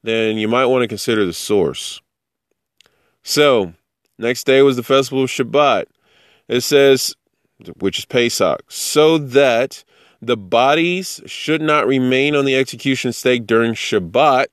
then 0.03 0.37
you 0.37 0.49
might 0.49 0.67
want 0.67 0.83
to 0.83 0.89
consider 0.89 1.25
the 1.25 1.33
source. 1.33 2.01
So, 3.23 3.75
next 4.19 4.45
day 4.45 4.63
was 4.63 4.77
the 4.77 4.83
festival 4.83 5.25
of 5.25 5.31
Shabbat. 5.31 5.87
It 6.49 6.61
says, 6.61 7.15
which 7.79 7.99
is 7.99 8.05
Pesach, 8.05 8.63
so 8.69 9.19
that 9.19 9.85
the 10.21 10.37
bodies 10.37 11.21
should 11.27 11.61
not 11.61 11.87
remain 11.87 12.35
on 12.35 12.45
the 12.45 12.57
execution 12.57 13.13
stake 13.13 13.47
during 13.47 13.75
Shabbat, 13.75 14.47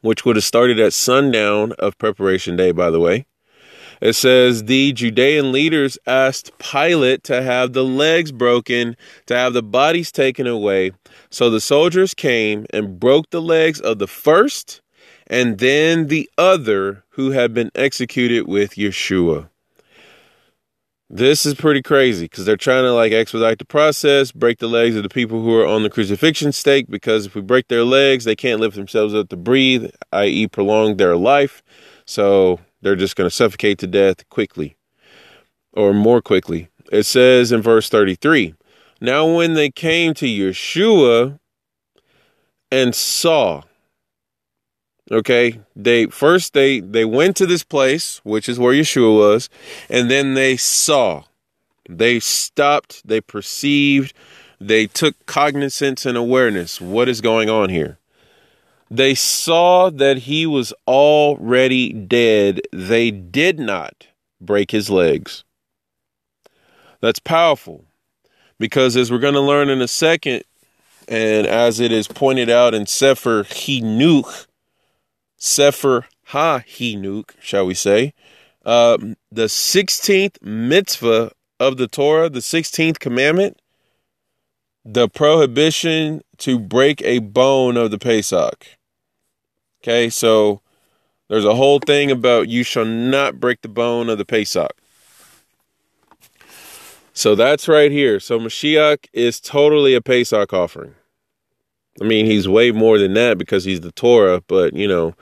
which 0.00 0.24
would 0.24 0.36
have 0.36 0.44
started 0.44 0.78
at 0.78 0.92
sundown 0.92 1.72
of 1.78 1.98
preparation 1.98 2.56
day, 2.56 2.72
by 2.72 2.90
the 2.90 3.00
way. 3.00 3.26
It 4.00 4.12
says 4.12 4.64
the 4.64 4.92
Judean 4.92 5.52
leaders 5.52 5.98
asked 6.06 6.56
Pilate 6.58 7.24
to 7.24 7.42
have 7.42 7.72
the 7.72 7.84
legs 7.84 8.30
broken, 8.30 8.96
to 9.26 9.34
have 9.34 9.54
the 9.54 9.62
bodies 9.62 10.12
taken 10.12 10.46
away. 10.46 10.92
So 11.30 11.48
the 11.48 11.60
soldiers 11.60 12.12
came 12.12 12.66
and 12.70 13.00
broke 13.00 13.30
the 13.30 13.40
legs 13.40 13.80
of 13.80 13.98
the 13.98 14.06
first 14.06 14.82
and 15.26 15.58
then 15.58 16.06
the 16.06 16.30
other 16.38 17.04
who 17.10 17.30
had 17.30 17.54
been 17.54 17.70
executed 17.74 18.46
with 18.46 18.72
Yeshua. 18.72 19.48
This 21.08 21.46
is 21.46 21.54
pretty 21.54 21.82
crazy 21.82 22.24
because 22.24 22.44
they're 22.44 22.56
trying 22.56 22.82
to 22.82 22.92
like 22.92 23.12
expedite 23.12 23.58
the 23.58 23.64
process, 23.64 24.32
break 24.32 24.58
the 24.58 24.66
legs 24.66 24.96
of 24.96 25.04
the 25.04 25.08
people 25.08 25.40
who 25.40 25.54
are 25.54 25.66
on 25.66 25.84
the 25.84 25.90
crucifixion 25.90 26.50
stake. 26.50 26.86
Because 26.88 27.26
if 27.26 27.34
we 27.36 27.42
break 27.42 27.68
their 27.68 27.84
legs, 27.84 28.24
they 28.24 28.34
can't 28.34 28.60
lift 28.60 28.74
themselves 28.74 29.14
up 29.14 29.28
to 29.28 29.36
breathe, 29.36 29.90
i.e., 30.12 30.48
prolong 30.48 30.96
their 30.96 31.16
life. 31.16 31.62
So 32.06 32.58
they're 32.82 32.96
just 32.96 33.14
going 33.14 33.30
to 33.30 33.34
suffocate 33.34 33.78
to 33.78 33.86
death 33.86 34.28
quickly 34.30 34.76
or 35.72 35.94
more 35.94 36.20
quickly. 36.20 36.68
It 36.90 37.04
says 37.04 37.52
in 37.52 37.62
verse 37.62 37.88
33 37.88 38.54
Now, 39.00 39.32
when 39.32 39.54
they 39.54 39.70
came 39.70 40.12
to 40.14 40.26
Yeshua 40.26 41.38
and 42.72 42.94
saw, 42.96 43.62
okay, 45.10 45.60
they 45.74 46.06
first 46.06 46.52
they 46.52 46.80
they 46.80 47.04
went 47.04 47.36
to 47.36 47.46
this 47.46 47.62
place, 47.62 48.20
which 48.24 48.48
is 48.48 48.58
where 48.58 48.74
Yeshua 48.74 49.16
was, 49.16 49.48
and 49.88 50.10
then 50.10 50.34
they 50.34 50.56
saw. 50.56 51.24
They 51.88 52.18
stopped, 52.18 53.06
they 53.06 53.20
perceived, 53.20 54.12
they 54.60 54.86
took 54.86 55.26
cognizance 55.26 56.04
and 56.04 56.16
awareness. 56.16 56.80
What 56.80 57.08
is 57.08 57.20
going 57.20 57.48
on 57.48 57.68
here? 57.68 57.98
They 58.90 59.14
saw 59.14 59.90
that 59.90 60.18
he 60.18 60.46
was 60.46 60.72
already 60.86 61.92
dead. 61.92 62.60
They 62.72 63.10
did 63.10 63.58
not 63.58 64.06
break 64.40 64.70
his 64.70 64.90
legs. 64.90 65.44
That's 67.00 67.18
powerful 67.18 67.84
because, 68.58 68.96
as 68.96 69.10
we're 69.10 69.18
going 69.18 69.34
to 69.34 69.40
learn 69.40 69.68
in 69.68 69.82
a 69.82 69.88
second, 69.88 70.44
and 71.08 71.46
as 71.46 71.78
it 71.78 71.92
is 71.92 72.08
pointed 72.08 72.48
out 72.48 72.74
in 72.74 72.86
Sefer 72.86 73.44
Hinuk, 73.44 74.46
Sefer 75.36 76.06
Ha 76.26 76.62
Hinuk, 76.66 77.30
shall 77.40 77.66
we 77.66 77.74
say, 77.74 78.14
uh, 78.64 78.98
the 79.30 79.44
16th 79.44 80.42
mitzvah 80.42 81.32
of 81.60 81.76
the 81.76 81.86
Torah, 81.86 82.28
the 82.28 82.40
16th 82.40 82.98
commandment, 82.98 83.60
the 84.84 85.08
prohibition 85.08 86.22
to 86.38 86.58
break 86.58 87.02
a 87.02 87.18
bone 87.20 87.76
of 87.76 87.90
the 87.90 87.98
Pesach. 87.98 88.66
Okay, 89.82 90.10
so 90.10 90.60
there's 91.28 91.44
a 91.44 91.54
whole 91.54 91.78
thing 91.78 92.10
about 92.10 92.48
you 92.48 92.62
shall 92.62 92.84
not 92.84 93.40
break 93.40 93.62
the 93.62 93.68
bone 93.68 94.08
of 94.08 94.18
the 94.18 94.24
Pesach. 94.24 94.72
So 97.12 97.34
that's 97.34 97.66
right 97.66 97.90
here. 97.90 98.20
So 98.20 98.38
Mashiach 98.38 99.06
is 99.12 99.40
totally 99.40 99.94
a 99.94 100.00
Pesach 100.00 100.52
offering. 100.52 100.94
I 102.00 102.04
mean, 102.04 102.26
he's 102.26 102.48
way 102.48 102.72
more 102.72 102.98
than 102.98 103.14
that 103.14 103.38
because 103.38 103.64
he's 103.64 103.80
the 103.80 103.92
Torah, 103.92 104.42
but 104.46 104.74
you 104.74 104.86
know, 104.86 105.14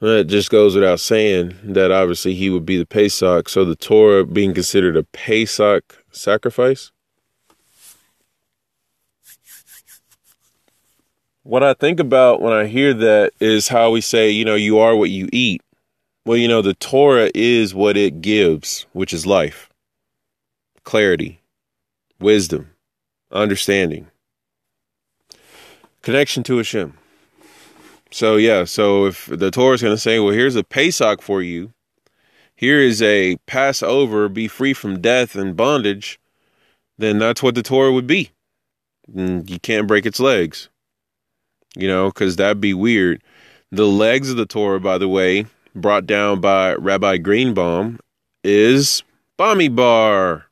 it 0.00 0.24
just 0.24 0.50
goes 0.50 0.74
without 0.74 0.98
saying 0.98 1.54
that 1.62 1.92
obviously 1.92 2.34
he 2.34 2.50
would 2.50 2.66
be 2.66 2.76
the 2.76 2.86
Pesach. 2.86 3.48
So 3.48 3.64
the 3.64 3.76
Torah 3.76 4.24
being 4.24 4.52
considered 4.52 4.96
a 4.96 5.04
Pesach 5.04 6.04
sacrifice. 6.10 6.90
What 11.44 11.62
I 11.62 11.74
think 11.74 12.00
about 12.00 12.40
when 12.40 12.52
I 12.52 12.66
hear 12.66 12.94
that 12.94 13.32
is 13.40 13.68
how 13.68 13.90
we 13.90 14.00
say, 14.00 14.30
you 14.30 14.44
know, 14.44 14.54
you 14.54 14.78
are 14.78 14.96
what 14.96 15.10
you 15.10 15.28
eat. 15.32 15.60
Well, 16.24 16.36
you 16.36 16.46
know, 16.46 16.62
the 16.62 16.74
Torah 16.74 17.30
is 17.34 17.74
what 17.74 17.96
it 17.96 18.20
gives, 18.20 18.86
which 18.92 19.12
is 19.12 19.26
life 19.26 19.68
clarity, 20.84 21.40
wisdom, 22.18 22.70
understanding, 23.30 24.08
connection 26.02 26.42
to 26.44 26.56
Hashem. 26.58 26.94
So, 28.10 28.36
yeah, 28.36 28.64
so 28.64 29.06
if 29.06 29.26
the 29.26 29.50
Torah 29.50 29.74
is 29.74 29.82
going 29.82 29.94
to 29.94 30.00
say, 30.00 30.18
well, 30.18 30.34
here's 30.34 30.56
a 30.56 30.64
Pesach 30.64 31.22
for 31.22 31.40
you, 31.40 31.72
here 32.54 32.78
is 32.78 33.00
a 33.00 33.36
Passover, 33.46 34.28
be 34.28 34.48
free 34.48 34.74
from 34.74 35.00
death 35.00 35.34
and 35.34 35.56
bondage, 35.56 36.20
then 36.98 37.18
that's 37.18 37.42
what 37.42 37.54
the 37.54 37.62
Torah 37.62 37.92
would 37.92 38.06
be. 38.06 38.30
And 39.14 39.48
you 39.48 39.58
can't 39.58 39.88
break 39.88 40.06
its 40.06 40.20
legs, 40.20 40.68
you 41.74 41.88
know, 41.88 42.08
because 42.08 42.36
that'd 42.36 42.60
be 42.60 42.74
weird. 42.74 43.22
The 43.70 43.86
legs 43.86 44.30
of 44.30 44.36
the 44.36 44.46
Torah, 44.46 44.78
by 44.78 44.98
the 44.98 45.08
way, 45.08 45.46
brought 45.74 46.06
down 46.06 46.40
by 46.40 46.74
Rabbi 46.74 47.16
Greenbaum, 47.16 47.98
is 48.44 49.02
Bamidbar. 49.38 50.44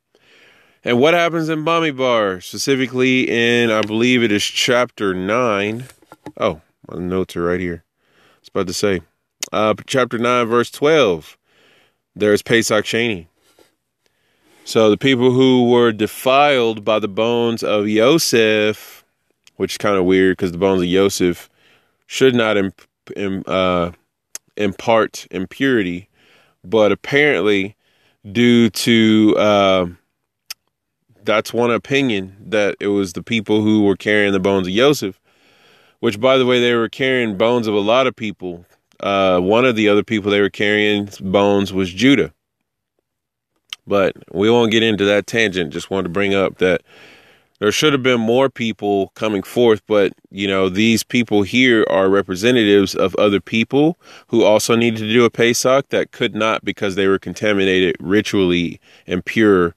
And 0.83 0.99
what 0.99 1.13
happens 1.13 1.47
in 1.47 1.63
Bamidbar? 1.63 2.41
specifically 2.43 3.29
in, 3.29 3.69
I 3.69 3.81
believe 3.81 4.23
it 4.23 4.31
is 4.31 4.43
chapter 4.43 5.13
9. 5.13 5.85
Oh, 6.37 6.61
my 6.89 6.97
notes 6.97 7.35
are 7.35 7.43
right 7.43 7.59
here. 7.59 7.83
I 7.85 8.39
was 8.39 8.49
about 8.49 8.67
to 8.67 8.73
say. 8.73 9.01
Uh, 9.51 9.75
chapter 9.85 10.17
9, 10.17 10.47
verse 10.47 10.71
12. 10.71 11.37
There's 12.15 12.41
Pesach 12.41 12.85
Sheni. 12.85 13.27
So 14.65 14.89
the 14.89 14.97
people 14.97 15.31
who 15.31 15.69
were 15.69 15.91
defiled 15.91 16.83
by 16.83 16.97
the 16.97 17.07
bones 17.07 17.61
of 17.61 17.87
Yosef, 17.87 19.03
which 19.57 19.73
is 19.73 19.77
kind 19.77 19.97
of 19.97 20.05
weird 20.05 20.37
because 20.37 20.51
the 20.51 20.57
bones 20.57 20.81
of 20.81 20.87
Yosef 20.87 21.49
should 22.07 22.33
not 22.33 22.57
imp, 22.57 22.81
uh, 23.47 23.91
impart 24.57 25.27
impurity, 25.29 26.09
but 26.63 26.91
apparently, 26.91 27.75
due 28.31 28.69
to 28.69 29.35
uh, 29.37 29.87
that's 31.23 31.53
one 31.53 31.71
opinion 31.71 32.35
that 32.47 32.75
it 32.79 32.87
was 32.87 33.13
the 33.13 33.23
people 33.23 33.61
who 33.61 33.83
were 33.83 33.95
carrying 33.95 34.33
the 34.33 34.39
bones 34.39 34.67
of 34.67 34.73
Joseph, 34.73 35.19
which, 35.99 36.19
by 36.19 36.37
the 36.37 36.45
way, 36.45 36.59
they 36.59 36.73
were 36.73 36.89
carrying 36.89 37.37
bones 37.37 37.67
of 37.67 37.73
a 37.73 37.79
lot 37.79 38.07
of 38.07 38.15
people. 38.15 38.65
Uh, 38.99 39.39
one 39.39 39.65
of 39.65 39.75
the 39.75 39.89
other 39.89 40.03
people 40.03 40.31
they 40.31 40.41
were 40.41 40.49
carrying 40.49 41.09
bones 41.21 41.73
was 41.73 41.93
Judah. 41.93 42.33
But 43.87 44.15
we 44.31 44.49
won't 44.49 44.71
get 44.71 44.83
into 44.83 45.05
that 45.05 45.27
tangent. 45.27 45.73
Just 45.73 45.89
wanted 45.89 46.03
to 46.03 46.09
bring 46.09 46.33
up 46.33 46.59
that 46.59 46.81
there 47.61 47.71
should 47.71 47.93
have 47.93 48.01
been 48.01 48.19
more 48.19 48.49
people 48.49 49.09
coming 49.09 49.43
forth, 49.43 49.83
but 49.85 50.13
you 50.31 50.47
know, 50.47 50.67
these 50.67 51.03
people 51.03 51.43
here 51.43 51.85
are 51.91 52.09
representatives 52.09 52.95
of 52.95 53.15
other 53.15 53.39
people 53.39 53.99
who 54.27 54.43
also 54.43 54.75
needed 54.75 54.97
to 54.97 55.13
do 55.13 55.25
a 55.25 55.29
Pesach 55.29 55.87
that 55.89 56.11
could 56.11 56.33
not 56.33 56.65
because 56.65 56.95
they 56.95 57.07
were 57.07 57.19
contaminated 57.19 57.95
ritually 57.99 58.79
impure 59.05 59.75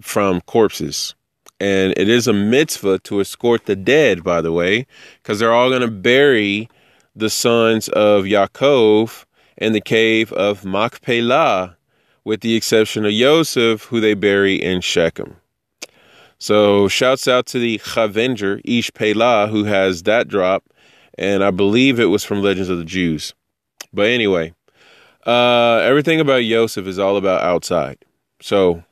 from 0.00 0.40
corpses. 0.42 1.14
And 1.58 1.94
it 1.96 2.08
is 2.08 2.28
a 2.28 2.32
mitzvah 2.32 2.98
to 3.00 3.20
escort 3.20 3.64
the 3.66 3.76
dead, 3.76 4.22
by 4.22 4.40
the 4.40 4.52
way, 4.52 4.86
because 5.22 5.38
they're 5.38 5.54
all 5.54 5.70
going 5.70 5.80
to 5.80 5.90
bury 5.90 6.68
the 7.14 7.30
sons 7.30 7.88
of 7.88 8.24
Yaakov 8.24 9.24
in 9.56 9.72
the 9.72 9.80
cave 9.80 10.32
of 10.32 10.64
Machpelah, 10.64 11.76
with 12.24 12.40
the 12.40 12.54
exception 12.56 13.06
of 13.06 13.12
Yosef, 13.12 13.84
who 13.84 14.00
they 14.00 14.12
bury 14.14 14.56
in 14.56 14.82
Shechem. 14.82 15.36
So 16.38 16.88
shouts 16.88 17.26
out 17.26 17.46
to 17.46 17.58
the 17.58 17.78
Chavenger, 17.78 18.60
Ish 18.64 18.90
Pelah, 18.90 19.48
who 19.48 19.64
has 19.64 20.02
that 20.02 20.28
drop. 20.28 20.64
And 21.16 21.42
I 21.42 21.50
believe 21.50 21.98
it 21.98 22.06
was 22.06 22.24
from 22.24 22.42
Legends 22.42 22.68
of 22.68 22.76
the 22.76 22.84
Jews. 22.84 23.32
But 23.94 24.08
anyway, 24.08 24.52
uh, 25.26 25.80
everything 25.82 26.20
about 26.20 26.44
Yosef 26.44 26.86
is 26.86 26.98
all 26.98 27.16
about 27.16 27.42
outside. 27.42 28.04
So 28.42 28.84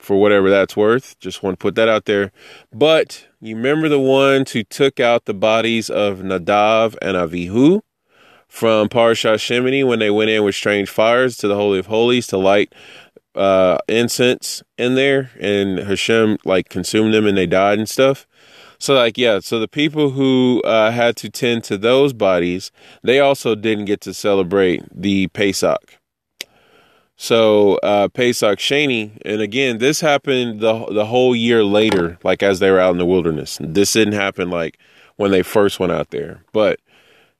for 0.00 0.20
whatever 0.20 0.50
that's 0.50 0.76
worth. 0.76 1.18
Just 1.20 1.42
want 1.42 1.58
to 1.58 1.62
put 1.62 1.74
that 1.76 1.88
out 1.88 2.06
there. 2.06 2.32
But 2.72 3.26
you 3.40 3.54
remember 3.54 3.88
the 3.88 4.00
ones 4.00 4.52
who 4.52 4.64
took 4.64 4.98
out 4.98 5.26
the 5.26 5.34
bodies 5.34 5.90
of 5.90 6.18
Nadav 6.18 6.96
and 7.00 7.16
Avihu 7.16 7.82
from 8.48 8.88
Parashat 8.88 9.36
Shemini 9.36 9.86
when 9.86 10.00
they 10.00 10.10
went 10.10 10.30
in 10.30 10.42
with 10.42 10.54
strange 10.54 10.90
fires 10.90 11.36
to 11.38 11.48
the 11.48 11.54
Holy 11.54 11.78
of 11.78 11.86
Holies 11.86 12.26
to 12.28 12.38
light 12.38 12.74
uh, 13.34 13.78
incense 13.88 14.62
in 14.76 14.96
there, 14.96 15.30
and 15.38 15.78
Hashem 15.78 16.38
like 16.44 16.68
consumed 16.68 17.14
them 17.14 17.26
and 17.26 17.38
they 17.38 17.46
died 17.46 17.78
and 17.78 17.88
stuff. 17.88 18.26
So 18.78 18.94
like 18.94 19.18
yeah, 19.18 19.40
so 19.40 19.60
the 19.60 19.68
people 19.68 20.10
who 20.10 20.62
uh, 20.62 20.90
had 20.90 21.16
to 21.18 21.30
tend 21.30 21.64
to 21.64 21.78
those 21.78 22.12
bodies, 22.12 22.72
they 23.02 23.20
also 23.20 23.54
didn't 23.54 23.84
get 23.84 24.00
to 24.02 24.14
celebrate 24.14 24.82
the 24.90 25.28
Pesach. 25.28 25.99
So 27.22 27.74
uh, 27.82 28.08
Pesach 28.08 28.58
Sheni, 28.58 29.10
and 29.26 29.42
again, 29.42 29.76
this 29.76 30.00
happened 30.00 30.60
the 30.60 30.86
the 30.86 31.04
whole 31.04 31.36
year 31.36 31.62
later, 31.62 32.16
like 32.24 32.42
as 32.42 32.60
they 32.60 32.70
were 32.70 32.80
out 32.80 32.92
in 32.92 32.96
the 32.96 33.04
wilderness. 33.04 33.58
This 33.60 33.92
didn't 33.92 34.14
happen 34.14 34.48
like 34.48 34.78
when 35.16 35.30
they 35.30 35.42
first 35.42 35.78
went 35.78 35.92
out 35.92 36.12
there, 36.12 36.42
but 36.54 36.80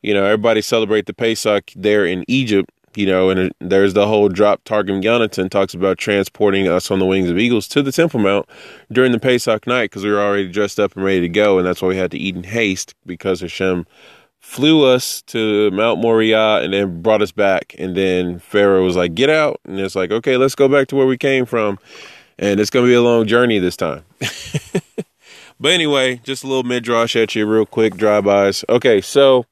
you 0.03 0.13
know 0.13 0.25
everybody 0.25 0.61
celebrate 0.61 1.07
the 1.07 1.15
Pesach 1.15 1.73
there 1.75 2.05
in 2.05 2.27
Egypt. 2.29 2.71
You 2.95 3.07
know, 3.07 3.31
and 3.31 3.55
there's 3.59 3.95
the 3.95 4.07
whole 4.07 4.29
drop. 4.29 4.65
Targum 4.65 5.01
Yonatan 5.01 5.49
talks 5.49 5.73
about 5.73 5.97
transporting 5.97 6.69
us 6.69 6.91
on 6.91 6.99
the 6.99 7.07
wings 7.07 7.31
of 7.31 7.39
eagles 7.39 7.67
to 7.69 7.83
the 7.83 7.93
Temple 7.93 8.21
Mount 8.21 8.47
during 8.93 9.13
the 9.13 9.19
Pesach 9.19 9.67
night 9.67 9.85
because 9.85 10.05
we 10.05 10.11
were 10.11 10.21
already 10.21 10.53
dressed 10.53 10.79
up 10.79 10.95
and 10.95 11.03
ready 11.03 11.21
to 11.21 11.29
go, 11.31 11.57
and 11.57 11.67
that's 11.67 11.81
why 11.81 11.89
we 11.89 11.97
had 11.97 12.11
to 12.11 12.19
eat 12.19 12.37
in 12.37 12.45
haste 12.45 12.95
because 13.07 13.41
Hashem 13.41 13.87
flew 14.41 14.85
us 14.85 15.23
to 15.23 15.71
Mount 15.71 16.01
Moriah 16.01 16.57
and 16.57 16.73
then 16.73 17.03
brought 17.03 17.23
us 17.23 17.31
back. 17.31 17.75
And 17.79 17.97
then 17.97 18.39
Pharaoh 18.39 18.85
was 18.85 18.97
like, 18.97 19.15
get 19.15 19.31
out. 19.31 19.61
And 19.65 19.79
it's 19.79 19.95
like, 19.95 20.11
okay, 20.11 20.37
let's 20.37 20.55
go 20.55 20.67
back 20.67 20.89
to 20.89 20.97
where 20.97 21.07
we 21.07 21.17
came 21.17 21.47
from. 21.47 21.79
And 22.39 22.59
it's 22.59 22.71
going 22.71 22.87
to 22.87 22.91
be 22.91 22.95
a 22.95 23.03
long 23.03 23.27
journey 23.27 23.59
this 23.59 23.77
time. 23.77 24.03
but 25.61 25.73
anyway, 25.73 26.21
just 26.25 26.43
a 26.43 26.47
little 26.47 26.65
midrash 26.65 27.15
at 27.15 27.35
you 27.35 27.47
real 27.47 27.67
quick, 27.67 27.97
drive-bys. 27.97 28.65
Okay, 28.69 29.03
so 29.03 29.45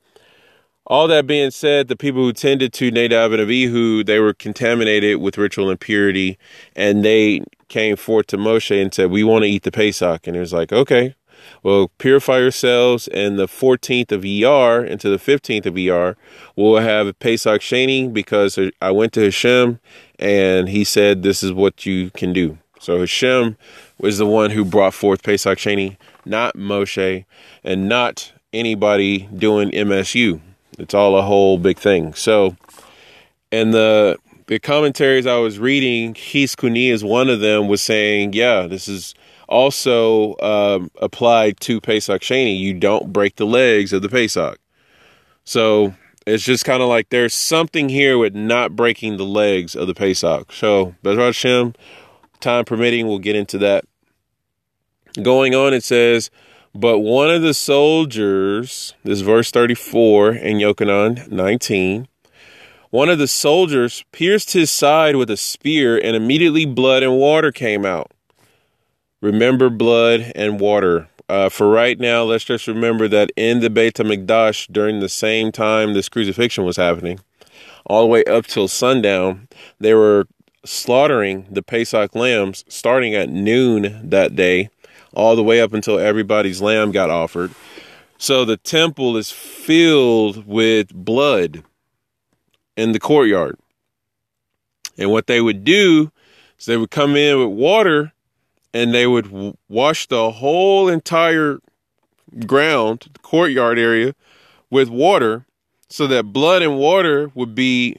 all 0.87 1.07
that 1.07 1.27
being 1.27 1.51
said, 1.51 1.89
the 1.89 1.97
people 1.97 2.23
who 2.23 2.33
tended 2.33 2.73
to 2.73 2.91
Nadab 2.91 3.33
and 3.33 3.43
Abihu, 3.43 4.03
they 4.03 4.19
were 4.19 4.33
contaminated 4.33 5.19
with 5.19 5.37
ritual 5.37 5.71
impurity, 5.71 6.39
and 6.75 7.05
they 7.05 7.43
came 7.69 7.95
forth 7.95 8.27
to 8.29 8.39
Moshe 8.39 8.81
and 8.81 8.93
said, 8.93 9.11
"We 9.11 9.23
want 9.23 9.43
to 9.43 9.51
eat 9.51 9.65
the 9.65 9.71
Pesach." 9.71 10.27
And 10.27 10.35
he 10.35 10.41
was 10.41 10.55
like, 10.55 10.73
"Okay, 10.73 11.15
well, 11.63 11.91
purify 11.99 12.39
yourselves." 12.39 13.09
And 13.09 13.39
the 13.39 13.49
14th 13.49 14.13
of 14.13 14.23
Iyar 14.23 14.87
into 14.87 15.09
the 15.09 15.19
15th 15.19 15.67
of 15.67 15.75
Iyar, 15.75 16.17
we'll 16.57 16.81
have 16.81 17.19
Pesach 17.19 17.61
Sheni 17.61 18.13
because 18.13 18.59
I 18.81 18.91
went 18.91 19.13
to 19.15 19.23
Hashem, 19.23 19.81
and 20.19 20.69
he 20.69 20.85
said, 20.85 21.23
"This 21.23 21.43
is 21.43 21.53
what 21.53 21.87
you 21.87 22.11
can 22.11 22.33
do." 22.33 22.59
So 22.81 23.01
Hashem 23.01 23.57
was 23.99 24.19
the 24.19 24.27
one 24.27 24.51
who 24.51 24.65
brought 24.65 24.95
forth 24.95 25.23
Pesach 25.23 25.59
Sheni, 25.59 25.97
not 26.25 26.57
Moshe, 26.57 27.25
and 27.65 27.89
not 27.89 28.33
anybody 28.53 29.29
doing 29.37 29.71
MSU. 29.71 30.41
It's 30.79 30.95
all 30.95 31.17
a 31.17 31.23
whole 31.23 31.59
big 31.59 31.79
thing. 31.79 32.15
So, 32.15 32.57
and 33.51 33.75
the 33.75 34.17
the 34.47 34.59
commentaries 34.59 35.27
I 35.27 35.37
was 35.37 35.59
reading, 35.59 36.15
Chizkuni 36.15 36.91
is 36.91 37.05
one 37.05 37.29
of 37.29 37.41
them, 37.41 37.69
was 37.69 37.83
saying, 37.83 38.33
yeah, 38.33 38.67
this 38.67 38.89
is 38.89 39.15
also 39.49 40.37
um, 40.39 40.91
applied 41.01 41.61
to 41.61 41.81
Pesach 41.81 42.23
Sheni. 42.23 42.59
You 42.59 42.75
don't 42.75 43.13
break 43.13 43.37
the 43.37 43.47
legs 43.47 43.93
of 43.93 44.03
the 44.03 44.09
Pesach. 44.09 44.59
So 45.45 45.95
it's 46.27 46.45
just 46.45 46.65
kind 46.65 46.83
of 46.83 46.89
like 46.89 47.09
there's 47.09 47.35
something 47.35 47.89
here 47.89 48.19
with 48.19 48.35
not 48.35 48.77
breaking 48.77 49.17
the 49.17 49.25
legs 49.25 49.75
of 49.75 49.87
the 49.87 49.95
Pesach. 49.95 50.53
So, 50.53 50.95
Bezrat 51.03 51.27
Hashem, 51.27 51.75
time 52.41 52.65
permitting, 52.65 53.09
we'll 53.09 53.19
get 53.19 53.35
into 53.35 53.57
that. 53.59 53.85
Going 55.23 55.55
on, 55.55 55.73
it 55.73 55.83
says, 55.83 56.31
but 56.75 56.99
one 56.99 57.31
of 57.31 57.41
the 57.41 57.55
soldiers, 57.55 58.95
this 59.05 59.21
verse 59.21 59.51
34 59.51 60.33
in 60.35 60.59
Yochanan 60.59 61.31
19, 61.31 62.07
one 62.91 63.09
of 63.09 63.19
the 63.19 63.27
soldiers 63.27 64.05
pierced 64.13 64.53
his 64.53 64.71
side 64.71 65.17
with 65.17 65.31
a 65.31 65.37
spear, 65.37 65.97
and 65.97 66.15
immediately 66.15 66.67
blood 66.67 67.03
and 67.03 67.17
water 67.17 67.53
came 67.53 67.85
out. 67.85 68.13
Remember 69.21 69.69
blood 69.71 70.33
and 70.35 70.61
water. 70.61 71.09
Uh, 71.29 71.49
for 71.49 71.71
right 71.71 71.99
now, 71.99 72.23
let's 72.23 72.45
just 72.45 72.67
remember 72.67 73.09
that 73.09 73.31
in 73.37 73.61
the 73.61 73.69
Beit 73.69 73.95
HaMikdash, 73.95 74.73
during 74.73 75.01
the 75.01 75.09
same 75.09 75.53
time 75.53 75.93
this 75.93 76.09
crucifixion 76.09 76.65
was 76.65 76.77
happening, 76.77 77.21
all 77.85 78.03
the 78.03 78.09
way 78.09 78.25
up 78.25 78.47
till 78.47 78.69
sundown, 78.69 79.49
they 79.79 79.93
were 79.93 80.27
slaughtering 80.65 81.47
the 81.51 81.63
Pesach 81.63 82.15
lambs 82.15 82.65
starting 82.69 83.15
at 83.15 83.29
noon 83.29 84.09
that 84.09 84.35
day 84.37 84.71
all 85.13 85.37
the 85.37 85.43
way 85.43 85.61
up 85.61 85.73
until 85.73 85.99
everybody's 85.99 86.61
lamb 86.61 86.93
got 86.93 87.11
offered. 87.11 87.53
So 88.19 88.45
the 88.45 88.57
temple 88.57 89.17
is 89.17 89.31
filled 89.31 90.47
with 90.47 90.95
blood 90.95 91.65
in 92.77 92.93
the 92.93 93.01
courtyard. 93.01 93.59
And 94.97 95.11
what 95.11 95.27
they 95.27 95.41
would 95.41 95.65
do 95.65 96.11
is 96.59 96.67
they 96.67 96.77
would 96.77 96.91
come 96.91 97.17
in 97.17 97.39
with 97.39 97.57
water 97.57 98.13
and 98.73 98.95
they 98.95 99.07
would 99.07 99.55
wash 99.69 100.07
the 100.07 100.31
whole 100.31 100.89
entire 100.89 101.59
ground, 102.47 103.09
the 103.13 103.19
courtyard 103.21 103.79
area, 103.79 104.15
with 104.71 104.89
water 104.89 105.47
so 105.89 106.07
that 106.07 106.33
blood 106.33 106.63
and 106.63 106.79
water 106.79 107.31
would 107.35 107.55
be 107.55 107.97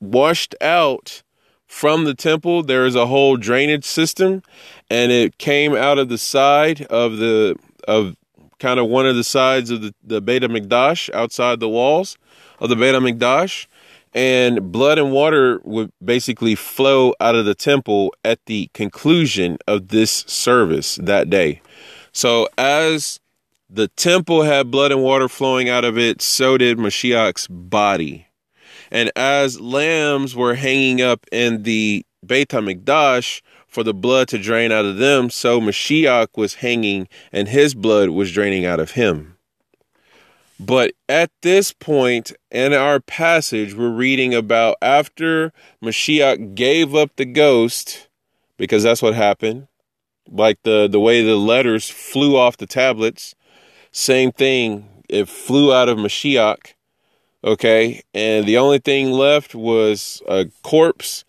washed 0.00 0.54
out 0.60 1.22
from 1.66 2.04
the 2.04 2.14
temple. 2.14 2.62
There 2.62 2.86
is 2.86 2.94
a 2.94 3.06
whole 3.06 3.36
drainage 3.36 3.84
system, 3.84 4.42
and 4.88 5.12
it 5.12 5.38
came 5.38 5.74
out 5.74 5.98
of 5.98 6.08
the 6.08 6.18
side 6.18 6.82
of 6.86 7.18
the 7.18 7.56
of 7.86 8.16
kind 8.58 8.78
of 8.78 8.88
one 8.88 9.06
of 9.06 9.16
the 9.16 9.24
sides 9.24 9.70
of 9.70 9.82
the, 9.82 9.94
the 10.04 10.20
Beit 10.20 10.42
HaMikdash 10.42 11.12
outside 11.14 11.60
the 11.60 11.68
walls 11.68 12.18
of 12.58 12.68
the 12.68 12.76
Beit 12.76 12.94
HaMikdash. 12.94 13.66
And 14.12 14.72
blood 14.72 14.98
and 14.98 15.12
water 15.12 15.60
would 15.62 15.92
basically 16.04 16.54
flow 16.54 17.14
out 17.20 17.36
of 17.36 17.44
the 17.44 17.54
temple 17.54 18.12
at 18.24 18.40
the 18.46 18.68
conclusion 18.74 19.58
of 19.68 19.88
this 19.88 20.24
service 20.26 20.96
that 20.96 21.30
day. 21.30 21.62
So 22.12 22.48
as 22.58 23.20
the 23.68 23.88
temple 23.88 24.42
had 24.42 24.70
blood 24.70 24.90
and 24.90 25.02
water 25.02 25.28
flowing 25.28 25.68
out 25.68 25.84
of 25.84 25.96
it, 25.96 26.20
so 26.20 26.58
did 26.58 26.76
Mashiach's 26.76 27.46
body. 27.48 28.26
And 28.90 29.12
as 29.14 29.60
lambs 29.60 30.34
were 30.34 30.56
hanging 30.56 31.00
up 31.00 31.24
in 31.30 31.62
the 31.62 32.04
Beit 32.26 32.48
HaMikdash 32.48 33.42
for 33.68 33.84
the 33.84 33.94
blood 33.94 34.26
to 34.28 34.38
drain 34.38 34.72
out 34.72 34.84
of 34.84 34.96
them, 34.96 35.30
so 35.30 35.60
Mashiach 35.60 36.36
was 36.36 36.54
hanging 36.54 37.08
and 37.30 37.46
his 37.46 37.74
blood 37.74 38.10
was 38.10 38.32
draining 38.32 38.66
out 38.66 38.80
of 38.80 38.92
him. 38.92 39.29
But 40.60 40.92
at 41.08 41.30
this 41.42 41.72
point 41.72 42.32
in 42.50 42.74
our 42.74 43.00
passage, 43.00 43.74
we're 43.74 43.88
reading 43.88 44.34
about 44.34 44.76
after 44.82 45.52
Mashiach 45.82 46.54
gave 46.54 46.94
up 46.94 47.16
the 47.16 47.24
ghost, 47.24 48.08
because 48.58 48.82
that's 48.82 49.02
what 49.02 49.14
happened, 49.14 49.68
like 50.28 50.58
the, 50.62 50.86
the 50.86 51.00
way 51.00 51.24
the 51.24 51.36
letters 51.36 51.88
flew 51.88 52.36
off 52.36 52.58
the 52.58 52.66
tablets, 52.66 53.34
same 53.90 54.32
thing, 54.32 54.86
it 55.08 55.28
flew 55.28 55.72
out 55.72 55.88
of 55.88 55.98
Mashiach 55.98 56.74
Okay. 57.42 58.02
And 58.14 58.46
the 58.46 58.58
only 58.58 58.78
thing 58.78 59.12
left 59.12 59.54
was 59.54 60.22
a 60.28 60.46
corpse, 60.62 61.24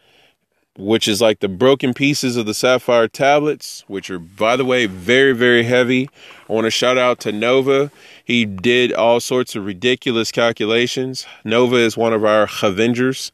which 0.77 1.07
is 1.07 1.21
like 1.21 1.39
the 1.39 1.49
broken 1.49 1.93
pieces 1.93 2.37
of 2.37 2.45
the 2.45 2.53
sapphire 2.53 3.07
tablets, 3.07 3.83
which 3.87 4.09
are, 4.09 4.19
by 4.19 4.55
the 4.55 4.65
way, 4.65 4.85
very, 4.85 5.33
very 5.33 5.63
heavy. 5.63 6.09
I 6.49 6.53
want 6.53 6.65
to 6.65 6.71
shout 6.71 6.97
out 6.97 7.19
to 7.21 7.31
Nova. 7.31 7.91
He 8.23 8.45
did 8.45 8.93
all 8.93 9.19
sorts 9.19 9.55
of 9.55 9.65
ridiculous 9.65 10.31
calculations. 10.31 11.25
Nova 11.43 11.75
is 11.75 11.97
one 11.97 12.13
of 12.13 12.23
our 12.23 12.47
Avengers, 12.63 13.31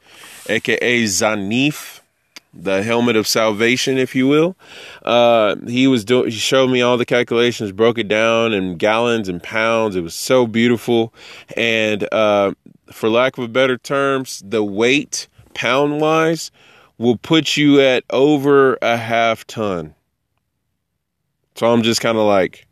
aka 0.50 1.04
Zanif 1.04 2.02
the 2.60 2.82
helmet 2.82 3.16
of 3.16 3.28
salvation, 3.28 3.98
if 3.98 4.16
you 4.16 4.28
will. 4.28 4.56
Uh, 5.04 5.56
he 5.68 5.88
was 5.88 6.04
doing. 6.04 6.32
He 6.32 6.38
showed 6.38 6.70
me 6.70 6.82
all 6.82 6.98
the 6.98 7.06
calculations, 7.06 7.72
broke 7.72 7.98
it 7.98 8.08
down 8.08 8.54
in 8.54 8.78
gallons 8.78 9.30
and 9.30 9.42
pounds. 9.42 9.96
It 9.96 10.02
was 10.02 10.16
so 10.16 10.48
beautiful, 10.48 11.14
and 11.56 12.12
uh, 12.12 12.54
for 12.92 13.10
lack 13.10 13.38
of 13.38 13.44
a 13.44 13.48
better 13.48 13.78
terms, 13.78 14.42
the 14.46 14.64
weight 14.64 15.28
pound 15.54 16.02
wise 16.02 16.52
will 16.98 17.18
put 17.18 17.58
you 17.58 17.80
at 17.80 18.04
over 18.10 18.78
a 18.82 18.98
half 18.98 19.46
ton. 19.48 19.94
So 21.56 21.72
I'm 21.72 21.84
just 21.84 22.02
kind 22.02 22.18
of 22.18 22.26
like, 22.26 22.68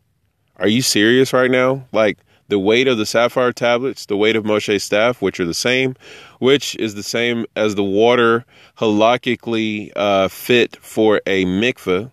are 0.56 0.68
you 0.68 0.82
serious 0.82 1.32
right 1.32 1.50
now? 1.50 1.86
Like 1.92 2.18
the 2.48 2.58
weight 2.58 2.88
of 2.88 2.98
the 2.98 3.06
sapphire 3.06 3.52
tablets, 3.52 4.06
the 4.06 4.16
weight 4.16 4.36
of 4.36 4.44
Moshe's 4.44 4.84
staff, 4.84 5.20
which 5.20 5.40
are 5.40 5.44
the 5.44 5.54
same, 5.54 5.96
which 6.38 6.76
is 6.76 6.94
the 6.94 7.02
same 7.02 7.44
as 7.56 7.74
the 7.74 7.84
water 7.84 8.44
halakhically 8.78 9.90
uh, 9.96 10.28
fit 10.28 10.76
for 10.76 11.20
a 11.26 11.44
mikveh, 11.44 12.10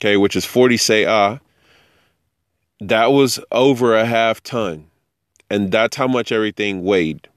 okay, 0.00 0.16
which 0.16 0.36
is 0.36 0.44
40 0.44 0.76
se'ah. 0.76 1.40
That 2.80 3.12
was 3.12 3.40
over 3.50 3.96
a 3.96 4.06
half 4.06 4.42
ton. 4.42 4.86
And 5.50 5.72
that's 5.72 5.96
how 5.96 6.06
much 6.06 6.30
everything 6.30 6.84
weighed. 6.84 7.28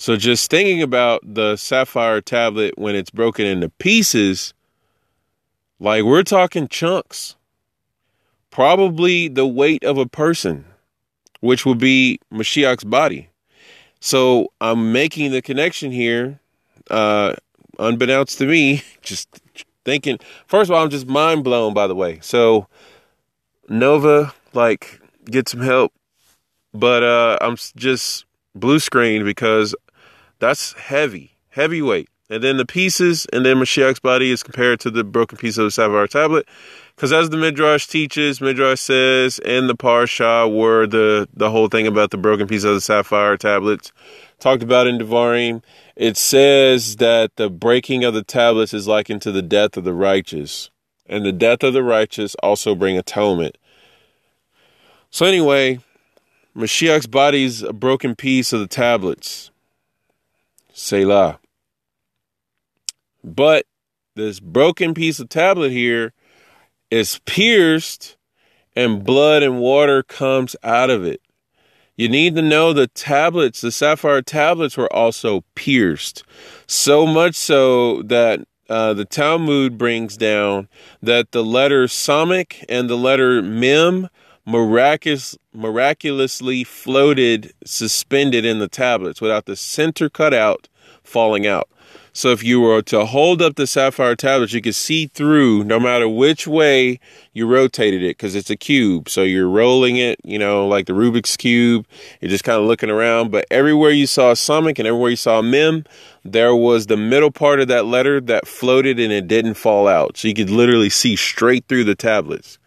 So 0.00 0.16
just 0.16 0.50
thinking 0.50 0.80
about 0.80 1.20
the 1.22 1.56
sapphire 1.56 2.22
tablet 2.22 2.78
when 2.78 2.94
it's 2.94 3.10
broken 3.10 3.44
into 3.44 3.68
pieces, 3.68 4.54
like 5.78 6.04
we're 6.04 6.22
talking 6.22 6.68
chunks 6.68 7.36
probably 8.48 9.28
the 9.28 9.46
weight 9.46 9.84
of 9.84 9.98
a 9.98 10.06
person, 10.06 10.64
which 11.40 11.66
would 11.66 11.76
be 11.76 12.18
Mashiach's 12.32 12.82
body. 12.82 13.28
So 14.00 14.50
I'm 14.62 14.90
making 14.90 15.32
the 15.32 15.42
connection 15.42 15.90
here, 15.90 16.40
uh, 16.90 17.34
unbeknownst 17.78 18.38
to 18.38 18.46
me, 18.46 18.82
just 19.02 19.28
thinking. 19.84 20.18
First 20.46 20.70
of 20.70 20.76
all, 20.76 20.82
I'm 20.82 20.88
just 20.88 21.08
mind 21.08 21.44
blown. 21.44 21.74
By 21.74 21.86
the 21.86 21.94
way, 21.94 22.20
so 22.22 22.68
Nova, 23.68 24.32
like, 24.54 24.98
get 25.26 25.46
some 25.46 25.60
help, 25.60 25.92
but 26.72 27.02
uh, 27.02 27.36
I'm 27.42 27.56
just 27.76 28.24
blue 28.54 28.78
screen 28.78 29.24
because 29.24 29.74
that's 30.40 30.72
heavy, 30.72 31.36
heavyweight. 31.50 32.08
And 32.30 32.44
then 32.44 32.58
the 32.58 32.66
pieces, 32.66 33.26
and 33.32 33.44
then 33.44 33.56
Mashiach's 33.56 33.98
body 33.98 34.30
is 34.30 34.44
compared 34.44 34.78
to 34.80 34.90
the 34.90 35.02
broken 35.02 35.36
piece 35.36 35.58
of 35.58 35.64
the 35.64 35.70
sapphire 35.70 36.06
tablet. 36.06 36.46
Because 36.94 37.12
as 37.12 37.30
the 37.30 37.36
Midrash 37.36 37.86
teaches, 37.86 38.40
Midrash 38.40 38.80
says 38.80 39.40
in 39.40 39.66
the 39.66 39.74
Parsha 39.74 40.48
where 40.48 40.86
the, 40.86 41.28
the 41.34 41.50
whole 41.50 41.68
thing 41.68 41.88
about 41.88 42.12
the 42.12 42.16
broken 42.16 42.46
piece 42.46 42.62
of 42.62 42.74
the 42.74 42.80
sapphire 42.80 43.36
tablets 43.36 43.92
talked 44.38 44.62
about 44.62 44.86
in 44.86 44.98
Devarim, 44.98 45.62
it 45.96 46.16
says 46.16 46.96
that 46.96 47.34
the 47.34 47.50
breaking 47.50 48.04
of 48.04 48.14
the 48.14 48.22
tablets 48.22 48.72
is 48.72 48.86
likened 48.86 49.22
to 49.22 49.32
the 49.32 49.42
death 49.42 49.76
of 49.76 49.84
the 49.84 49.92
righteous. 49.92 50.70
And 51.06 51.26
the 51.26 51.32
death 51.32 51.64
of 51.64 51.72
the 51.72 51.82
righteous 51.82 52.36
also 52.36 52.76
bring 52.76 52.96
atonement. 52.96 53.58
So 55.10 55.26
anyway, 55.26 55.80
Mashiach's 56.54 57.08
body 57.08 57.44
is 57.44 57.62
a 57.62 57.72
broken 57.72 58.14
piece 58.14 58.52
of 58.52 58.60
the 58.60 58.68
tablets. 58.68 59.49
Selah. 60.80 61.38
But 63.22 63.66
this 64.16 64.40
broken 64.40 64.94
piece 64.94 65.20
of 65.20 65.28
tablet 65.28 65.72
here 65.72 66.14
is 66.90 67.20
pierced 67.26 68.16
and 68.74 69.04
blood 69.04 69.42
and 69.42 69.60
water 69.60 70.02
comes 70.02 70.56
out 70.62 70.88
of 70.90 71.04
it. 71.04 71.20
You 71.96 72.08
need 72.08 72.34
to 72.36 72.42
know 72.42 72.72
the 72.72 72.86
tablets, 72.86 73.60
the 73.60 73.70
sapphire 73.70 74.22
tablets 74.22 74.76
were 74.76 74.90
also 74.90 75.44
pierced. 75.54 76.24
So 76.66 77.06
much 77.06 77.34
so 77.34 78.00
that 78.02 78.40
uh, 78.70 78.94
the 78.94 79.04
Talmud 79.04 79.76
brings 79.76 80.16
down 80.16 80.68
that 81.02 81.32
the 81.32 81.44
letter 81.44 81.84
Samik 81.88 82.64
and 82.70 82.88
the 82.88 82.96
letter 82.96 83.42
Mem 83.42 84.08
miraculous, 84.46 85.36
miraculously 85.52 86.64
floated, 86.64 87.52
suspended 87.64 88.44
in 88.44 88.58
the 88.58 88.68
tablets 88.68 89.20
without 89.20 89.46
the 89.46 89.56
center 89.56 90.08
cut 90.08 90.34
out, 90.34 90.68
falling 91.10 91.46
out. 91.46 91.68
So 92.12 92.30
if 92.30 92.42
you 92.42 92.60
were 92.60 92.82
to 92.82 93.04
hold 93.04 93.40
up 93.40 93.54
the 93.54 93.66
sapphire 93.66 94.16
tablets, 94.16 94.52
you 94.52 94.60
could 94.60 94.74
see 94.74 95.06
through 95.06 95.64
no 95.64 95.78
matter 95.78 96.08
which 96.08 96.46
way 96.46 96.98
you 97.32 97.46
rotated 97.46 98.02
it 98.02 98.16
because 98.16 98.34
it's 98.34 98.50
a 98.50 98.56
cube. 98.56 99.08
So 99.08 99.22
you're 99.22 99.48
rolling 99.48 99.96
it, 99.96 100.18
you 100.24 100.38
know, 100.38 100.66
like 100.66 100.86
the 100.86 100.92
Rubik's 100.92 101.36
Cube. 101.36 101.86
You're 102.20 102.30
just 102.30 102.44
kind 102.44 102.60
of 102.60 102.66
looking 102.66 102.90
around. 102.90 103.30
But 103.30 103.46
everywhere 103.50 103.90
you 103.90 104.06
saw 104.06 104.30
a 104.30 104.34
Samik 104.34 104.78
and 104.78 104.88
everywhere 104.88 105.10
you 105.10 105.16
saw 105.16 105.38
a 105.38 105.42
Mem, 105.42 105.84
there 106.24 106.54
was 106.54 106.86
the 106.86 106.96
middle 106.96 107.30
part 107.30 107.60
of 107.60 107.68
that 107.68 107.86
letter 107.86 108.20
that 108.22 108.48
floated 108.48 108.98
and 108.98 109.12
it 109.12 109.28
didn't 109.28 109.54
fall 109.54 109.86
out. 109.86 110.16
So 110.16 110.28
you 110.28 110.34
could 110.34 110.50
literally 110.50 110.90
see 110.90 111.14
straight 111.16 111.66
through 111.68 111.84
the 111.84 111.94
tablets 111.94 112.58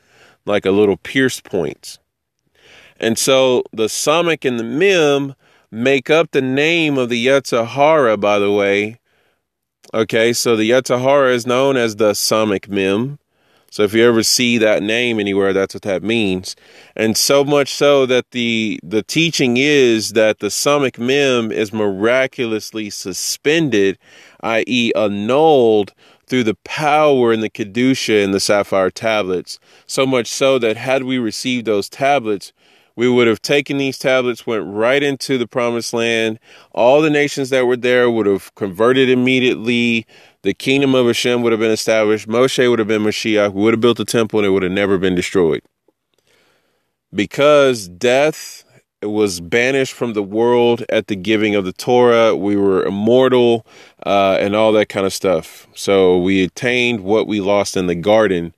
like 0.45 0.65
a 0.65 0.71
little 0.71 0.97
pierce 0.97 1.41
points. 1.41 1.99
And 2.97 3.17
so 3.17 3.63
the 3.73 3.85
Samik 3.85 4.45
and 4.45 4.57
the 4.57 4.63
Mem 4.63 5.35
make 5.73 6.11
up 6.11 6.29
the 6.31 6.41
name 6.41 6.99
of 6.99 7.09
the 7.09 7.25
Yetzer 7.25 7.65
Hara, 7.65 8.15
by 8.15 8.37
the 8.37 8.51
way. 8.51 8.99
Okay, 9.91 10.31
so 10.31 10.55
the 10.55 10.69
Yetzer 10.69 11.01
Hara 11.01 11.33
is 11.33 11.47
known 11.47 11.77
as 11.77 11.95
the 11.95 12.11
Samik 12.11 12.69
Mem. 12.69 13.17
So 13.71 13.81
if 13.81 13.95
you 13.95 14.07
ever 14.07 14.21
see 14.21 14.59
that 14.59 14.83
name 14.83 15.19
anywhere, 15.19 15.51
that's 15.51 15.73
what 15.73 15.81
that 15.81 16.03
means. 16.03 16.55
And 16.95 17.17
so 17.17 17.43
much 17.43 17.73
so 17.73 18.05
that 18.05 18.29
the 18.29 18.79
the 18.83 19.01
teaching 19.01 19.57
is 19.57 20.13
that 20.13 20.39
the 20.39 20.47
Samik 20.47 20.99
Mem 20.99 21.51
is 21.51 21.73
miraculously 21.73 22.91
suspended, 22.91 23.97
i.e., 24.43 24.91
annulled 24.95 25.91
through 26.27 26.43
the 26.43 26.57
power 26.63 27.33
in 27.33 27.41
the 27.41 27.49
Kedusha 27.49 28.23
and 28.23 28.31
the 28.31 28.39
Sapphire 28.39 28.91
tablets. 28.91 29.59
So 29.87 30.05
much 30.05 30.27
so 30.27 30.59
that 30.59 30.77
had 30.77 31.03
we 31.03 31.17
received 31.17 31.65
those 31.65 31.89
tablets, 31.89 32.53
we 32.95 33.09
would 33.09 33.27
have 33.27 33.41
taken 33.41 33.77
these 33.77 33.97
tablets, 33.97 34.45
went 34.45 34.65
right 34.65 35.01
into 35.01 35.37
the 35.37 35.47
promised 35.47 35.93
land. 35.93 36.39
All 36.71 37.01
the 37.01 37.09
nations 37.09 37.49
that 37.49 37.65
were 37.65 37.77
there 37.77 38.09
would 38.09 38.25
have 38.25 38.53
converted 38.55 39.09
immediately. 39.09 40.05
The 40.43 40.53
kingdom 40.53 40.93
of 40.93 41.07
Hashem 41.07 41.41
would 41.41 41.51
have 41.51 41.59
been 41.59 41.71
established. 41.71 42.27
Moshe 42.27 42.69
would 42.69 42.79
have 42.79 42.87
been 42.87 43.03
Mashiach. 43.03 43.53
We 43.53 43.63
would 43.63 43.73
have 43.73 43.81
built 43.81 43.99
a 43.99 44.05
temple 44.05 44.39
and 44.39 44.45
it 44.45 44.51
would 44.51 44.63
have 44.63 44.71
never 44.71 44.97
been 44.97 45.15
destroyed. 45.15 45.61
Because 47.13 47.87
death 47.87 48.63
was 49.01 49.41
banished 49.41 49.93
from 49.93 50.13
the 50.13 50.23
world 50.23 50.83
at 50.89 51.07
the 51.07 51.15
giving 51.15 51.55
of 51.55 51.65
the 51.65 51.73
Torah. 51.73 52.35
We 52.35 52.55
were 52.55 52.85
immortal 52.85 53.65
uh, 54.05 54.37
and 54.39 54.55
all 54.55 54.71
that 54.73 54.89
kind 54.89 55.05
of 55.05 55.13
stuff. 55.13 55.67
So 55.75 56.17
we 56.17 56.43
attained 56.43 57.01
what 57.01 57.27
we 57.27 57.41
lost 57.41 57.75
in 57.75 57.87
the 57.87 57.95
garden. 57.95 58.53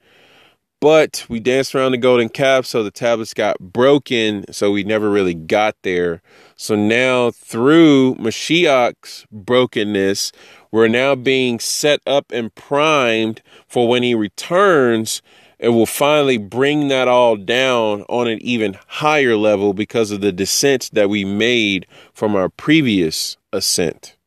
But 0.86 1.26
we 1.28 1.40
danced 1.40 1.74
around 1.74 1.94
the 1.94 1.98
golden 1.98 2.30
calf, 2.30 2.68
so 2.68 2.84
the 2.84 2.92
tablets 2.92 3.34
got 3.34 3.58
broken, 3.58 4.46
so 4.54 4.70
we 4.70 4.84
never 4.84 5.10
really 5.10 5.34
got 5.34 5.76
there. 5.82 6.22
So 6.58 6.76
now, 6.76 7.32
through 7.32 8.14
Mashiach's 8.20 9.26
brokenness, 9.32 10.32
we're 10.70 10.88
now 10.88 11.16
being 11.16 11.60
set 11.60 12.02
up 12.06 12.32
and 12.32 12.54
primed 12.54 13.42
for 13.68 13.88
when 13.88 14.04
he 14.04 14.14
returns 14.14 15.24
it 15.58 15.70
will 15.70 15.88
finally 15.88 16.38
bring 16.38 16.90
that 16.90 17.08
all 17.08 17.36
down 17.36 18.04
on 18.04 18.28
an 18.28 18.38
even 18.44 18.78
higher 18.86 19.36
level 19.36 19.74
because 19.74 20.12
of 20.12 20.22
the 20.22 20.32
descent 20.32 20.92
that 20.94 21.10
we 21.10 21.26
made 21.26 21.88
from 22.14 22.36
our 22.36 22.48
previous 22.48 23.38
ascent. 23.52 24.18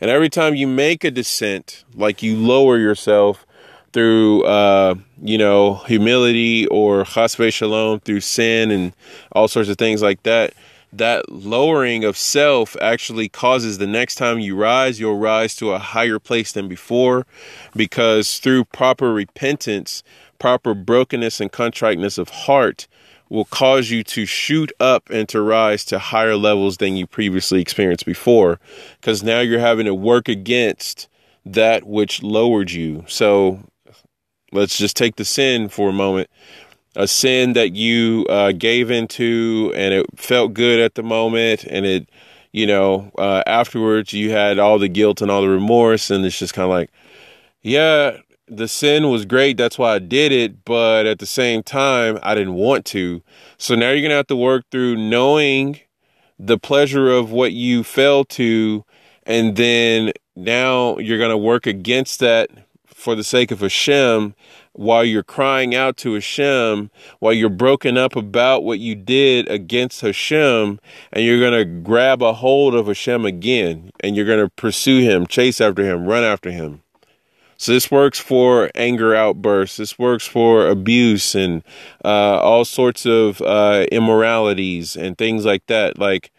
And 0.00 0.12
every 0.12 0.30
time 0.30 0.54
you 0.54 0.68
make 0.68 1.02
a 1.02 1.10
descent, 1.10 1.84
like 1.92 2.22
you 2.22 2.36
lower 2.36 2.78
yourself 2.78 3.44
through, 3.92 4.44
uh, 4.44 4.94
you 5.22 5.38
know, 5.38 5.74
humility 5.86 6.66
or 6.68 7.04
chasve 7.04 7.52
shalom 7.52 8.00
through 8.00 8.20
sin 8.20 8.70
and 8.70 8.92
all 9.32 9.48
sorts 9.48 9.68
of 9.68 9.76
things 9.76 10.02
like 10.02 10.22
that, 10.22 10.54
that 10.92 11.30
lowering 11.30 12.04
of 12.04 12.16
self 12.16 12.76
actually 12.80 13.28
causes 13.28 13.78
the 13.78 13.86
next 13.86 14.16
time 14.16 14.40
you 14.40 14.54
rise, 14.54 15.00
you'll 15.00 15.18
rise 15.18 15.56
to 15.56 15.72
a 15.72 15.78
higher 15.78 16.18
place 16.18 16.52
than 16.52 16.68
before 16.68 17.26
because 17.74 18.38
through 18.38 18.64
proper 18.66 19.12
repentance, 19.12 20.02
proper 20.38 20.74
brokenness 20.74 21.40
and 21.40 21.50
contriteness 21.50 22.18
of 22.18 22.28
heart 22.28 22.86
will 23.30 23.46
cause 23.46 23.90
you 23.90 24.04
to 24.04 24.26
shoot 24.26 24.70
up 24.78 25.08
and 25.08 25.26
to 25.30 25.40
rise 25.40 25.86
to 25.86 25.98
higher 25.98 26.36
levels 26.36 26.76
than 26.76 26.96
you 26.96 27.06
previously 27.06 27.62
experienced 27.62 28.04
before 28.04 28.60
because 29.00 29.22
now 29.22 29.40
you're 29.40 29.58
having 29.58 29.86
to 29.86 29.94
work 29.94 30.28
against 30.28 31.08
that 31.44 31.84
which 31.84 32.22
lowered 32.22 32.70
you. 32.70 33.04
So 33.08 33.60
let's 34.52 34.76
just 34.76 34.96
take 34.96 35.16
the 35.16 35.24
sin 35.24 35.68
for 35.68 35.88
a 35.88 35.92
moment. 35.92 36.30
A 36.94 37.08
sin 37.08 37.54
that 37.54 37.74
you 37.74 38.26
uh, 38.28 38.52
gave 38.52 38.90
into 38.90 39.72
and 39.74 39.94
it 39.94 40.06
felt 40.16 40.52
good 40.52 40.78
at 40.78 40.94
the 40.94 41.02
moment 41.02 41.64
and 41.64 41.86
it, 41.86 42.08
you 42.52 42.66
know, 42.66 43.10
uh, 43.16 43.42
afterwards 43.46 44.12
you 44.12 44.30
had 44.30 44.58
all 44.58 44.78
the 44.78 44.88
guilt 44.88 45.22
and 45.22 45.30
all 45.30 45.40
the 45.40 45.48
remorse 45.48 46.10
and 46.10 46.24
it's 46.24 46.38
just 46.38 46.52
kind 46.52 46.64
of 46.64 46.70
like, 46.70 46.90
yeah, 47.62 48.18
the 48.46 48.68
sin 48.68 49.10
was 49.10 49.24
great. 49.24 49.56
That's 49.56 49.78
why 49.78 49.94
I 49.94 49.98
did 49.98 50.32
it. 50.32 50.64
But 50.64 51.06
at 51.06 51.18
the 51.18 51.26
same 51.26 51.62
time, 51.62 52.18
I 52.22 52.34
didn't 52.34 52.54
want 52.54 52.84
to. 52.86 53.22
So 53.56 53.74
now 53.74 53.90
you're 53.90 54.00
going 54.00 54.10
to 54.10 54.16
have 54.16 54.26
to 54.26 54.36
work 54.36 54.64
through 54.70 54.96
knowing 54.96 55.80
the 56.38 56.58
pleasure 56.58 57.10
of 57.10 57.30
what 57.30 57.52
you 57.52 57.82
fell 57.82 58.24
to. 58.24 58.84
And 59.24 59.56
then 59.56 60.12
now 60.36 60.98
you're 60.98 61.18
going 61.18 61.30
to 61.30 61.38
work 61.38 61.66
against 61.66 62.20
that 62.20 62.50
for 63.02 63.14
the 63.14 63.24
sake 63.24 63.50
of 63.50 63.60
Hashem 63.60 64.34
while 64.72 65.04
you're 65.04 65.22
crying 65.22 65.74
out 65.74 65.96
to 65.98 66.14
Hashem, 66.14 66.90
while 67.18 67.32
you're 67.32 67.50
broken 67.50 67.98
up 67.98 68.16
about 68.16 68.64
what 68.64 68.78
you 68.78 68.94
did 68.94 69.48
against 69.50 70.00
Hashem, 70.00 70.80
and 71.12 71.24
you're 71.24 71.40
going 71.40 71.52
to 71.58 71.64
grab 71.64 72.22
a 72.22 72.32
hold 72.32 72.74
of 72.74 72.86
Hashem 72.86 73.26
again, 73.26 73.90
and 74.00 74.16
you're 74.16 74.24
going 74.24 74.44
to 74.44 74.48
pursue 74.48 75.00
him, 75.00 75.26
chase 75.26 75.60
after 75.60 75.84
him, 75.84 76.06
run 76.06 76.24
after 76.24 76.50
him. 76.50 76.82
So 77.58 77.72
this 77.72 77.90
works 77.92 78.18
for 78.18 78.70
anger 78.74 79.14
outbursts. 79.14 79.76
This 79.76 79.96
works 79.96 80.26
for 80.26 80.66
abuse 80.66 81.36
and 81.36 81.62
uh, 82.04 82.40
all 82.40 82.64
sorts 82.64 83.06
of 83.06 83.40
uh, 83.40 83.86
immoralities 83.92 84.96
and 84.96 85.16
things 85.16 85.44
like 85.44 85.66
that. 85.66 85.96
Like 85.96 86.32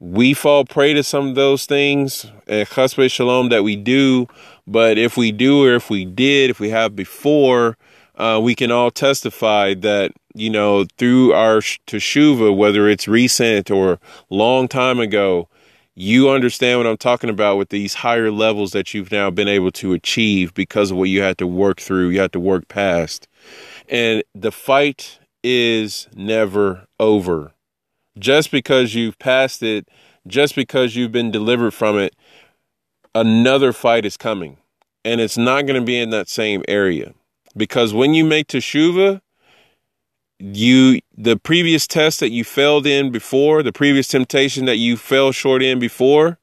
we 0.00 0.34
fall 0.34 0.66
prey 0.66 0.92
to 0.92 1.02
some 1.02 1.28
of 1.28 1.34
those 1.34 1.64
things 1.64 2.26
and 2.46 2.68
chasve 2.68 3.10
shalom 3.10 3.48
that 3.48 3.64
we 3.64 3.74
do. 3.74 4.28
But 4.66 4.98
if 4.98 5.16
we 5.16 5.32
do, 5.32 5.64
or 5.64 5.74
if 5.74 5.90
we 5.90 6.04
did, 6.04 6.50
if 6.50 6.60
we 6.60 6.70
have 6.70 6.96
before, 6.96 7.76
uh, 8.16 8.40
we 8.42 8.54
can 8.54 8.70
all 8.70 8.90
testify 8.90 9.74
that 9.74 10.12
you 10.34 10.50
know 10.50 10.86
through 10.98 11.32
our 11.32 11.58
teshuva, 11.58 12.56
whether 12.56 12.88
it's 12.88 13.08
recent 13.08 13.70
or 13.70 13.98
long 14.30 14.68
time 14.68 15.00
ago, 15.00 15.48
you 15.94 16.30
understand 16.30 16.78
what 16.78 16.86
I'm 16.86 16.96
talking 16.96 17.30
about 17.30 17.56
with 17.56 17.68
these 17.68 17.94
higher 17.94 18.30
levels 18.30 18.72
that 18.72 18.94
you've 18.94 19.12
now 19.12 19.30
been 19.30 19.48
able 19.48 19.70
to 19.72 19.92
achieve 19.92 20.52
because 20.54 20.90
of 20.90 20.96
what 20.96 21.08
you 21.08 21.22
had 21.22 21.38
to 21.38 21.46
work 21.46 21.80
through, 21.80 22.08
you 22.08 22.20
had 22.20 22.32
to 22.32 22.40
work 22.40 22.68
past. 22.68 23.28
And 23.88 24.24
the 24.34 24.50
fight 24.50 25.18
is 25.42 26.08
never 26.14 26.86
over. 26.98 27.52
Just 28.18 28.50
because 28.50 28.94
you've 28.94 29.18
passed 29.18 29.62
it, 29.62 29.88
just 30.26 30.54
because 30.54 30.96
you've 30.96 31.12
been 31.12 31.30
delivered 31.30 31.72
from 31.72 31.98
it, 31.98 32.16
another 33.14 33.72
fight 33.72 34.04
is 34.04 34.16
coming. 34.16 34.56
And 35.04 35.20
it's 35.20 35.36
not 35.36 35.66
going 35.66 35.80
to 35.80 35.84
be 35.84 35.98
in 35.98 36.10
that 36.10 36.28
same 36.28 36.62
area. 36.66 37.12
Because 37.56 37.92
when 37.92 38.14
you 38.14 38.24
make 38.24 38.48
teshuva, 38.48 39.20
you 40.38 41.00
the 41.16 41.36
previous 41.36 41.86
test 41.86 42.20
that 42.20 42.30
you 42.30 42.42
failed 42.42 42.86
in 42.86 43.10
before, 43.10 43.62
the 43.62 43.72
previous 43.72 44.08
temptation 44.08 44.64
that 44.64 44.76
you 44.76 44.96
fell 44.96 45.30
short 45.30 45.62
in 45.62 45.78
before, 45.78 46.38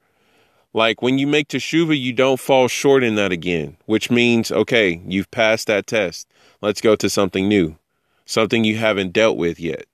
like 0.73 1.01
when 1.01 1.17
you 1.17 1.27
make 1.27 1.49
teshuva, 1.49 1.99
you 1.99 2.13
don't 2.13 2.39
fall 2.39 2.67
short 2.67 3.03
in 3.03 3.15
that 3.15 3.31
again, 3.31 3.75
which 3.85 4.09
means 4.09 4.51
okay, 4.51 5.01
you've 5.05 5.29
passed 5.31 5.67
that 5.67 5.87
test. 5.87 6.27
Let's 6.61 6.81
go 6.81 6.95
to 6.95 7.09
something 7.09 7.49
new, 7.49 7.77
something 8.25 8.63
you 8.63 8.77
haven't 8.77 9.11
dealt 9.11 9.37
with 9.37 9.59
yet. 9.59 9.85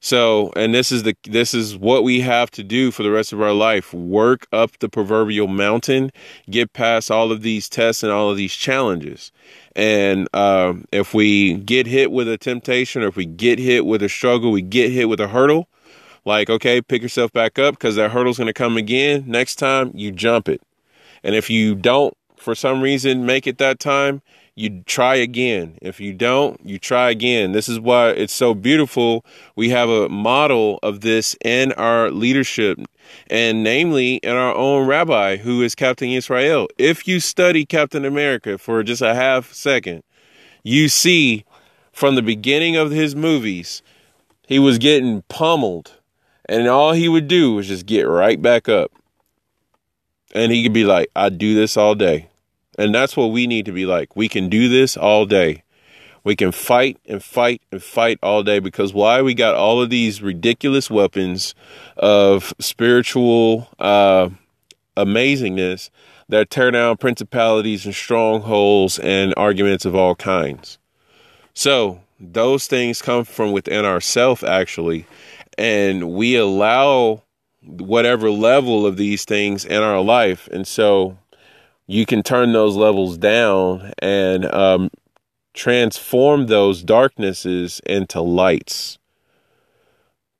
So, 0.00 0.52
and 0.54 0.72
this 0.72 0.92
is 0.92 1.02
the 1.02 1.16
this 1.24 1.54
is 1.54 1.76
what 1.76 2.04
we 2.04 2.20
have 2.20 2.50
to 2.52 2.62
do 2.62 2.92
for 2.92 3.02
the 3.02 3.10
rest 3.10 3.32
of 3.32 3.42
our 3.42 3.52
life. 3.52 3.92
Work 3.92 4.46
up 4.52 4.78
the 4.78 4.88
proverbial 4.88 5.48
mountain, 5.48 6.12
get 6.48 6.72
past 6.72 7.10
all 7.10 7.32
of 7.32 7.42
these 7.42 7.68
tests 7.68 8.04
and 8.04 8.12
all 8.12 8.30
of 8.30 8.36
these 8.36 8.54
challenges. 8.54 9.32
And 9.74 10.28
uh, 10.32 10.74
if 10.92 11.14
we 11.14 11.54
get 11.54 11.86
hit 11.86 12.12
with 12.12 12.28
a 12.28 12.38
temptation, 12.38 13.02
or 13.02 13.08
if 13.08 13.16
we 13.16 13.26
get 13.26 13.58
hit 13.58 13.86
with 13.86 14.02
a 14.02 14.08
struggle, 14.08 14.52
we 14.52 14.62
get 14.62 14.92
hit 14.92 15.08
with 15.08 15.18
a 15.18 15.28
hurdle, 15.28 15.68
like 16.24 16.48
okay, 16.48 16.80
pick 16.80 17.02
yourself 17.02 17.32
back 17.32 17.58
up 17.58 17.74
because 17.74 17.96
that 17.96 18.12
hurdle's 18.12 18.38
going 18.38 18.46
to 18.46 18.52
come 18.52 18.76
again. 18.76 19.24
Next 19.26 19.56
time, 19.56 19.90
you 19.94 20.12
jump 20.12 20.48
it. 20.48 20.62
And 21.24 21.34
if 21.34 21.50
you 21.50 21.74
don't, 21.74 22.16
for 22.36 22.54
some 22.54 22.80
reason, 22.82 23.26
make 23.26 23.48
it 23.48 23.58
that 23.58 23.80
time, 23.80 24.22
you 24.58 24.82
try 24.86 25.14
again. 25.14 25.78
If 25.80 26.00
you 26.00 26.12
don't, 26.12 26.60
you 26.64 26.78
try 26.78 27.10
again. 27.10 27.52
This 27.52 27.68
is 27.68 27.78
why 27.78 28.10
it's 28.10 28.32
so 28.32 28.54
beautiful. 28.54 29.24
We 29.54 29.68
have 29.68 29.88
a 29.88 30.08
model 30.08 30.80
of 30.82 31.00
this 31.00 31.36
in 31.44 31.72
our 31.74 32.10
leadership, 32.10 32.78
and 33.28 33.62
namely 33.62 34.16
in 34.16 34.32
our 34.32 34.54
own 34.54 34.88
rabbi, 34.88 35.36
who 35.36 35.62
is 35.62 35.74
Captain 35.76 36.08
Israel. 36.08 36.66
If 36.76 37.06
you 37.06 37.20
study 37.20 37.64
Captain 37.64 38.04
America 38.04 38.58
for 38.58 38.82
just 38.82 39.00
a 39.00 39.14
half 39.14 39.52
second, 39.52 40.02
you 40.64 40.88
see 40.88 41.44
from 41.92 42.16
the 42.16 42.22
beginning 42.22 42.76
of 42.76 42.90
his 42.90 43.14
movies, 43.14 43.82
he 44.46 44.58
was 44.58 44.78
getting 44.78 45.22
pummeled, 45.28 45.92
and 46.48 46.66
all 46.66 46.92
he 46.92 47.08
would 47.08 47.28
do 47.28 47.54
was 47.54 47.68
just 47.68 47.86
get 47.86 48.02
right 48.02 48.42
back 48.42 48.68
up. 48.68 48.90
And 50.34 50.50
he 50.50 50.62
could 50.62 50.72
be 50.72 50.84
like, 50.84 51.10
I 51.14 51.28
do 51.28 51.54
this 51.54 51.76
all 51.76 51.94
day. 51.94 52.27
And 52.78 52.94
that's 52.94 53.16
what 53.16 53.26
we 53.26 53.46
need 53.46 53.66
to 53.66 53.72
be 53.72 53.84
like. 53.84 54.16
We 54.16 54.28
can 54.28 54.48
do 54.48 54.68
this 54.68 54.96
all 54.96 55.26
day. 55.26 55.64
We 56.24 56.36
can 56.36 56.52
fight 56.52 56.98
and 57.06 57.22
fight 57.22 57.62
and 57.72 57.82
fight 57.82 58.18
all 58.22 58.42
day 58.42 58.60
because 58.60 58.92
why? 58.94 59.20
We 59.22 59.34
got 59.34 59.54
all 59.54 59.82
of 59.82 59.90
these 59.90 60.22
ridiculous 60.22 60.90
weapons 60.90 61.54
of 61.96 62.54
spiritual 62.58 63.68
uh, 63.78 64.30
amazingness 64.96 65.90
that 66.28 66.50
tear 66.50 66.70
down 66.70 66.98
principalities 66.98 67.86
and 67.86 67.94
strongholds 67.94 68.98
and 68.98 69.34
arguments 69.36 69.84
of 69.84 69.94
all 69.94 70.14
kinds. 70.14 70.78
So, 71.54 72.00
those 72.20 72.66
things 72.66 73.00
come 73.00 73.24
from 73.24 73.52
within 73.52 73.84
ourself, 73.84 74.44
actually. 74.44 75.06
And 75.56 76.12
we 76.12 76.36
allow 76.36 77.22
whatever 77.62 78.30
level 78.30 78.86
of 78.86 78.96
these 78.96 79.24
things 79.24 79.64
in 79.64 79.82
our 79.82 80.00
life. 80.00 80.48
And 80.52 80.66
so, 80.66 81.16
you 81.88 82.04
can 82.04 82.22
turn 82.22 82.52
those 82.52 82.76
levels 82.76 83.16
down 83.16 83.92
and 83.98 84.44
um, 84.44 84.90
transform 85.54 86.46
those 86.46 86.82
darknesses 86.84 87.80
into 87.86 88.20
lights. 88.20 88.98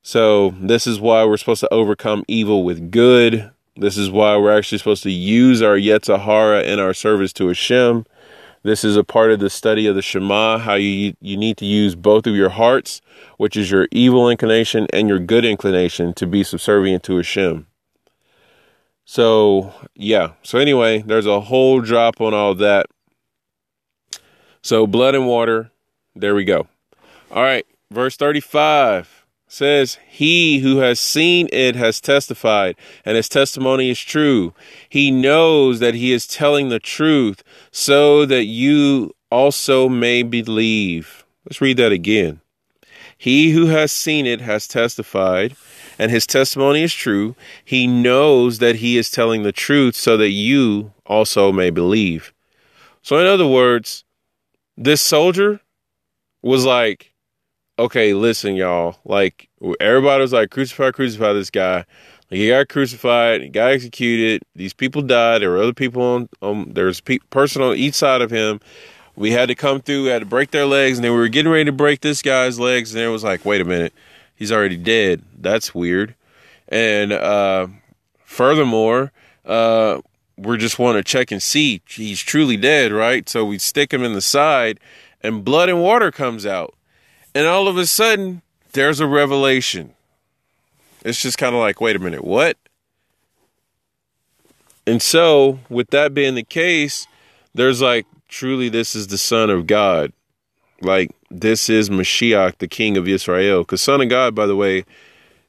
So, 0.03 0.51
this 0.61 0.87
is 0.87 0.99
why 0.99 1.25
we're 1.25 1.37
supposed 1.37 1.59
to 1.61 1.73
overcome 1.73 2.23
evil 2.27 2.63
with 2.63 2.91
good. 2.91 3.51
This 3.75 3.97
is 3.97 4.11
why 4.11 4.37
we're 4.37 4.55
actually 4.55 4.77
supposed 4.77 5.03
to 5.03 5.11
use 5.11 5.61
our 5.61 5.75
Yetzer 5.75 6.19
Hara 6.19 6.61
in 6.61 6.79
our 6.79 6.93
service 6.93 7.33
to 7.33 7.47
Hashem. 7.47 8.05
This 8.61 8.83
is 8.83 8.95
a 8.95 9.03
part 9.03 9.31
of 9.31 9.39
the 9.39 9.49
study 9.49 9.87
of 9.87 9.95
the 9.95 10.01
Shema, 10.01 10.59
how 10.59 10.75
you, 10.75 11.15
you 11.19 11.37
need 11.37 11.57
to 11.57 11.65
use 11.65 11.95
both 11.95 12.27
of 12.27 12.35
your 12.35 12.49
hearts, 12.49 13.01
which 13.37 13.57
is 13.57 13.71
your 13.71 13.87
evil 13.91 14.29
inclination 14.29 14.85
and 14.93 15.07
your 15.07 15.19
good 15.19 15.45
inclination, 15.45 16.13
to 16.13 16.27
be 16.27 16.43
subservient 16.43 17.03
to 17.03 17.17
Hashem. 17.17 17.68
So, 19.11 19.73
yeah. 19.95 20.33
So, 20.43 20.59
anyway, 20.59 21.01
there's 21.01 21.25
a 21.25 21.39
whole 21.39 21.81
drop 21.81 22.21
on 22.21 22.35
all 22.35 22.53
that. 22.53 22.85
So, 24.61 24.85
blood 24.85 25.15
and 25.15 25.25
water. 25.25 25.71
There 26.15 26.35
we 26.35 26.43
go. 26.43 26.67
All 27.31 27.41
right. 27.41 27.65
Verse 27.89 28.15
35 28.15 29.25
says, 29.47 29.97
He 30.07 30.59
who 30.59 30.77
has 30.77 30.99
seen 30.99 31.49
it 31.51 31.75
has 31.75 31.99
testified, 31.99 32.75
and 33.03 33.17
his 33.17 33.27
testimony 33.27 33.89
is 33.89 33.99
true. 33.99 34.53
He 34.89 35.09
knows 35.09 35.79
that 35.79 35.95
he 35.95 36.11
is 36.11 36.27
telling 36.27 36.69
the 36.69 36.79
truth, 36.79 37.41
so 37.71 38.27
that 38.27 38.45
you 38.45 39.15
also 39.31 39.89
may 39.89 40.21
believe. 40.21 41.25
Let's 41.45 41.61
read 41.61 41.77
that 41.77 41.91
again. 41.91 42.41
He 43.17 43.53
who 43.53 43.65
has 43.65 43.91
seen 43.91 44.27
it 44.27 44.41
has 44.41 44.67
testified 44.67 45.55
and 45.99 46.09
his 46.09 46.25
testimony 46.25 46.81
is 46.81 46.93
true, 46.93 47.35
he 47.65 47.85
knows 47.85 48.59
that 48.59 48.77
he 48.77 48.97
is 48.97 49.11
telling 49.11 49.43
the 49.43 49.51
truth 49.51 49.95
so 49.95 50.15
that 50.15 50.29
you 50.29 50.93
also 51.05 51.51
may 51.51 51.69
believe. 51.69 52.33
So, 53.01 53.19
in 53.19 53.27
other 53.27 53.45
words, 53.45 54.05
this 54.77 55.01
soldier 55.01 55.59
was 56.41 56.65
like, 56.65 57.13
okay, 57.77 58.13
listen, 58.13 58.55
y'all. 58.55 58.95
Like, 59.03 59.49
everybody 59.81 60.21
was 60.21 60.31
like, 60.31 60.51
crucify, 60.51 60.91
crucify 60.91 61.33
this 61.33 61.49
guy. 61.49 61.85
Like, 62.31 62.39
he 62.39 62.47
got 62.47 62.69
crucified. 62.69 63.41
He 63.41 63.49
got 63.49 63.71
executed. 63.71 64.41
These 64.55 64.73
people 64.73 65.01
died. 65.01 65.41
There 65.41 65.49
were 65.49 65.61
other 65.61 65.73
people 65.73 66.01
on. 66.01 66.29
Um, 66.41 66.71
there's 66.73 67.01
pe- 67.01 67.19
person 67.29 67.61
on 67.61 67.75
each 67.75 67.95
side 67.95 68.21
of 68.21 68.31
him. 68.31 68.61
We 69.17 69.31
had 69.31 69.49
to 69.49 69.55
come 69.55 69.81
through. 69.81 70.03
We 70.03 70.09
had 70.09 70.19
to 70.19 70.25
break 70.25 70.51
their 70.51 70.65
legs, 70.65 70.97
and 70.97 71.03
then 71.03 71.11
we 71.11 71.17
were 71.17 71.27
getting 71.27 71.51
ready 71.51 71.65
to 71.65 71.73
break 71.73 71.99
this 71.99 72.21
guy's 72.21 72.57
legs. 72.57 72.95
And 72.95 73.03
it 73.03 73.09
was 73.09 73.23
like, 73.23 73.43
wait 73.43 73.59
a 73.59 73.65
minute 73.65 73.93
he's 74.39 74.51
already 74.51 74.77
dead. 74.77 75.21
That's 75.37 75.75
weird. 75.75 76.15
And 76.69 77.11
uh, 77.11 77.67
furthermore, 78.23 79.11
uh, 79.45 80.01
we 80.37 80.57
just 80.57 80.79
want 80.79 80.97
to 80.97 81.03
check 81.03 81.31
and 81.31 81.43
see 81.43 81.81
he's 81.87 82.21
truly 82.21 82.57
dead, 82.57 82.91
right? 82.91 83.27
So 83.27 83.45
we 83.45 83.59
stick 83.59 83.93
him 83.93 84.03
in 84.03 84.13
the 84.13 84.21
side, 84.21 84.79
and 85.21 85.43
blood 85.43 85.69
and 85.69 85.83
water 85.83 86.11
comes 86.11 86.45
out, 86.45 86.73
and 87.35 87.45
all 87.45 87.67
of 87.67 87.77
a 87.77 87.85
sudden 87.85 88.41
there's 88.71 88.99
a 88.99 89.07
revelation. 89.07 89.93
It's 91.03 91.21
just 91.21 91.37
kind 91.37 91.53
of 91.53 91.59
like, 91.59 91.81
wait 91.81 91.95
a 91.95 91.99
minute, 91.99 92.23
what? 92.23 92.57
And 94.87 95.01
so, 95.01 95.59
with 95.69 95.89
that 95.91 96.13
being 96.13 96.35
the 96.35 96.43
case, 96.43 97.07
there's 97.53 97.81
like, 97.81 98.05
truly, 98.27 98.69
this 98.69 98.95
is 98.95 99.07
the 99.07 99.17
Son 99.17 99.49
of 99.49 99.67
God. 99.67 100.13
Like, 100.81 101.11
this 101.29 101.69
is 101.69 101.89
Mashiach, 101.89 102.57
the 102.57 102.67
King 102.67 102.97
of 102.97 103.07
Israel. 103.07 103.61
Because 103.63 103.81
Son 103.81 104.01
of 104.01 104.09
God, 104.09 104.35
by 104.35 104.45
the 104.45 104.55
way, 104.55 104.85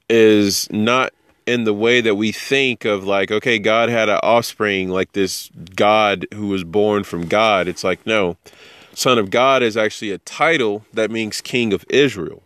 is 0.09 0.71
not 0.71 1.13
in 1.47 1.65
the 1.65 1.75
way 1.75 2.01
that 2.01 2.15
we 2.15 2.33
think 2.33 2.85
of 2.85 3.05
like, 3.05 3.31
okay, 3.31 3.59
God 3.59 3.89
had 3.89 4.09
an 4.09 4.21
offspring, 4.23 4.91
like 4.91 5.13
this 5.13 5.51
God 5.75 6.27
who 6.35 6.49
was 6.49 6.65
born 6.65 7.05
from 7.05 7.27
God. 7.27 7.67
It's 7.67 7.83
like, 7.83 8.05
no, 8.07 8.37
Son 8.95 9.19
of 9.19 9.31
God 9.31 9.63
is 9.63 9.77
actually 9.77 10.11
a 10.11 10.19
title 10.19 10.85
that 10.93 11.11
means 11.11 11.41
King 11.41 11.73
of 11.73 11.85
Israel. 11.89 12.43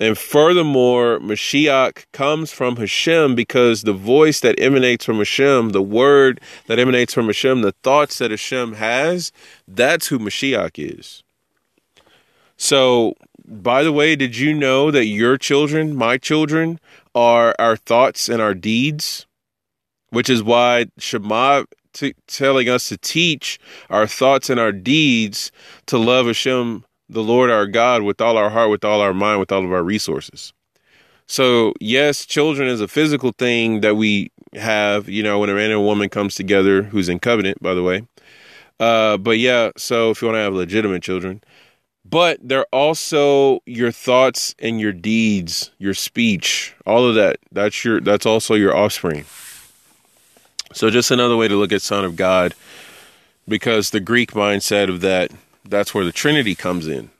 And 0.00 0.18
furthermore, 0.18 1.18
Mashiach 1.20 2.06
comes 2.12 2.52
from 2.52 2.76
Hashem 2.76 3.34
because 3.34 3.82
the 3.82 3.92
voice 3.92 4.40
that 4.40 4.58
emanates 4.58 5.04
from 5.04 5.18
Hashem, 5.18 5.70
the 5.70 5.82
word 5.82 6.40
that 6.66 6.78
emanates 6.78 7.14
from 7.14 7.26
Hashem, 7.26 7.62
the 7.62 7.74
thoughts 7.82 8.18
that 8.18 8.30
Hashem 8.30 8.74
has, 8.74 9.30
that's 9.66 10.08
who 10.08 10.18
Mashiach 10.18 10.72
is. 10.78 11.23
So, 12.56 13.14
by 13.46 13.82
the 13.82 13.92
way, 13.92 14.16
did 14.16 14.36
you 14.36 14.54
know 14.54 14.90
that 14.90 15.06
your 15.06 15.36
children, 15.36 15.94
my 15.96 16.18
children, 16.18 16.78
are 17.14 17.54
our 17.58 17.76
thoughts 17.76 18.28
and 18.28 18.40
our 18.40 18.54
deeds? 18.54 19.26
Which 20.10 20.30
is 20.30 20.42
why 20.42 20.86
Shema 20.98 21.64
t- 21.92 22.14
telling 22.26 22.68
us 22.68 22.88
to 22.88 22.96
teach 22.96 23.58
our 23.90 24.06
thoughts 24.06 24.50
and 24.50 24.60
our 24.60 24.72
deeds 24.72 25.50
to 25.86 25.98
love 25.98 26.26
Hashem, 26.26 26.84
the 27.08 27.22
Lord 27.22 27.50
our 27.50 27.66
God, 27.66 28.02
with 28.02 28.20
all 28.20 28.36
our 28.36 28.50
heart, 28.50 28.70
with 28.70 28.84
all 28.84 29.00
our 29.00 29.14
mind, 29.14 29.40
with 29.40 29.52
all 29.52 29.64
of 29.64 29.72
our 29.72 29.82
resources. 29.82 30.52
So, 31.26 31.72
yes, 31.80 32.26
children 32.26 32.68
is 32.68 32.80
a 32.80 32.88
physical 32.88 33.32
thing 33.32 33.80
that 33.80 33.96
we 33.96 34.30
have, 34.52 35.08
you 35.08 35.22
know, 35.22 35.38
when 35.38 35.48
a 35.48 35.54
man 35.54 35.70
and 35.70 35.74
a 35.74 35.80
woman 35.80 36.08
comes 36.10 36.34
together 36.34 36.82
who's 36.82 37.08
in 37.08 37.18
covenant, 37.18 37.62
by 37.62 37.74
the 37.74 37.82
way. 37.82 38.06
Uh, 38.78 39.16
but 39.16 39.38
yeah, 39.38 39.70
so 39.76 40.10
if 40.10 40.20
you 40.20 40.28
want 40.28 40.36
to 40.36 40.40
have 40.40 40.52
legitimate 40.52 41.02
children, 41.02 41.42
but 42.04 42.38
they're 42.42 42.66
also 42.72 43.60
your 43.66 43.90
thoughts 43.90 44.54
and 44.58 44.80
your 44.80 44.92
deeds, 44.92 45.70
your 45.78 45.94
speech, 45.94 46.74
all 46.86 47.08
of 47.08 47.14
that. 47.14 47.38
That's 47.50 47.84
your 47.84 48.00
that's 48.00 48.26
also 48.26 48.54
your 48.54 48.76
offspring. 48.76 49.24
So 50.72 50.90
just 50.90 51.10
another 51.10 51.36
way 51.36 51.48
to 51.48 51.56
look 51.56 51.72
at 51.72 51.82
son 51.82 52.04
of 52.04 52.16
God 52.16 52.54
because 53.46 53.90
the 53.90 54.00
Greek 54.00 54.32
mindset 54.32 54.88
of 54.88 55.00
that 55.02 55.30
that's 55.66 55.94
where 55.94 56.04
the 56.04 56.12
trinity 56.12 56.54
comes 56.54 56.86
in. 56.86 57.10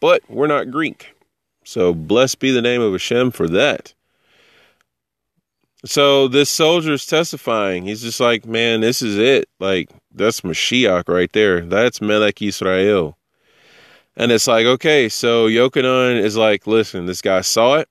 But 0.00 0.22
we're 0.28 0.46
not 0.46 0.70
Greek. 0.70 1.14
So 1.64 1.92
blessed 1.92 2.38
be 2.38 2.50
the 2.50 2.62
name 2.62 2.80
of 2.80 2.92
Hashem 2.92 3.32
for 3.32 3.48
that. 3.48 3.92
So 5.84 6.28
this 6.28 6.50
soldier 6.50 6.94
is 6.94 7.06
testifying. 7.06 7.84
He's 7.84 8.02
just 8.02 8.20
like, 8.20 8.46
man, 8.46 8.80
this 8.80 9.00
is 9.00 9.16
it. 9.16 9.48
Like, 9.60 9.90
that's 10.12 10.40
Mashiach 10.40 11.08
right 11.08 11.32
there. 11.32 11.60
That's 11.60 12.00
Melech 12.00 12.42
Israel. 12.42 13.17
And 14.18 14.32
it's 14.32 14.48
like, 14.48 14.66
okay, 14.66 15.08
so 15.08 15.46
Yochanan 15.46 16.20
is 16.20 16.36
like, 16.36 16.66
listen, 16.66 17.06
this 17.06 17.22
guy 17.22 17.40
saw 17.40 17.76
it. 17.76 17.88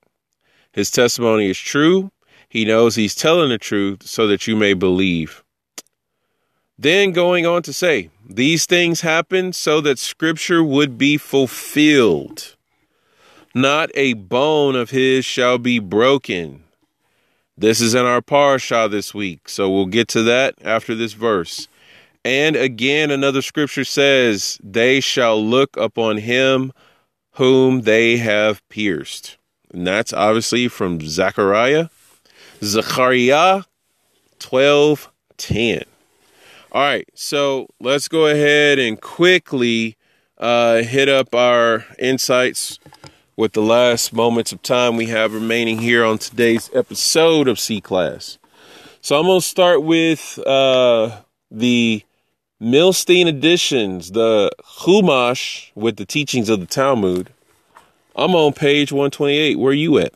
His 0.74 0.92
testimony 0.92 1.50
is 1.50 1.58
true. 1.58 2.12
He 2.50 2.66
knows 2.66 2.96
he's 2.96 3.16
telling 3.16 3.50
the 3.50 3.58
truth 3.58 4.04
so 4.04 4.28
that 4.28 4.46
you 4.46 4.58
may 4.58 4.74
believe. 4.74 5.46
Then 6.78 7.14
going 7.14 7.46
on 7.46 7.64
to 7.64 7.72
say, 7.72 8.10
these 8.30 8.66
things 8.66 9.02
happen 9.02 9.54
so 9.54 9.80
that 9.82 10.00
scripture 10.00 10.62
would 10.62 10.98
be 10.98 11.18
fulfilled. 11.18 12.58
Not 13.56 13.90
a 13.96 14.14
bone 14.14 14.76
of 14.76 14.90
his 14.90 15.24
shall 15.24 15.58
be 15.58 15.80
broken. 15.80 16.66
This 17.58 17.80
is 17.80 17.96
in 17.96 18.06
our 18.06 18.22
parashah 18.22 18.92
this 18.92 19.14
week, 19.14 19.48
so 19.48 19.72
we'll 19.72 19.86
get 19.86 20.10
to 20.10 20.24
that 20.24 20.56
after 20.62 20.94
this 20.94 21.14
verse. 21.14 21.70
And 22.28 22.58
again, 22.58 23.10
another 23.10 23.42
scripture 23.42 23.86
says, 23.86 24.60
They 24.62 25.00
shall 25.00 25.42
look 25.42 25.78
upon 25.78 26.18
him 26.18 26.74
whom 27.36 27.84
they 27.84 28.18
have 28.18 28.68
pierced. 28.68 29.38
And 29.74 29.88
that's 29.88 30.12
obviously 30.12 30.68
from 30.68 31.00
Zechariah. 31.00 31.88
Zechariah 32.62 33.64
12 34.40 35.10
10. 35.38 35.84
All 36.74 36.82
right, 36.82 37.08
so 37.14 37.70
let's 37.80 38.10
go 38.10 38.28
ahead 38.28 38.78
and 38.78 39.00
quickly 39.00 39.96
uh, 40.38 40.82
hit 40.82 41.08
up 41.08 41.34
our 41.34 41.86
insights 41.98 42.78
with 43.38 43.54
the 43.54 43.62
last 43.62 44.12
moments 44.12 44.52
of 44.52 44.62
time 44.62 44.98
we 44.98 45.06
have 45.06 45.34
remaining 45.34 45.78
here 45.78 46.04
on 46.04 46.18
today's 46.18 46.70
episode 46.74 47.48
of 47.48 47.58
C 47.58 47.80
Class. 47.80 48.38
So 49.00 49.18
I'm 49.18 49.28
going 49.28 49.40
to 49.40 49.48
start 49.48 49.82
with 49.82 50.38
uh, 50.46 51.22
the 51.50 52.04
Milstein 52.62 53.28
editions, 53.28 54.14
the 54.14 54.50
Chumash 54.80 55.70
with 55.76 55.98
the 55.98 56.08
teachings 56.08 56.50
of 56.50 56.60
the 56.60 56.66
Talmud. 56.66 57.30
I'm 58.16 58.34
on 58.34 58.54
page 58.54 58.92
128. 58.92 59.60
Where 59.60 59.70
are 59.70 59.76
you 59.76 60.00
at? 60.00 60.16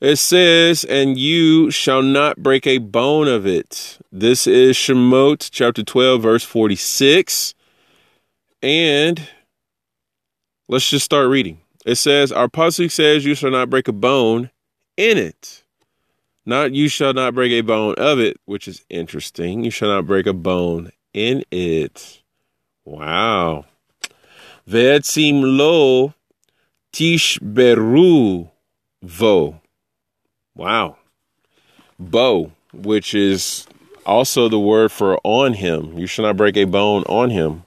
It 0.00 0.16
says, 0.16 0.84
and 0.84 1.18
you 1.18 1.72
shall 1.72 2.02
not 2.02 2.36
break 2.36 2.68
a 2.68 2.78
bone 2.78 3.26
of 3.26 3.48
it. 3.48 3.98
This 4.12 4.46
is 4.46 4.76
Shemot 4.76 5.48
chapter 5.50 5.82
12, 5.82 6.22
verse 6.22 6.44
46. 6.44 7.54
And 8.62 9.28
let's 10.68 10.88
just 10.88 11.04
start 11.04 11.28
reading. 11.28 11.60
It 11.84 11.96
says, 11.96 12.30
Our 12.30 12.48
pasuk 12.48 12.92
says, 12.92 13.24
You 13.24 13.34
shall 13.34 13.50
not 13.50 13.70
break 13.70 13.88
a 13.88 13.92
bone 13.92 14.50
in 14.96 15.18
it. 15.18 15.64
Not 16.46 16.74
you 16.74 16.86
shall 16.86 17.12
not 17.12 17.34
break 17.34 17.50
a 17.50 17.62
bone 17.62 17.96
of 17.98 18.20
it, 18.20 18.38
which 18.44 18.68
is 18.68 18.84
interesting. 18.88 19.64
You 19.64 19.72
shall 19.72 19.88
not 19.88 20.06
break 20.06 20.26
a 20.26 20.32
bone 20.32 20.92
in 21.14 21.44
it. 21.50 22.22
Wow. 22.84 23.64
Ve'etzim 24.68 25.42
lo 25.42 26.12
tishberu 26.92 28.50
vo. 29.02 29.60
Wow. 30.54 30.96
Bow, 31.98 32.52
which 32.72 33.14
is 33.14 33.66
also 34.04 34.48
the 34.48 34.58
word 34.58 34.92
for 34.92 35.18
on 35.24 35.54
him. 35.54 35.96
You 35.98 36.06
shall 36.06 36.24
not 36.24 36.36
break 36.36 36.56
a 36.56 36.64
bone 36.64 37.04
on 37.04 37.30
him. 37.30 37.64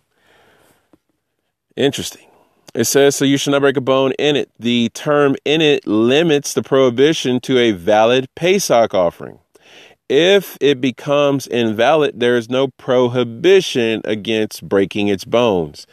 Interesting. 1.76 2.28
It 2.74 2.86
says, 2.86 3.16
so 3.16 3.26
you 3.26 3.38
shall 3.38 3.54
not 3.54 3.62
break 3.62 3.78
a 3.78 3.82
bone 3.82 4.12
in 4.20 4.36
it. 4.36 4.52
The 4.60 4.90
term 4.90 5.36
in 5.46 5.62
it 5.62 5.88
limits 5.88 6.54
the 6.54 6.62
prohibition 6.62 7.40
to 7.42 7.58
a 7.58 7.72
valid 7.72 8.28
Pesach 8.36 8.94
offering. 8.94 9.40
If 10.10 10.58
it 10.62 10.80
becomes 10.80 11.48
invalid, 11.48 12.20
there 12.20 12.38
is 12.38 12.50
no 12.50 12.70
prohibition 12.70 14.02
against 14.06 14.68
breaking 14.68 15.10
its 15.10 15.26
bones. 15.26 15.86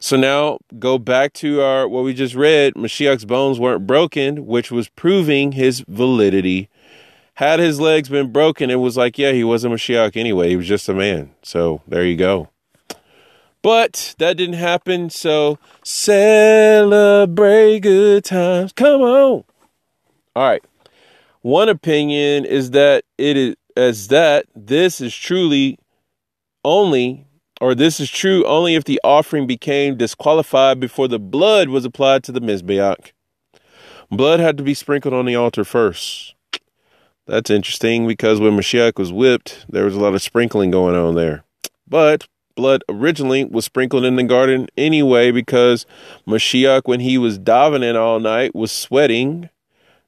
So 0.00 0.16
now 0.16 0.58
go 0.78 0.98
back 0.98 1.32
to 1.34 1.60
our 1.60 1.86
what 1.86 2.02
we 2.02 2.12
just 2.12 2.34
read. 2.34 2.74
Mashiach's 2.74 3.24
bones 3.24 3.60
weren't 3.60 3.86
broken, 3.86 4.46
which 4.46 4.72
was 4.72 4.88
proving 4.88 5.52
his 5.52 5.84
validity. 5.86 6.68
Had 7.34 7.60
his 7.60 7.78
legs 7.78 8.08
been 8.08 8.32
broken, 8.32 8.70
it 8.70 8.76
was 8.76 8.96
like, 8.96 9.18
yeah, 9.18 9.32
he 9.32 9.44
wasn't 9.44 9.72
Mashiach 9.72 10.16
anyway. 10.16 10.48
He 10.48 10.56
was 10.56 10.66
just 10.66 10.88
a 10.88 10.94
man. 10.94 11.30
So 11.42 11.80
there 11.86 12.04
you 12.04 12.16
go. 12.16 12.48
But 13.62 14.14
that 14.18 14.36
didn't 14.36 14.56
happen. 14.56 15.10
So 15.10 15.58
celebrate 15.84 17.80
good 17.80 18.24
times. 18.24 18.72
Come 18.72 19.02
on. 19.02 19.44
All 20.34 20.48
right. 20.48 20.64
One 21.42 21.68
opinion 21.68 22.44
is 22.44 22.72
that 22.72 23.04
it 23.16 23.36
is 23.36 23.56
as 23.80 24.08
that 24.08 24.46
this 24.54 25.00
is 25.00 25.14
truly 25.14 25.78
only 26.64 27.26
or 27.60 27.74
this 27.74 28.00
is 28.00 28.10
true 28.10 28.44
only 28.46 28.74
if 28.74 28.84
the 28.84 29.00
offering 29.04 29.46
became 29.46 29.96
disqualified 29.96 30.80
before 30.80 31.08
the 31.08 31.18
blood 31.18 31.68
was 31.68 31.84
applied 31.84 32.24
to 32.24 32.32
the 32.32 32.40
Mizbeach. 32.40 33.12
Blood 34.10 34.40
had 34.40 34.56
to 34.56 34.62
be 34.62 34.74
sprinkled 34.74 35.14
on 35.14 35.26
the 35.26 35.36
altar 35.36 35.64
first. 35.64 36.34
That's 37.26 37.50
interesting 37.50 38.08
because 38.08 38.40
when 38.40 38.56
Mashiach 38.56 38.98
was 38.98 39.12
whipped, 39.12 39.66
there 39.68 39.84
was 39.84 39.94
a 39.94 40.00
lot 40.00 40.14
of 40.14 40.22
sprinkling 40.22 40.70
going 40.70 40.96
on 40.96 41.14
there. 41.14 41.44
But 41.86 42.26
blood 42.56 42.82
originally 42.88 43.44
was 43.44 43.66
sprinkled 43.66 44.04
in 44.04 44.16
the 44.16 44.24
garden 44.24 44.66
anyway 44.76 45.30
because 45.30 45.86
Mashiach, 46.26 46.82
when 46.86 47.00
he 47.00 47.18
was 47.18 47.38
davening 47.38 47.94
all 47.94 48.18
night, 48.18 48.54
was 48.54 48.72
sweating 48.72 49.48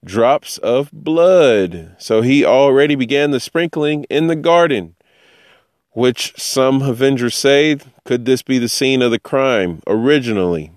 drops 0.04 0.58
of 0.58 0.90
blood. 0.92 1.94
So 1.98 2.22
he 2.22 2.44
already 2.44 2.94
began 2.94 3.30
the 3.30 3.40
sprinkling 3.40 4.04
in 4.04 4.26
the 4.26 4.36
garden 4.36 4.94
which 5.92 6.32
some 6.36 6.82
Avengers 6.82 7.34
say 7.34 7.78
could 8.04 8.24
this 8.24 8.42
be 8.42 8.58
the 8.58 8.68
scene 8.68 9.02
of 9.02 9.10
the 9.10 9.18
crime 9.18 9.82
originally? 9.86 10.72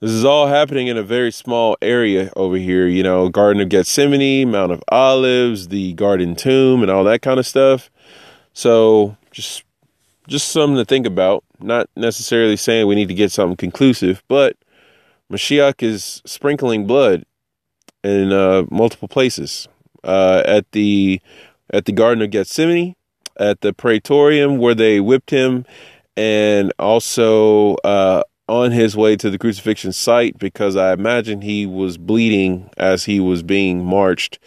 This 0.00 0.10
is 0.10 0.24
all 0.24 0.48
happening 0.48 0.88
in 0.88 0.96
a 0.96 1.02
very 1.02 1.30
small 1.30 1.76
area 1.80 2.32
over 2.34 2.56
here, 2.56 2.88
you 2.88 3.04
know, 3.04 3.28
Garden 3.28 3.62
of 3.62 3.68
Gethsemane, 3.68 4.50
Mount 4.50 4.72
of 4.72 4.82
Olives, 4.88 5.68
the 5.68 5.92
Garden 5.92 6.34
Tomb, 6.34 6.82
and 6.82 6.90
all 6.90 7.04
that 7.04 7.22
kind 7.22 7.38
of 7.38 7.46
stuff. 7.46 7.88
So 8.52 9.16
just 9.30 9.64
just 10.26 10.48
something 10.48 10.76
to 10.76 10.84
think 10.84 11.06
about. 11.06 11.44
Not 11.60 11.88
necessarily 11.94 12.56
saying 12.56 12.86
we 12.86 12.96
need 12.96 13.08
to 13.08 13.14
get 13.14 13.30
something 13.30 13.56
conclusive, 13.56 14.22
but 14.26 14.56
Mashiach 15.30 15.82
is 15.82 16.22
sprinkling 16.24 16.86
blood 16.86 17.24
in 18.02 18.32
uh, 18.32 18.64
multiple 18.70 19.08
places. 19.08 19.68
Uh, 20.04 20.42
at 20.44 20.70
the 20.72 21.20
at 21.72 21.84
the 21.84 21.92
Garden 21.92 22.22
of 22.22 22.30
Gethsemane, 22.30 22.96
at 23.38 23.60
the 23.60 23.72
Praetorium 23.72 24.58
where 24.58 24.74
they 24.74 25.00
whipped 25.00 25.30
him, 25.30 25.64
and 26.16 26.72
also 26.78 27.74
uh, 27.76 28.22
on 28.48 28.72
his 28.72 28.96
way 28.96 29.16
to 29.16 29.30
the 29.30 29.38
crucifixion 29.38 29.92
site 29.92 30.38
because 30.38 30.76
I 30.76 30.92
imagine 30.92 31.42
he 31.42 31.66
was 31.66 31.98
bleeding 31.98 32.68
as 32.76 33.04
he 33.04 33.20
was 33.20 33.42
being 33.42 33.84
marched 33.84 34.38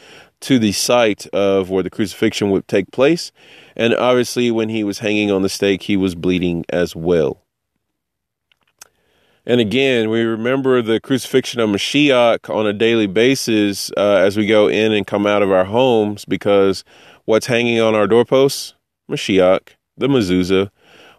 to 0.41 0.59
the 0.59 0.73
site 0.73 1.25
of 1.27 1.69
where 1.69 1.83
the 1.83 1.89
crucifixion 1.89 2.51
would 2.51 2.67
take 2.67 2.91
place. 2.91 3.31
And 3.75 3.95
obviously, 3.95 4.51
when 4.51 4.69
he 4.69 4.83
was 4.83 4.99
hanging 4.99 5.31
on 5.31 5.41
the 5.41 5.49
stake, 5.49 5.83
he 5.83 5.97
was 5.97 6.15
bleeding 6.15 6.65
as 6.69 6.95
well. 6.95 7.41
And 9.47 9.61
again, 9.61 10.09
we 10.09 10.23
remember 10.23 10.81
the 10.81 10.99
crucifixion 10.99 11.59
of 11.59 11.69
Mashiach 11.69 12.49
on 12.53 12.65
a 12.65 12.73
daily 12.73 13.05
basis 13.05 13.91
uh, 13.95 14.15
as 14.15 14.35
we 14.35 14.47
go 14.47 14.67
in 14.67 14.91
and 14.91 15.05
come 15.05 15.27
out 15.27 15.43
of 15.43 15.51
our 15.51 15.65
homes 15.65 16.25
because 16.25 16.83
what's 17.25 17.45
hanging 17.45 17.79
on 17.79 17.93
our 17.93 18.07
doorposts? 18.07 18.73
Mashiach, 19.09 19.75
the 19.97 20.07
mezuzah, 20.07 20.71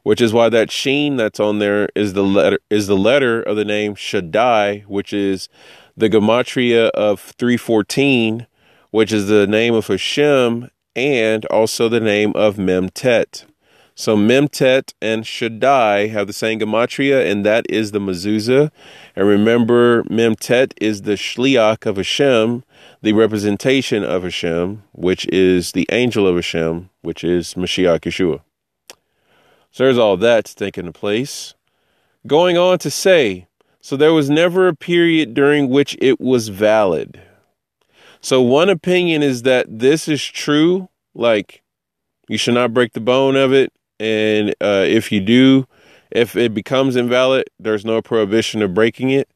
which 0.03 0.21
is 0.21 0.33
why 0.33 0.49
that 0.49 0.73
sheen 0.73 1.17
that's 1.17 1.39
on 1.39 1.61
there 1.61 1.89
is 1.95 2.15
the 2.15 2.25
letter 2.25 2.59
is 2.69 2.89
the 2.89 2.97
letter 2.97 3.41
of 3.43 3.55
the 3.55 3.65
name 3.65 3.95
Shaddai, 3.95 4.85
which 4.89 5.13
is 5.13 5.49
the 5.97 6.11
gematria 6.11 6.91
of 6.91 7.21
314, 7.21 8.49
which 8.91 9.13
is 9.13 9.29
the 9.29 9.47
name 9.47 9.75
of 9.75 9.87
Hashem 9.87 10.69
and 10.97 11.45
also 11.47 11.89
the 11.89 12.01
name 12.01 12.33
of 12.35 12.57
Memtet. 12.57 13.45
So 13.99 14.15
Memtet 14.15 14.93
and 15.01 15.27
Shaddai 15.27 16.09
have 16.09 16.27
the 16.27 16.35
same 16.35 16.61
gematria, 16.61 17.29
and 17.31 17.47
that 17.47 17.65
is 17.71 17.93
the 17.93 17.99
mezuzah. 17.99 18.71
And 19.17 19.27
remember, 19.27 20.03
Memtet 20.05 20.75
is 20.79 21.03
the 21.03 21.13
shliach 21.13 21.87
of 21.87 21.97
Hashem, 21.97 22.63
the 23.01 23.15
representation 23.15 24.05
of 24.05 24.23
Hashem, 24.23 24.83
which 24.93 25.27
is 25.29 25.73
the 25.73 25.89
angel 25.91 26.27
of 26.27 26.35
Hashem, 26.35 26.91
which 27.01 27.25
is 27.25 27.55
Mashiach 27.55 28.01
Yeshua. 28.01 28.43
So 29.71 29.85
there's 29.85 29.97
all 29.97 30.19
that 30.19 30.45
taking 30.45 30.93
place. 30.93 31.55
Going 32.27 32.59
on 32.59 32.79
to 32.81 32.91
say, 32.91 33.47
so 33.81 33.97
there 33.97 34.13
was 34.13 34.29
never 34.29 34.69
a 34.69 34.77
period 34.77 35.33
during 35.33 35.71
which 35.71 35.97
it 36.03 36.21
was 36.21 36.49
valid. 36.49 37.19
So 38.21 38.43
one 38.43 38.69
opinion 38.69 39.23
is 39.23 39.41
that 39.43 39.67
this 39.79 40.07
is 40.07 40.23
true, 40.23 40.91
like 41.15 41.63
you 42.29 42.37
should 42.37 42.55
not 42.55 42.75
break 42.75 42.93
the 42.93 43.01
bone 43.01 43.37
of 43.37 43.55
it, 43.55 43.73
and 43.99 44.51
uh, 44.61 44.85
if 44.87 45.11
you 45.11 45.21
do, 45.21 45.67
if 46.11 46.37
it 46.37 46.55
becomes 46.55 46.97
invalid, 46.97 47.49
there's 47.59 47.85
no 47.85 48.01
prohibition 48.03 48.63
of 48.63 48.75
breaking 48.75 49.11
it. 49.11 49.29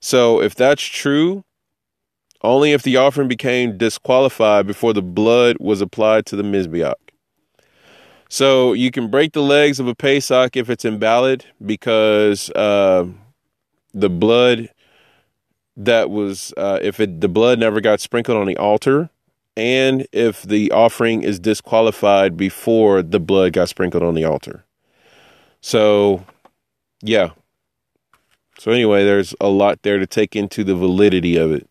So 0.00 0.40
if 0.40 0.54
that's 0.54 0.82
true, 0.82 1.44
only 2.42 2.72
if 2.72 2.82
the 2.82 2.96
offering 2.96 3.28
became 3.28 3.76
disqualified 3.76 4.66
before 4.66 4.92
the 4.92 5.02
blood 5.02 5.56
was 5.58 5.80
applied 5.80 6.26
to 6.26 6.36
the 6.36 6.42
Mizbeach. 6.42 6.94
So 8.28 8.74
you 8.74 8.90
can 8.90 9.10
break 9.10 9.32
the 9.32 9.42
legs 9.42 9.80
of 9.80 9.88
a 9.88 9.94
Pesach 9.94 10.56
if 10.56 10.68
it's 10.68 10.84
invalid 10.84 11.46
because 11.64 12.50
uh, 12.50 13.06
the 13.94 14.10
blood 14.10 14.68
that 15.76 16.10
was, 16.10 16.52
uh, 16.56 16.78
if 16.82 17.00
it, 17.00 17.20
the 17.20 17.28
blood 17.28 17.58
never 17.58 17.80
got 17.80 18.00
sprinkled 18.00 18.36
on 18.36 18.46
the 18.46 18.56
altar, 18.56 19.10
and 19.58 20.06
if 20.12 20.42
the 20.42 20.70
offering 20.70 21.22
is 21.22 21.38
disqualified 21.38 22.36
before 22.36 23.02
the 23.02 23.20
blood 23.20 23.52
got 23.52 23.68
sprinkled 23.68 24.02
on 24.02 24.14
the 24.14 24.24
altar. 24.24 24.64
So, 25.60 26.24
yeah. 27.02 27.30
So, 28.58 28.72
anyway, 28.72 29.04
there's 29.04 29.34
a 29.40 29.48
lot 29.48 29.82
there 29.82 29.98
to 29.98 30.06
take 30.06 30.34
into 30.34 30.64
the 30.64 30.74
validity 30.74 31.36
of 31.36 31.52
it. 31.52 31.68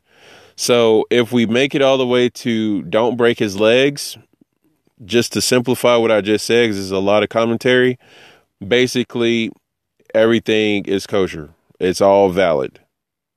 So 0.58 1.06
if 1.12 1.32
we 1.32 1.46
make 1.46 1.76
it 1.76 1.84
all 1.84 2.00
the 2.00 2.08
way 2.08 2.30
to 2.30 2.82
don't 2.84 3.16
break 3.16 3.38
his 3.38 3.60
legs, 3.60 4.18
just 5.06 5.32
to 5.34 5.42
simplify 5.42 5.96
what 5.96 6.12
I 6.12 6.22
just 6.22 6.46
said, 6.48 6.64
because 6.64 6.78
there's 6.78 6.92
a 6.92 6.98
lot 6.98 7.22
of 7.22 7.30
commentary, 7.30 8.00
basically 8.68 9.52
everything 10.16 10.86
is 10.86 11.06
kosher. 11.06 11.52
It's 11.80 12.02
all 12.02 12.30
valid. 12.30 12.80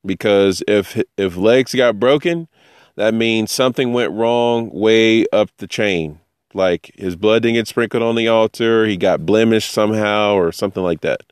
Because 0.05 0.63
if 0.67 1.01
if 1.19 1.37
legs 1.37 1.75
got 1.75 2.01
broken, 2.01 2.49
that 2.97 3.15
means 3.15 3.51
something 3.51 3.93
went 3.93 4.13
wrong 4.13 4.71
way 4.71 5.27
up 5.33 5.51
the 5.59 5.67
chain. 5.67 6.21
Like 6.53 6.93
his 6.97 7.17
blood 7.17 7.43
didn't 7.43 7.55
get 7.55 7.69
sprinkled 7.69 8.03
on 8.03 8.17
the 8.17 8.29
altar, 8.29 8.87
he 8.87 8.97
got 8.97 9.27
blemished 9.27 9.71
somehow 9.71 10.35
or 10.35 10.53
something 10.53 10.83
like 10.83 11.01
that. 11.03 11.23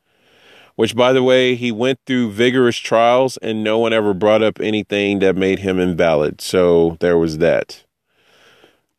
Which, 0.77 0.95
by 0.95 1.13
the 1.13 1.25
way, 1.25 1.57
he 1.57 1.73
went 1.73 1.99
through 2.07 2.31
vigorous 2.31 2.77
trials 2.77 3.37
and 3.39 3.65
no 3.65 3.81
one 3.81 3.93
ever 3.93 4.15
brought 4.15 4.43
up 4.43 4.61
anything 4.61 5.19
that 5.19 5.35
made 5.35 5.59
him 5.59 5.81
invalid. 5.81 6.41
So 6.41 6.97
there 7.01 7.19
was 7.19 7.39
that. 7.39 7.83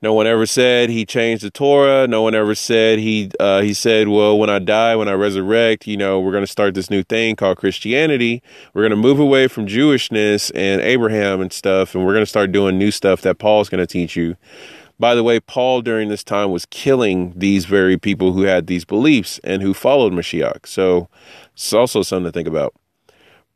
No 0.01 0.13
one 0.13 0.27
ever 0.27 0.45
said 0.45 0.89
he 0.89 1.05
changed 1.05 1.43
the 1.43 1.49
Torah. 1.49 2.07
No 2.07 2.21
one 2.21 2.33
ever 2.33 2.55
said 2.55 2.99
he 2.99 3.31
uh, 3.37 3.59
he 3.59 3.73
said, 3.73 4.07
"Well, 4.07 4.39
when 4.39 4.49
I 4.49 4.59
die, 4.59 4.95
when 4.95 5.09
I 5.09 5.13
resurrect, 5.13 5.87
you 5.87 5.97
know, 5.97 6.21
we're 6.21 6.31
going 6.31 6.43
to 6.43 6.51
start 6.51 6.73
this 6.73 6.89
new 6.89 7.03
thing 7.03 7.35
called 7.35 7.57
Christianity. 7.57 8.41
We're 8.73 8.83
going 8.83 8.91
to 8.91 8.95
move 8.95 9.19
away 9.19 9.49
from 9.49 9.67
Jewishness 9.67 10.51
and 10.55 10.81
Abraham 10.81 11.41
and 11.41 11.51
stuff, 11.51 11.95
and 11.95 12.05
we're 12.05 12.13
going 12.13 12.23
to 12.23 12.29
start 12.29 12.53
doing 12.53 12.77
new 12.77 12.91
stuff 12.91 13.21
that 13.21 13.39
Paul's 13.39 13.67
going 13.67 13.85
to 13.85 13.87
teach 13.87 14.15
you." 14.15 14.37
By 14.99 15.15
the 15.15 15.23
way, 15.23 15.39
Paul 15.39 15.81
during 15.81 16.09
this 16.09 16.23
time 16.23 16.51
was 16.51 16.65
killing 16.65 17.33
these 17.35 17.65
very 17.65 17.97
people 17.97 18.33
who 18.33 18.43
had 18.43 18.67
these 18.67 18.83
beliefs 18.83 19.39
and 19.45 19.61
who 19.61 19.73
followed 19.73 20.11
Mashiach. 20.11 20.65
So 20.65 21.07
it's 21.53 21.71
also 21.71 22.03
something 22.03 22.25
to 22.25 22.31
think 22.31 22.49
about. 22.49 22.73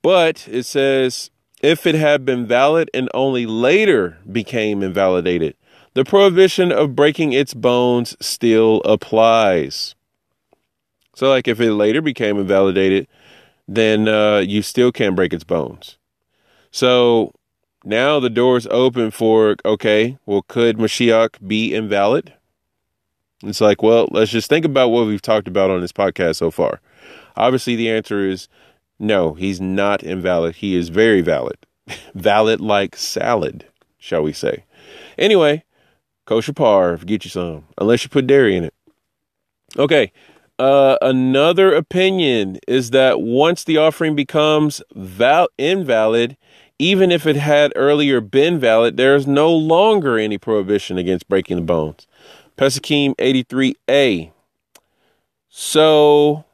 But 0.02 0.48
it 0.50 0.64
says, 0.64 1.32
if 1.62 1.86
it 1.86 1.96
had 1.96 2.24
been 2.26 2.46
valid 2.46 2.90
and 2.94 3.10
only 3.14 3.46
later 3.46 4.18
became 4.32 4.84
invalidated, 4.84 5.56
the 5.94 6.04
prohibition 6.04 6.72
of 6.72 6.96
breaking 6.96 7.34
its 7.34 7.54
bones 7.54 8.16
still 8.20 8.82
applies. 8.86 9.96
So, 11.16 11.30
like 11.30 11.48
if 11.48 11.60
it 11.60 11.74
later 11.74 12.02
became 12.02 12.40
invalidated, 12.40 13.08
then 13.68 14.08
uh, 14.08 14.40
you 14.40 14.62
still 14.62 14.92
can't 14.92 15.16
break 15.16 15.34
its 15.34 15.44
bones. 15.44 15.98
So 16.72 17.34
now 17.84 18.20
the 18.20 18.30
door 18.30 18.58
is 18.58 18.68
open 18.68 19.12
for 19.12 19.56
okay, 19.64 20.18
well, 20.26 20.44
could 20.48 20.78
Mashiach 20.78 21.48
be 21.48 21.74
invalid? 21.74 22.34
It's 23.44 23.62
like, 23.62 23.84
well, 23.84 24.08
let's 24.12 24.32
just 24.32 24.50
think 24.50 24.66
about 24.66 24.90
what 24.90 25.06
we've 25.06 25.22
talked 25.22 25.48
about 25.48 25.70
on 25.70 25.82
this 25.82 25.92
podcast 25.92 26.38
so 26.38 26.50
far. 26.50 26.80
Obviously, 27.36 27.76
the 27.76 27.90
answer 27.90 28.28
is 28.28 28.48
no, 29.00 29.34
he's 29.34 29.60
not 29.60 30.02
invalid. 30.02 30.56
He 30.56 30.76
is 30.76 30.90
very 30.90 31.22
valid. 31.22 31.58
valid 32.16 32.62
like 32.62 32.96
salad, 32.96 33.66
shall 33.98 34.24
we 34.24 34.32
say. 34.34 34.64
Anyway, 35.18 35.64
Kosher 36.26 36.54
parv, 36.54 37.06
get 37.06 37.26
you 37.26 37.30
some, 37.30 37.66
unless 37.78 38.04
you 38.04 38.10
put 38.10 38.28
dairy 38.28 38.56
in 38.56 38.64
it. 38.64 38.74
Okay. 39.78 40.12
Uh, 40.60 40.98
another 41.02 41.74
opinion 41.74 42.60
is 42.68 42.92
that 42.92 43.22
once 43.22 43.64
the 43.64 43.78
offering 43.78 44.16
becomes 44.16 44.82
val- 44.94 45.50
invalid, 45.58 46.38
even 46.80 47.12
if 47.12 47.26
it 47.26 47.36
had 47.36 47.74
earlier 47.76 48.22
been 48.22 48.60
valid, 48.60 48.98
there 48.98 49.16
is 49.16 49.28
no 49.28 49.52
longer 49.52 50.18
any 50.18 50.38
prohibition 50.38 50.98
against 50.98 51.28
breaking 51.28 51.58
the 51.58 51.64
bones. 51.64 52.08
Pesachim 52.58 53.16
83a. 53.16 54.32
So, 55.50 56.46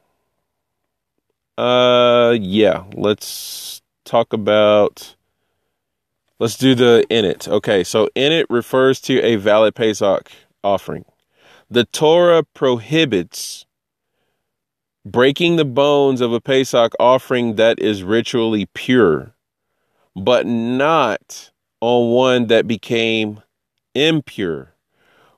uh, 1.58 2.36
yeah, 2.40 2.84
let's 2.94 3.82
talk 4.06 4.34
about 4.34 5.16
Let's 6.40 6.58
do 6.58 6.74
the 6.74 7.06
in 7.10 7.26
it. 7.26 7.48
Okay, 7.48 7.84
so 7.84 8.10
in 8.16 8.32
it 8.32 8.48
refers 8.50 9.02
to 9.02 9.22
a 9.22 9.36
valid 9.36 9.76
Pesach 9.76 10.32
offering. 10.64 11.06
The 11.70 11.84
Torah 11.86 12.44
prohibits 12.44 13.66
breaking 15.06 15.58
the 15.58 15.66
bones 15.66 16.22
of 16.22 16.32
a 16.32 16.42
Pesach 16.42 16.94
offering 17.00 17.56
that 17.56 17.80
is 17.80 18.04
ritually 18.04 18.68
pure, 18.74 19.36
but 20.16 20.46
not 20.46 21.52
on 21.82 22.12
one 22.12 22.48
that 22.48 22.68
became 22.68 23.42
impure. 23.94 24.74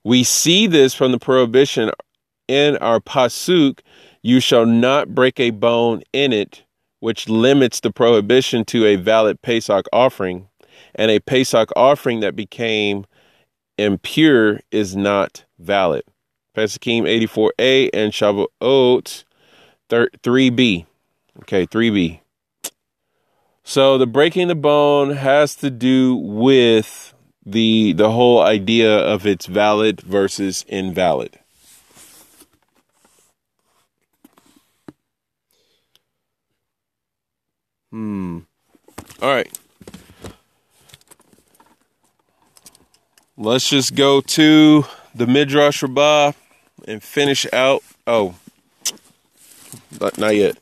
We 0.03 0.23
see 0.23 0.67
this 0.67 0.93
from 0.93 1.11
the 1.11 1.19
prohibition 1.19 1.91
in 2.47 2.77
our 2.77 2.99
pasuk, 2.99 3.79
you 4.21 4.39
shall 4.39 4.65
not 4.65 5.15
break 5.15 5.39
a 5.39 5.51
bone 5.51 6.03
in 6.11 6.33
it, 6.33 6.63
which 6.99 7.29
limits 7.29 7.79
the 7.79 7.91
prohibition 7.91 8.65
to 8.65 8.85
a 8.85 8.97
valid 8.97 9.41
Pesach 9.41 9.85
offering 9.93 10.47
and 10.95 11.11
a 11.11 11.19
Pesach 11.19 11.69
offering 11.75 12.19
that 12.21 12.35
became 12.35 13.05
impure 13.77 14.59
is 14.71 14.95
not 14.95 15.45
valid. 15.59 16.03
Pesachim 16.55 17.03
84a 17.03 17.89
and 17.93 18.11
Shavuot 18.11 19.23
3b. 19.89 20.85
Okay, 21.39 21.65
3b. 21.65 22.19
So 23.63 23.97
the 23.97 24.07
breaking 24.07 24.47
the 24.47 24.55
bone 24.55 25.11
has 25.11 25.55
to 25.57 25.69
do 25.69 26.15
with 26.15 27.13
the 27.45 27.93
the 27.93 28.11
whole 28.11 28.41
idea 28.41 28.97
of 28.97 29.25
it's 29.25 29.45
valid 29.45 30.01
versus 30.01 30.65
invalid. 30.67 31.39
Hmm. 37.91 38.39
All 39.21 39.29
right. 39.29 39.60
Let's 43.37 43.69
just 43.69 43.95
go 43.95 44.21
to 44.21 44.85
the 45.15 45.27
Midrash 45.27 45.81
Rabbah 45.81 46.33
and 46.87 47.01
finish 47.01 47.45
out. 47.53 47.83
Oh, 48.07 48.35
not 50.17 50.35
yet. 50.35 50.57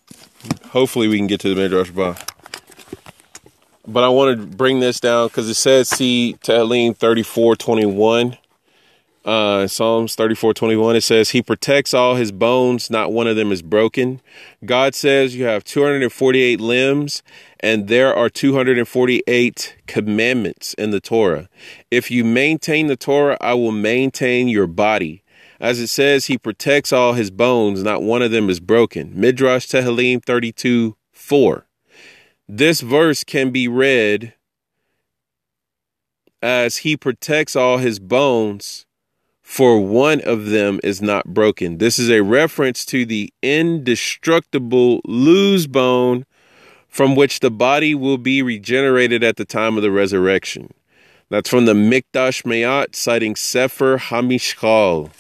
Hopefully, 0.68 1.08
we 1.08 1.18
can 1.18 1.28
get 1.28 1.40
to 1.42 1.54
the 1.54 1.56
Midrash 1.56 1.90
Rabbah. 1.90 2.20
But 3.88 4.04
I 4.04 4.10
want 4.10 4.40
to 4.40 4.46
bring 4.46 4.80
this 4.80 5.00
down 5.00 5.28
because 5.28 5.50
it 5.50 5.56
says, 5.56 5.90
see 5.90 6.38
Tehillim 6.44 6.96
34 6.96 7.56
21 7.56 8.38
uh, 9.26 9.68
Psalms 9.68 10.16
34 10.16 10.54
21, 10.54 10.96
it 10.96 11.02
says, 11.02 11.30
He 11.32 11.42
protects 11.42 11.94
all 11.94 12.16
his 12.16 12.32
bones, 12.32 12.90
not 12.90 13.12
one 13.12 13.28
of 13.28 13.36
them 13.36 13.52
is 13.52 13.62
broken. 13.62 14.22
God 14.66 14.96
says 14.96 15.36
you 15.36 15.46
have 15.46 15.64
248 15.64 16.60
limbs, 16.60 17.22
and 17.60 17.88
there 17.88 18.14
are 18.14 18.30
248 18.30 19.76
commandments 19.88 20.74
in 20.76 20.92
the 20.92 21.00
Torah. 21.00 21.50
If 21.92 22.10
you 22.10 22.24
maintain 22.24 22.88
the 22.88 22.96
Torah, 22.96 23.38
I 23.42 23.54
will 23.54 23.72
maintain 23.72 24.48
your 24.48 24.68
body. 24.68 25.24
As 25.60 25.80
it 25.80 25.88
says, 25.88 26.28
He 26.28 26.38
protects 26.38 26.94
all 26.94 27.14
his 27.14 27.32
bones, 27.32 27.84
not 27.84 28.02
one 28.02 28.22
of 28.22 28.32
them 28.32 28.50
is 28.50 28.60
broken. 28.60 29.12
Midrash 29.14 29.68
Tehillim 29.68 30.24
32 30.24 30.96
4. 31.12 31.66
This 32.48 32.82
verse 32.82 33.24
can 33.24 33.52
be 33.52 33.68
read 33.68 34.34
as 36.42 36.78
He 36.78 36.96
protects 36.96 37.56
all 37.56 37.78
his 37.78 38.00
bones 38.00 38.86
for 39.50 39.84
one 39.84 40.22
of 40.22 40.46
them 40.46 40.80
is 40.84 41.02
not 41.02 41.34
broken. 41.34 41.80
This 41.80 41.98
is 41.98 42.12
a 42.12 42.22
reference 42.22 42.86
to 42.86 43.04
the 43.04 43.34
indestructible 43.42 45.02
loose 45.06 45.66
bone 45.66 46.28
from 46.90 47.16
which 47.16 47.40
the 47.40 47.52
body 47.52 47.96
will 47.96 48.18
be 48.18 48.42
regenerated 48.42 49.24
at 49.24 49.38
the 49.38 49.46
time 49.46 49.78
of 49.78 49.84
the 49.84 49.92
resurrection. 49.92 50.74
That's 51.30 51.50
from 51.50 51.66
the 51.66 51.74
Mikdash 51.74 52.44
Ma'at, 52.44 52.96
citing 52.96 53.36
Sefer 53.36 53.98
Hamishkal. 53.98 55.12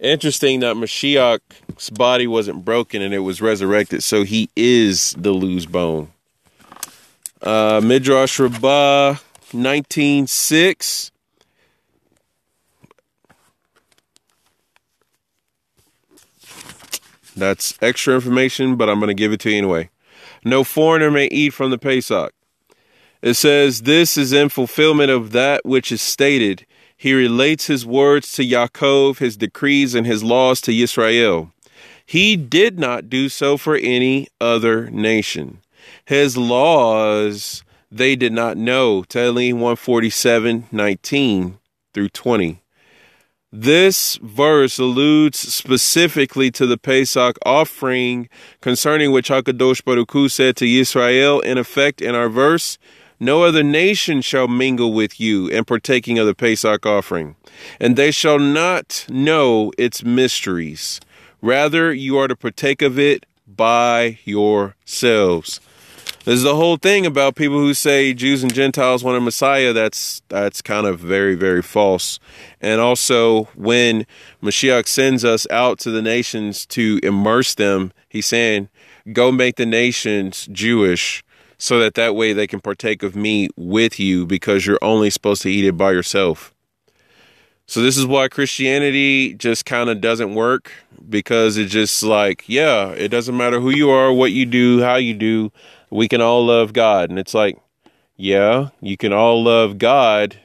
Interesting 0.00 0.60
that 0.60 0.76
Mashiach's 0.76 1.90
body 1.90 2.26
wasn't 2.26 2.64
broken 2.64 3.02
and 3.02 3.12
it 3.12 3.18
was 3.18 3.42
resurrected, 3.42 4.02
so 4.02 4.22
he 4.24 4.48
is 4.56 5.14
the 5.18 5.32
loose 5.32 5.66
bone. 5.66 6.10
Uh, 7.42 7.80
Midrash 7.84 8.38
Rabbah 8.38 9.16
19.6 9.52 11.10
That's 17.38 17.78
extra 17.80 18.14
information, 18.16 18.74
but 18.74 18.88
I'm 18.88 18.98
going 18.98 19.08
to 19.08 19.14
give 19.14 19.32
it 19.32 19.38
to 19.40 19.50
you 19.50 19.58
anyway. 19.58 19.90
No 20.44 20.64
foreigner 20.64 21.10
may 21.10 21.26
eat 21.26 21.50
from 21.50 21.70
the 21.70 21.78
Pesach. 21.78 22.32
It 23.22 23.34
says, 23.34 23.82
This 23.82 24.16
is 24.16 24.32
in 24.32 24.48
fulfillment 24.48 25.10
of 25.10 25.32
that 25.32 25.64
which 25.64 25.90
is 25.90 26.00
stated. 26.02 26.66
He 26.96 27.12
relates 27.12 27.66
his 27.66 27.86
words 27.86 28.32
to 28.32 28.42
Yaakov, 28.42 29.18
his 29.18 29.36
decrees 29.36 29.94
and 29.94 30.06
his 30.06 30.22
laws 30.22 30.60
to 30.62 30.76
Israel. 30.76 31.52
He 32.04 32.36
did 32.36 32.78
not 32.78 33.10
do 33.10 33.28
so 33.28 33.56
for 33.56 33.76
any 33.76 34.28
other 34.40 34.90
nation. 34.90 35.58
His 36.04 36.36
laws 36.36 37.62
they 37.90 38.16
did 38.16 38.32
not 38.32 38.56
know. 38.56 39.02
Tehillim 39.02 39.54
147, 39.54 40.66
19 40.70 41.58
through 41.94 42.08
20. 42.10 42.62
This 43.50 44.16
verse 44.16 44.78
alludes 44.78 45.38
specifically 45.38 46.50
to 46.50 46.66
the 46.66 46.76
Pesach 46.76 47.38
offering 47.46 48.28
concerning 48.60 49.10
which 49.10 49.30
HaKadosh 49.30 49.82
Baruch 49.84 50.12
Hu 50.12 50.28
said 50.28 50.54
to 50.56 50.68
Israel, 50.68 51.40
in 51.40 51.56
effect, 51.56 52.02
in 52.02 52.14
our 52.14 52.28
verse, 52.28 52.76
no 53.18 53.44
other 53.44 53.62
nation 53.62 54.20
shall 54.20 54.48
mingle 54.48 54.92
with 54.92 55.18
you 55.18 55.48
in 55.48 55.64
partaking 55.64 56.18
of 56.18 56.26
the 56.26 56.34
Pesach 56.34 56.84
offering, 56.84 57.36
and 57.80 57.96
they 57.96 58.10
shall 58.10 58.38
not 58.38 59.06
know 59.08 59.72
its 59.78 60.04
mysteries. 60.04 61.00
Rather, 61.40 61.90
you 61.90 62.18
are 62.18 62.28
to 62.28 62.36
partake 62.36 62.82
of 62.82 62.98
it 62.98 63.24
by 63.46 64.18
yourselves. 64.24 65.58
There's 66.28 66.42
the 66.42 66.56
whole 66.56 66.76
thing 66.76 67.06
about 67.06 67.36
people 67.36 67.56
who 67.56 67.72
say 67.72 68.12
Jews 68.12 68.42
and 68.42 68.52
Gentiles 68.52 69.02
want 69.02 69.16
a 69.16 69.20
Messiah. 69.22 69.72
That's 69.72 70.20
that's 70.28 70.60
kind 70.60 70.86
of 70.86 71.00
very 71.00 71.34
very 71.34 71.62
false. 71.62 72.20
And 72.60 72.82
also, 72.82 73.44
when 73.54 74.06
Mashiach 74.42 74.88
sends 74.88 75.24
us 75.24 75.46
out 75.50 75.78
to 75.78 75.90
the 75.90 76.02
nations 76.02 76.66
to 76.66 77.00
immerse 77.02 77.54
them, 77.54 77.92
he's 78.10 78.26
saying, 78.26 78.68
"Go 79.10 79.32
make 79.32 79.56
the 79.56 79.64
nations 79.64 80.46
Jewish." 80.52 81.24
So 81.56 81.78
that 81.78 81.94
that 81.94 82.14
way 82.14 82.34
they 82.34 82.46
can 82.46 82.60
partake 82.60 83.02
of 83.02 83.16
meat 83.16 83.50
with 83.56 83.98
you 83.98 84.26
because 84.26 84.66
you're 84.66 84.78
only 84.82 85.08
supposed 85.08 85.40
to 85.42 85.50
eat 85.50 85.64
it 85.64 85.78
by 85.78 85.92
yourself. 85.92 86.52
So 87.64 87.80
this 87.80 87.96
is 87.96 88.04
why 88.04 88.28
Christianity 88.28 89.32
just 89.32 89.64
kind 89.64 89.88
of 89.88 90.02
doesn't 90.02 90.34
work 90.34 90.72
because 91.08 91.56
it's 91.56 91.72
just 91.72 92.02
like, 92.02 92.44
yeah, 92.46 92.90
it 92.90 93.08
doesn't 93.08 93.36
matter 93.36 93.60
who 93.60 93.70
you 93.70 93.88
are, 93.88 94.12
what 94.12 94.32
you 94.32 94.44
do, 94.44 94.82
how 94.82 94.96
you 94.96 95.14
do 95.14 95.52
we 95.90 96.08
can 96.08 96.20
all 96.20 96.44
love 96.44 96.72
God. 96.72 97.10
And 97.10 97.18
it's 97.18 97.34
like, 97.34 97.58
yeah, 98.16 98.70
you 98.80 98.96
can 98.96 99.12
all 99.12 99.42
love 99.42 99.78
God, 99.78 100.38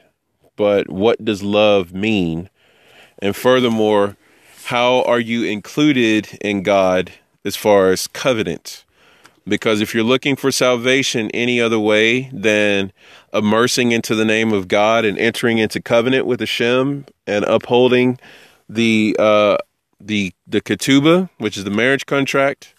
but 0.56 0.88
what 0.88 1.24
does 1.24 1.42
love 1.42 1.92
mean? 1.92 2.48
And 3.20 3.34
furthermore, 3.34 4.16
how 4.66 5.02
are 5.02 5.20
you 5.20 5.44
included 5.44 6.38
in 6.40 6.62
God 6.62 7.12
as 7.44 7.56
far 7.56 7.90
as 7.90 8.06
covenant? 8.06 8.84
Because 9.46 9.80
if 9.80 9.94
you're 9.94 10.04
looking 10.04 10.36
for 10.36 10.50
salvation 10.50 11.30
any 11.32 11.60
other 11.60 11.78
way 11.78 12.30
than 12.32 12.92
immersing 13.32 13.92
into 13.92 14.14
the 14.14 14.24
name 14.24 14.52
of 14.52 14.68
God 14.68 15.04
and 15.04 15.18
entering 15.18 15.58
into 15.58 15.82
covenant 15.82 16.24
with 16.26 16.40
Hashem 16.40 17.04
and 17.26 17.44
upholding 17.44 18.18
the 18.68 19.14
uh, 19.18 19.58
the 20.00 20.32
the 20.46 20.60
ketubah, 20.60 21.28
which 21.38 21.58
is 21.58 21.64
the 21.64 21.70
marriage 21.70 22.06
contract, 22.06 22.73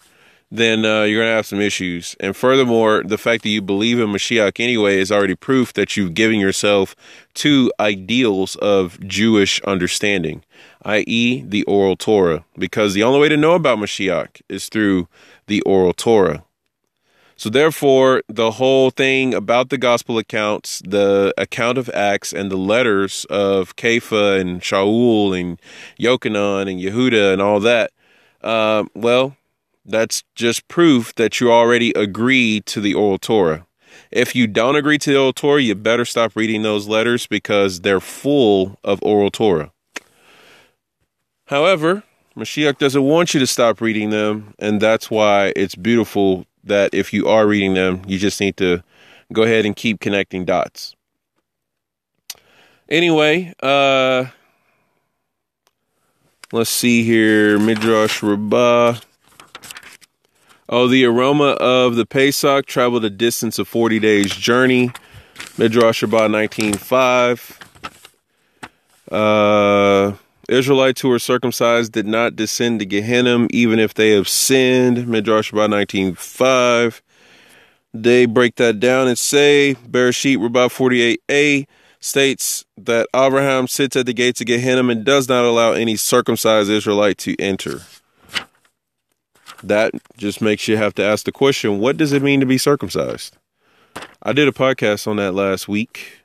then 0.50 0.84
uh, 0.84 1.02
you're 1.02 1.20
going 1.22 1.30
to 1.30 1.36
have 1.36 1.46
some 1.46 1.60
issues. 1.60 2.14
And 2.20 2.36
furthermore, 2.36 3.02
the 3.04 3.18
fact 3.18 3.42
that 3.42 3.48
you 3.48 3.60
believe 3.60 3.98
in 3.98 4.08
Mashiach 4.08 4.60
anyway 4.60 4.98
is 4.98 5.10
already 5.10 5.34
proof 5.34 5.72
that 5.72 5.96
you've 5.96 6.14
given 6.14 6.38
yourself 6.38 6.94
to 7.34 7.72
ideals 7.80 8.56
of 8.56 9.00
Jewish 9.06 9.60
understanding, 9.62 10.44
i.e., 10.84 11.42
the 11.42 11.64
oral 11.64 11.96
Torah, 11.96 12.44
because 12.56 12.94
the 12.94 13.02
only 13.02 13.20
way 13.20 13.28
to 13.28 13.36
know 13.36 13.54
about 13.54 13.78
Mashiach 13.78 14.40
is 14.48 14.68
through 14.68 15.08
the 15.46 15.60
oral 15.62 15.92
Torah. 15.92 16.44
So, 17.38 17.50
therefore, 17.50 18.22
the 18.28 18.52
whole 18.52 18.88
thing 18.88 19.34
about 19.34 19.68
the 19.68 19.76
gospel 19.76 20.16
accounts, 20.16 20.80
the 20.86 21.34
account 21.36 21.76
of 21.76 21.90
Acts, 21.90 22.32
and 22.32 22.50
the 22.50 22.56
letters 22.56 23.26
of 23.28 23.76
Kepha 23.76 24.40
and 24.40 24.62
Shaul 24.62 25.38
and 25.38 25.60
Yochanan 26.00 26.62
and 26.62 26.80
Yehuda 26.80 27.34
and 27.34 27.42
all 27.42 27.60
that, 27.60 27.90
uh, 28.42 28.84
well, 28.94 29.36
that's 29.86 30.24
just 30.34 30.66
proof 30.68 31.14
that 31.14 31.40
you 31.40 31.50
already 31.50 31.90
agree 31.92 32.60
to 32.62 32.80
the 32.80 32.94
oral 32.94 33.18
Torah. 33.18 33.66
If 34.10 34.34
you 34.34 34.46
don't 34.46 34.76
agree 34.76 34.98
to 34.98 35.10
the 35.10 35.18
oral 35.18 35.32
Torah, 35.32 35.62
you 35.62 35.74
better 35.74 36.04
stop 36.04 36.36
reading 36.36 36.62
those 36.62 36.86
letters 36.86 37.26
because 37.26 37.80
they're 37.80 38.00
full 38.00 38.78
of 38.84 38.98
oral 39.02 39.30
Torah. 39.30 39.72
However, 41.46 42.02
Mashiach 42.36 42.78
doesn't 42.78 43.02
want 43.02 43.32
you 43.32 43.40
to 43.40 43.46
stop 43.46 43.80
reading 43.80 44.10
them, 44.10 44.54
and 44.58 44.80
that's 44.80 45.10
why 45.10 45.52
it's 45.56 45.74
beautiful 45.74 46.44
that 46.64 46.92
if 46.92 47.12
you 47.12 47.28
are 47.28 47.46
reading 47.46 47.74
them, 47.74 48.02
you 48.06 48.18
just 48.18 48.40
need 48.40 48.56
to 48.56 48.82
go 49.32 49.42
ahead 49.42 49.64
and 49.64 49.74
keep 49.74 50.00
connecting 50.00 50.44
dots. 50.44 50.94
Anyway, 52.88 53.54
uh 53.62 54.26
let's 56.52 56.70
see 56.70 57.02
here. 57.04 57.58
Midrash 57.58 58.22
Rabbah. 58.22 59.00
Oh, 60.68 60.88
the 60.88 61.04
aroma 61.04 61.50
of 61.60 61.94
the 61.94 62.04
Pesach 62.04 62.66
traveled 62.66 63.04
a 63.04 63.10
distance 63.10 63.60
of 63.60 63.68
40 63.68 64.00
days' 64.00 64.34
journey. 64.34 64.90
Midrash 65.56 66.02
Rabbah 66.02 66.26
19.5. 66.26 67.60
Uh, 69.12 70.16
Israelites 70.48 71.00
who 71.00 71.08
were 71.08 71.20
circumcised 71.20 71.92
did 71.92 72.06
not 72.06 72.34
descend 72.34 72.80
to 72.80 72.86
Gehenna, 72.86 73.46
even 73.50 73.78
if 73.78 73.94
they 73.94 74.10
have 74.10 74.28
sinned. 74.28 75.06
Midrash 75.06 75.52
Rabbah 75.52 75.72
19.5. 75.72 77.00
They 77.94 78.26
break 78.26 78.56
that 78.56 78.80
down 78.80 79.06
and 79.06 79.16
say, 79.16 79.76
Bereshit 79.88 80.42
Rabbah 80.42 80.68
48a 80.68 81.68
states 82.00 82.64
that 82.76 83.06
Abraham 83.14 83.68
sits 83.68 83.94
at 83.94 84.06
the 84.06 84.12
gates 84.12 84.40
of 84.40 84.48
Gehenna 84.48 84.88
and 84.88 85.04
does 85.04 85.28
not 85.28 85.44
allow 85.44 85.72
any 85.72 85.94
circumcised 85.94 86.70
Israelite 86.70 87.18
to 87.18 87.36
enter 87.40 87.82
that 89.62 89.92
just 90.16 90.40
makes 90.40 90.68
you 90.68 90.76
have 90.76 90.94
to 90.94 91.04
ask 91.04 91.24
the 91.24 91.32
question 91.32 91.78
what 91.78 91.96
does 91.96 92.12
it 92.12 92.22
mean 92.22 92.40
to 92.40 92.46
be 92.46 92.58
circumcised? 92.58 93.36
I 94.22 94.32
did 94.32 94.48
a 94.48 94.52
podcast 94.52 95.06
on 95.06 95.16
that 95.16 95.32
last 95.32 95.68
week. 95.68 96.18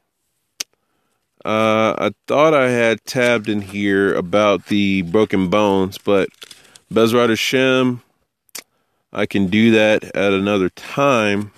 Uh, 1.44 1.96
I 1.98 2.12
thought 2.28 2.54
I 2.54 2.70
had 2.70 3.04
tabbed 3.06 3.50
in 3.50 3.62
here 3.62 4.14
about 4.14 4.68
the 4.68 5.02
broken 5.04 5.50
bones, 5.50 5.98
but 5.98 6.30
Bezrat 6.94 7.30
Hashem, 7.30 8.02
I 9.12 9.26
can 9.26 9.48
do 9.48 9.72
that 9.72 10.04
at 10.16 10.34
another 10.34 10.70
time. 10.70 11.52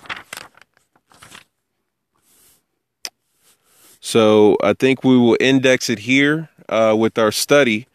So 4.00 4.56
I 4.62 4.72
think 4.74 5.04
we 5.04 5.18
will 5.18 5.36
index 5.40 5.90
it 5.90 6.00
here 6.00 6.48
uh, 6.68 6.94
with 6.98 7.18
our 7.18 7.32
study 7.32 7.86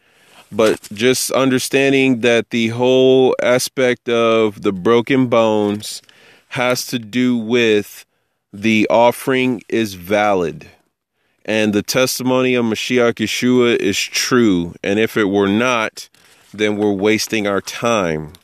but 0.52 0.80
just 0.92 1.30
understanding 1.30 2.20
that 2.20 2.50
the 2.50 2.68
whole 2.68 3.34
aspect 3.42 4.08
of 4.08 4.62
the 4.62 4.72
broken 4.72 5.28
bones 5.28 6.02
has 6.48 6.86
to 6.86 6.98
do 6.98 7.36
with 7.36 8.04
the 8.52 8.86
offering 8.90 9.62
is 9.68 9.94
valid 9.94 10.68
and 11.44 11.72
the 11.72 11.82
testimony 11.82 12.54
of 12.54 12.64
Mashiach 12.64 13.14
Yeshua 13.14 13.74
is 13.76 13.98
true. 13.98 14.74
And 14.84 15.00
if 15.00 15.16
it 15.16 15.24
were 15.24 15.48
not, 15.48 16.08
then 16.52 16.76
we're 16.76 16.92
wasting 16.92 17.46
our 17.46 17.60
time. 17.60 18.34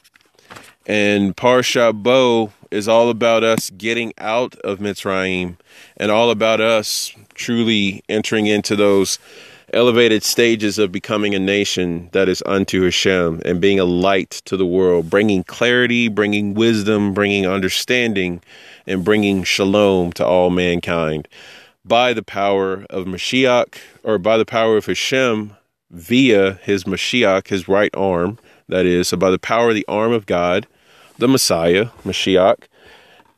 And 0.86 1.36
Parsha 1.36 1.94
Bo 1.94 2.52
is 2.70 2.88
all 2.88 3.08
about 3.08 3.44
us 3.44 3.70
getting 3.70 4.12
out 4.18 4.56
of 4.56 4.78
Mitzrayim 4.78 5.56
and 5.96 6.10
all 6.10 6.30
about 6.30 6.60
us 6.60 7.12
truly 7.34 8.02
entering 8.08 8.46
into 8.46 8.74
those 8.74 9.20
elevated 9.72 10.22
stages 10.22 10.78
of 10.78 10.92
becoming 10.92 11.34
a 11.34 11.38
nation 11.38 12.08
that 12.12 12.28
is 12.28 12.42
unto 12.46 12.82
Hashem 12.82 13.42
and 13.44 13.60
being 13.60 13.80
a 13.80 13.84
light 13.84 14.42
to 14.44 14.56
the 14.56 14.66
world, 14.66 15.10
bringing 15.10 15.42
clarity, 15.44 16.08
bringing 16.08 16.54
wisdom, 16.54 17.12
bringing 17.12 17.46
understanding, 17.46 18.42
and 18.86 19.04
bringing 19.04 19.42
shalom 19.42 20.12
to 20.12 20.24
all 20.24 20.50
mankind. 20.50 21.28
By 21.84 22.12
the 22.12 22.22
power 22.22 22.84
of 22.90 23.06
Mashiach 23.06 23.78
or 24.02 24.18
by 24.18 24.38
the 24.38 24.46
power 24.46 24.76
of 24.76 24.86
Hashem 24.86 25.56
via 25.90 26.54
his 26.62 26.84
Mashiach, 26.84 27.48
his 27.48 27.68
right 27.68 27.94
arm, 27.94 28.38
that 28.68 28.86
is, 28.86 29.08
so 29.08 29.16
by 29.16 29.30
the 29.30 29.38
power 29.38 29.70
of 29.70 29.74
the 29.74 29.86
arm 29.88 30.12
of 30.12 30.26
God, 30.26 30.66
the 31.18 31.28
Messiah, 31.28 31.86
Mashiach, 32.04 32.64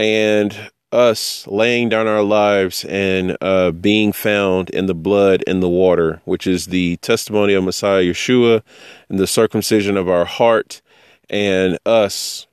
and 0.01 0.71
us 0.93 1.47
laying 1.47 1.89
down 1.89 2.07
our 2.07 2.23
lives 2.23 2.85
and 2.85 3.37
uh, 3.41 3.71
being 3.71 4.13
found 4.13 4.71
in 4.71 4.87
the 4.87 4.95
blood 4.95 5.45
and 5.47 5.63
the 5.63 5.69
water, 5.69 6.21
which 6.25 6.47
is 6.47 6.67
the 6.67 6.97
testimony 6.99 7.55
of 7.55 7.65
Messiah 7.65 8.03
Yeshua 8.03 8.63
and 9.09 9.19
the 9.19 9.27
circumcision 9.27 9.97
of 9.97 10.09
our 10.09 10.25
heart, 10.25 10.81
and 11.29 11.79
us 11.85 12.47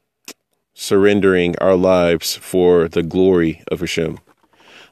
surrendering 0.73 1.55
our 1.59 1.75
lives 1.75 2.35
for 2.35 2.87
the 2.89 3.03
glory 3.03 3.63
of 3.71 3.79
Hashem. 3.79 4.19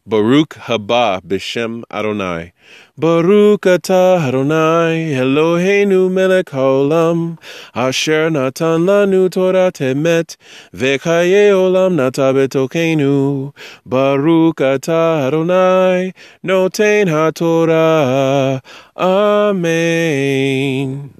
Baruch 0.05 0.55
haba 0.67 1.21
b'shem 1.21 1.83
Adonai. 1.89 2.51
Baruch 2.99 3.61
atah 3.61 4.27
Adonai 4.27 5.15
Eloheinu 5.15 6.11
melech 6.11 6.47
haolam 6.47 7.37
asher 7.73 8.29
natan 8.29 8.85
lanu 8.85 9.29
Torat 9.29 9.79
emet 9.79 10.35
v'chaye 10.75 11.53
olam 11.55 11.95
nata 11.95 12.33
betokenu. 12.33 13.53
Baruch 13.85 14.57
atah 14.57 15.27
Adonai 15.27 16.11
noten 16.43 17.07
haTorah. 17.07 18.61
Amen. 18.97 21.13